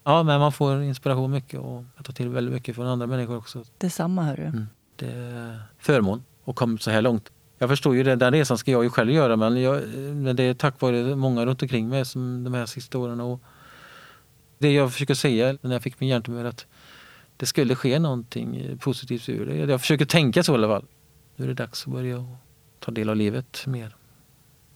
Ja, 0.03 0.23
men 0.23 0.39
man 0.39 0.51
får 0.51 0.81
inspiration 0.81 1.31
mycket 1.31 1.59
och 1.59 1.83
jag 1.95 2.05
tar 2.05 2.13
till 2.13 2.29
väldigt 2.29 2.53
mycket 2.53 2.75
från 2.75 2.87
andra 2.87 3.07
människor 3.07 3.37
också. 3.37 3.63
Detsamma 3.77 4.23
hörru. 4.23 4.45
Mm. 4.45 4.67
Det 4.95 5.11
är 5.11 5.61
förmån 5.79 6.23
att 6.45 6.55
komma 6.55 6.77
så 6.77 6.91
här 6.91 7.01
långt. 7.01 7.31
Jag 7.57 7.69
förstår 7.69 7.95
ju 7.95 8.03
det, 8.03 8.15
den 8.15 8.33
resan 8.33 8.57
ska 8.57 8.71
jag 8.71 8.83
ju 8.83 8.89
själv 8.89 9.11
göra 9.11 9.35
men, 9.35 9.61
jag, 9.61 9.87
men 9.97 10.35
det 10.35 10.43
är 10.43 10.53
tack 10.53 10.81
vare 10.81 11.15
många 11.15 11.45
runt 11.45 11.61
omkring 11.61 11.89
mig 11.89 12.05
som 12.05 12.43
de 12.43 12.53
här 12.53 12.65
sista 12.65 12.97
åren. 12.97 13.21
Och 13.21 13.41
det 14.57 14.71
jag 14.71 14.93
försöker 14.93 15.13
säga 15.13 15.57
när 15.61 15.73
jag 15.73 15.83
fick 15.83 15.99
min 15.99 16.09
hjärntumör 16.09 16.45
att 16.45 16.65
det 17.37 17.45
skulle 17.45 17.75
ske 17.75 17.99
någonting 17.99 18.77
positivt 18.77 19.29
ur 19.29 19.45
det. 19.45 19.55
Jag 19.55 19.81
försöker 19.81 20.05
tänka 20.05 20.43
så 20.43 20.51
i 20.51 20.55
alla 20.55 20.67
fall. 20.67 20.85
Nu 21.35 21.45
är 21.45 21.47
det 21.47 21.53
dags 21.53 21.87
att 21.87 21.93
börja 21.93 22.25
ta 22.79 22.91
del 22.91 23.09
av 23.09 23.15
livet 23.15 23.63
mer. 23.67 23.95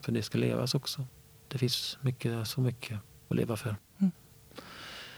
För 0.01 0.11
det 0.11 0.23
ska 0.23 0.37
levas 0.37 0.75
också. 0.75 1.05
Det 1.47 1.57
finns 1.57 1.97
mycket, 2.01 2.47
så 2.47 2.61
mycket 2.61 2.99
att 3.29 3.37
leva 3.37 3.57
för. 3.57 3.75
Mm. 3.97 4.11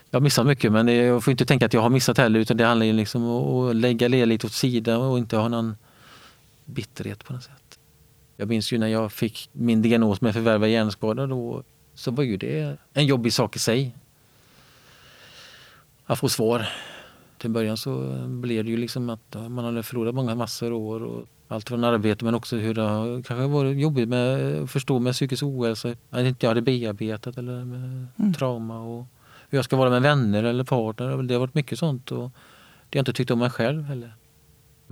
Jag 0.10 0.20
har 0.20 0.24
missat 0.24 0.46
mycket 0.46 0.72
men 0.72 0.88
jag 0.88 1.24
får 1.24 1.32
inte 1.32 1.46
tänka 1.46 1.66
att 1.66 1.74
jag 1.74 1.82
har 1.82 1.90
missat 1.90 2.18
heller 2.18 2.40
utan 2.40 2.58
det 2.58 2.66
handlar 2.66 2.86
liksom 2.86 3.24
om 3.24 3.70
att 3.70 3.76
lägga 3.76 4.10
det 4.10 4.26
lite 4.26 4.48
åt 4.48 4.54
sidan 4.54 5.02
och 5.02 5.18
inte 5.18 5.38
ha 5.38 5.48
någon 5.48 5.76
bitterhet 6.66 7.24
på 7.24 7.34
något 7.34 7.44
sätt. 7.44 7.80
Jag 8.38 8.50
minns 8.50 8.74
ju 8.74 8.78
när 8.78 8.88
jag 8.88 9.12
fick 9.12 9.50
min 9.52 9.82
diagnos 9.82 10.22
med 10.22 10.34
förvärvad 10.34 10.70
hjärnskada 10.70 11.28
då 11.28 11.64
så 11.94 12.12
var 12.12 12.24
ju 12.24 12.38
det 12.38 12.78
en 12.94 13.06
jobbig 13.06 13.34
sak 13.34 13.56
i 13.56 13.60
sig. 13.60 13.96
Att 16.06 16.20
få 16.20 16.30
svar. 16.30 16.70
Till 17.38 17.50
början 17.50 17.78
så 17.78 18.26
blev 18.28 18.64
det 18.64 18.72
ju 18.72 18.78
liksom 18.78 19.10
att 19.10 19.36
man 19.50 19.66
hade 19.66 19.84
förlorat 19.84 20.16
många 20.16 20.36
massor 20.36 20.74
år 20.74 21.04
och 21.04 21.26
allt 21.48 21.70
från 21.70 21.84
arbete 21.84 22.26
men 22.26 22.36
också 22.36 22.56
hur 22.56 22.74
det 22.74 22.82
har 22.82 23.22
kanske 23.22 23.48
varit 23.48 23.80
jobbigt 23.80 24.10
med 24.10 24.62
att 24.64 24.72
förstå 24.72 25.00
med 25.00 25.14
psykisk 25.14 25.44
ohälsa. 25.44 25.96
Att 26.10 26.26
inte 26.26 26.46
jag 26.46 26.50
hade 26.50 26.62
bearbetat 26.62 27.38
eller 27.38 27.66
med 27.66 28.08
mm. 28.20 28.34
trauma 28.34 28.80
och 28.80 29.06
hur 29.50 29.58
jag 29.58 29.66
ska 29.66 29.76
vara 29.76 29.90
med 29.90 30.02
vänner 30.02 30.44
eller 30.44 30.64
partner. 30.64 31.24
Det 31.24 31.34
har 31.34 31.40
varit 31.40 31.54
mycket 31.54 31.80
sånt 31.80 32.12
och 32.12 32.32
det 32.90 32.98
jag 32.98 33.02
inte 33.02 33.14
tyckt 33.14 33.32
om 33.32 33.40
mig 33.40 33.50
själv 33.50 33.84
heller. 33.84 34.14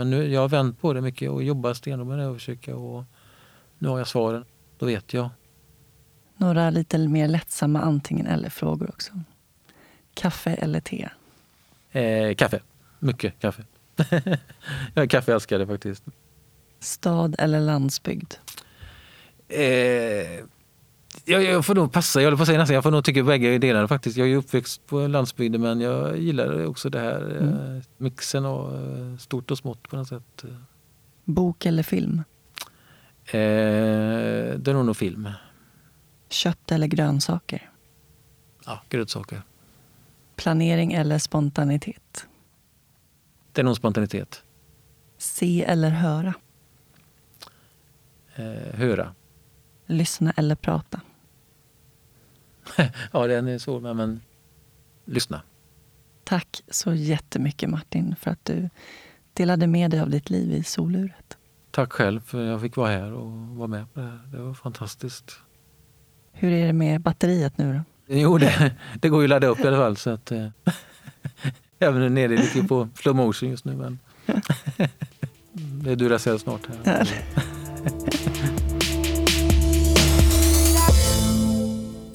Men 0.01 0.09
nu, 0.09 0.33
jag 0.33 0.41
har 0.41 0.49
vänt 0.49 0.81
på 0.81 0.93
det 0.93 1.01
mycket 1.01 1.29
och 1.29 1.43
jobbar 1.43 1.73
stenhårt 1.73 2.07
med 2.07 2.19
det 2.19 2.27
och 2.27 2.35
försöker 2.35 2.73
och 2.73 3.03
nu 3.77 3.87
har 3.87 3.97
jag 3.97 4.07
svaren. 4.07 4.45
Då 4.77 4.85
vet 4.85 5.13
jag. 5.13 5.29
Några 6.37 6.69
lite 6.69 6.97
mer 6.97 7.27
lättsamma 7.27 7.81
antingen 7.81 8.27
eller-frågor 8.27 8.89
också. 8.89 9.11
Kaffe 10.13 10.53
eller 10.53 10.79
te? 10.79 11.09
Eh, 11.91 12.35
kaffe. 12.35 12.59
Mycket 12.99 13.39
kaffe. 13.39 13.63
jag 14.93 15.03
är 15.03 15.07
kaffeälskare 15.07 15.67
faktiskt. 15.67 16.03
Stad 16.79 17.35
eller 17.39 17.59
landsbygd? 17.59 18.33
Eh, 19.47 20.45
jag, 21.25 21.43
jag, 21.43 21.65
får 21.65 21.75
nog 21.75 21.91
passa, 21.91 22.21
jag 22.21 22.37
på 22.37 22.45
säga 22.45 22.59
nästan, 22.59 22.75
jag 22.75 22.83
får 22.83 22.91
nog 22.91 23.03
tycka 23.03 23.23
bägge 23.23 23.57
delarna 23.57 23.87
faktiskt. 23.87 24.17
Jag 24.17 24.31
är 24.31 24.35
uppväxt 24.35 24.87
på 24.87 25.07
landsbygden 25.07 25.61
men 25.61 25.81
jag 25.81 26.19
gillar 26.19 26.65
också 26.65 26.89
det 26.89 26.99
här 26.99 27.37
eh, 27.41 27.47
mm. 27.47 27.81
mixen 27.97 28.45
av 28.45 28.75
eh, 28.75 29.17
stort 29.17 29.51
och 29.51 29.57
smått 29.57 29.89
på 29.89 29.95
något 29.95 30.07
sätt. 30.07 30.43
Bok 31.25 31.65
eller 31.65 31.83
film? 31.83 32.23
Eh, 33.25 33.33
det 33.33 34.67
är 34.67 34.73
nog, 34.73 34.85
nog 34.85 34.97
film. 34.97 35.29
Kött 36.29 36.71
eller 36.71 36.87
grönsaker? 36.87 37.69
Ja, 38.65 38.81
grönsaker. 38.89 39.41
Planering 40.35 40.93
eller 40.93 41.17
spontanitet? 41.17 42.27
Det 43.51 43.61
är 43.61 43.65
nog 43.65 43.75
spontanitet. 43.75 44.43
Se 45.17 45.63
eller 45.63 45.89
höra? 45.89 46.33
Eh, 48.35 48.75
höra. 48.79 49.15
Lyssna 49.85 50.33
eller 50.37 50.55
prata? 50.55 51.01
ja, 53.11 53.27
den 53.27 53.47
är 53.47 53.57
svår, 53.57 53.79
men, 53.79 53.97
men 53.97 54.21
lyssna. 55.05 55.41
Tack 56.23 56.61
så 56.67 56.93
jättemycket 56.93 57.69
Martin 57.69 58.15
för 58.19 58.31
att 58.31 58.45
du 58.45 58.69
delade 59.33 59.67
med 59.67 59.91
dig 59.91 59.99
av 59.99 60.09
ditt 60.09 60.29
liv 60.29 60.53
i 60.53 60.63
soluret. 60.63 61.37
Tack 61.71 61.93
själv 61.93 62.21
för 62.21 62.41
att 62.43 62.47
jag 62.47 62.61
fick 62.61 62.75
vara 62.75 62.89
här 62.89 63.13
och 63.13 63.31
vara 63.31 63.67
med 63.67 63.93
på 63.93 63.99
det 63.99 64.05
här. 64.05 64.19
Det 64.31 64.37
var 64.37 64.53
fantastiskt. 64.53 65.39
Hur 66.31 66.51
är 66.51 66.67
det 66.67 66.73
med 66.73 67.01
batteriet 67.01 67.57
nu 67.57 67.73
då? 67.73 68.13
Jo, 68.15 68.37
det, 68.37 68.75
det 68.95 69.09
går 69.09 69.21
ju 69.21 69.25
att 69.25 69.29
ladda 69.29 69.47
upp 69.47 69.59
i 69.59 69.67
alla 69.67 69.77
fall. 69.77 69.97
Så 69.97 70.09
att, 70.09 70.31
eh, 70.31 70.47
även 71.79 72.13
nere 72.13 72.27
lite 72.27 72.63
på 72.63 72.87
slow 72.95 73.15
motion 73.15 73.49
just 73.49 73.65
nu. 73.65 73.75
Men 73.75 73.99
det 75.83 75.91
är 75.91 75.95
Duracell 75.95 76.39
snart. 76.39 76.61
Här. 76.85 77.09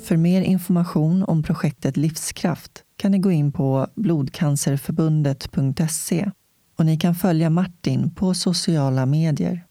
För 0.07 0.16
mer 0.16 0.42
information 0.42 1.22
om 1.22 1.42
projektet 1.42 1.96
Livskraft 1.96 2.84
kan 2.96 3.12
ni 3.12 3.18
gå 3.18 3.30
in 3.30 3.52
på 3.52 3.86
blodcancerförbundet.se 3.94 6.30
och 6.78 6.86
ni 6.86 6.96
kan 6.96 7.14
följa 7.14 7.50
Martin 7.50 8.14
på 8.14 8.34
sociala 8.34 9.07
medier. 9.07 9.64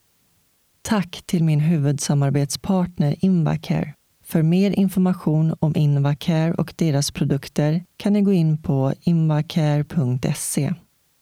Tack 0.82 1.22
till 1.26 1.44
min 1.44 1.60
huvudsamarbetspartner 1.60 3.24
Invacare. 3.24 3.94
För 4.24 4.42
mer 4.42 4.70
information 4.70 5.54
om 5.60 5.76
Invacare 5.76 6.54
och 6.54 6.74
deras 6.76 7.10
produkter 7.10 7.84
kan 7.96 8.12
ni 8.12 8.22
gå 8.22 8.32
in 8.32 8.62
på 8.62 8.92
invacare.se. 9.00 10.74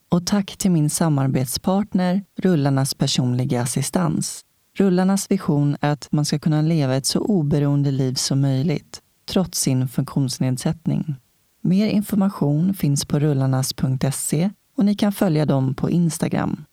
Och 0.09 0.27
tack 0.27 0.57
till 0.57 0.71
min 0.71 0.91
samarbetspartner 0.91 2.25
Rullarnas 2.39 2.95
personliga 2.95 3.63
assistans. 3.63 4.45
Rullarnas 4.77 5.31
vision 5.31 5.77
är 5.81 5.91
att 5.91 6.09
man 6.11 6.25
ska 6.25 6.39
kunna 6.39 6.63
leva 6.63 6.97
ett 6.97 7.07
så 7.07 7.21
oberoende 7.21 7.91
liv 7.91 8.15
som 8.15 8.41
möjligt 8.41 9.01
trots 9.27 9.61
sin 9.61 9.89
funktionsnedsättning. 9.89 11.15
Mer 11.61 11.87
information 11.87 12.75
finns 12.75 13.05
på 13.05 13.19
rullarnas.se 13.19 14.51
och 14.77 14.85
ni 14.85 14.95
kan 14.95 15.13
följa 15.13 15.47
dem 15.47 15.75
på 15.75 15.91
Instagram. 15.91 16.65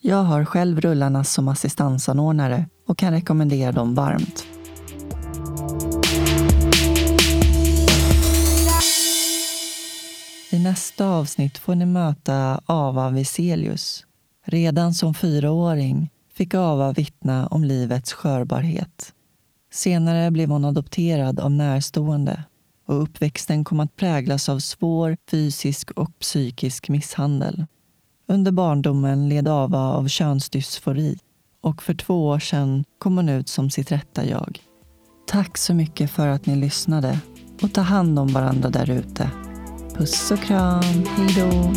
Jag 0.00 0.22
har 0.22 0.44
själv 0.44 0.80
Rullarnas 0.80 1.32
som 1.32 1.48
assistansanordnare 1.48 2.66
och 2.86 2.98
kan 2.98 3.12
rekommendera 3.12 3.72
dem 3.72 3.94
varmt. 3.94 4.46
I 10.50 10.58
nästa 10.58 11.06
avsnitt 11.06 11.58
får 11.58 11.74
ni 11.74 11.86
möta 11.86 12.60
Ava 12.66 13.10
Viselius. 13.10 14.06
Redan 14.44 14.94
som 14.94 15.14
fyraåring 15.14 16.10
fick 16.32 16.54
Ava 16.54 16.92
vittna 16.92 17.46
om 17.46 17.64
livets 17.64 18.12
skörbarhet. 18.12 19.12
Senare 19.72 20.30
blev 20.30 20.50
hon 20.50 20.64
adopterad 20.64 21.40
av 21.40 21.50
närstående 21.50 22.44
och 22.86 23.02
uppväxten 23.02 23.64
kom 23.64 23.80
att 23.80 23.96
präglas 23.96 24.48
av 24.48 24.58
svår 24.58 25.16
fysisk 25.30 25.90
och 25.90 26.18
psykisk 26.18 26.88
misshandel. 26.88 27.66
Under 28.28 28.52
barndomen 28.52 29.28
led 29.28 29.48
Ava 29.48 29.78
av 29.78 30.08
könsdysfori 30.08 31.18
och 31.62 31.82
för 31.82 31.94
två 31.94 32.26
år 32.26 32.38
sedan 32.38 32.84
kom 32.98 33.16
hon 33.16 33.28
ut 33.28 33.48
som 33.48 33.70
sitt 33.70 33.92
rätta 33.92 34.26
jag. 34.26 34.60
Tack 35.26 35.58
så 35.58 35.74
mycket 35.74 36.10
för 36.10 36.28
att 36.28 36.46
ni 36.46 36.56
lyssnade 36.56 37.18
och 37.62 37.72
ta 37.72 37.80
hand 37.80 38.18
om 38.18 38.28
varandra 38.28 38.70
där 38.70 38.90
ute. 38.90 39.30
Puss 39.96 40.30
och 40.30 40.40
kram, 40.40 40.82
hej 40.82 41.34
då! 41.36 41.72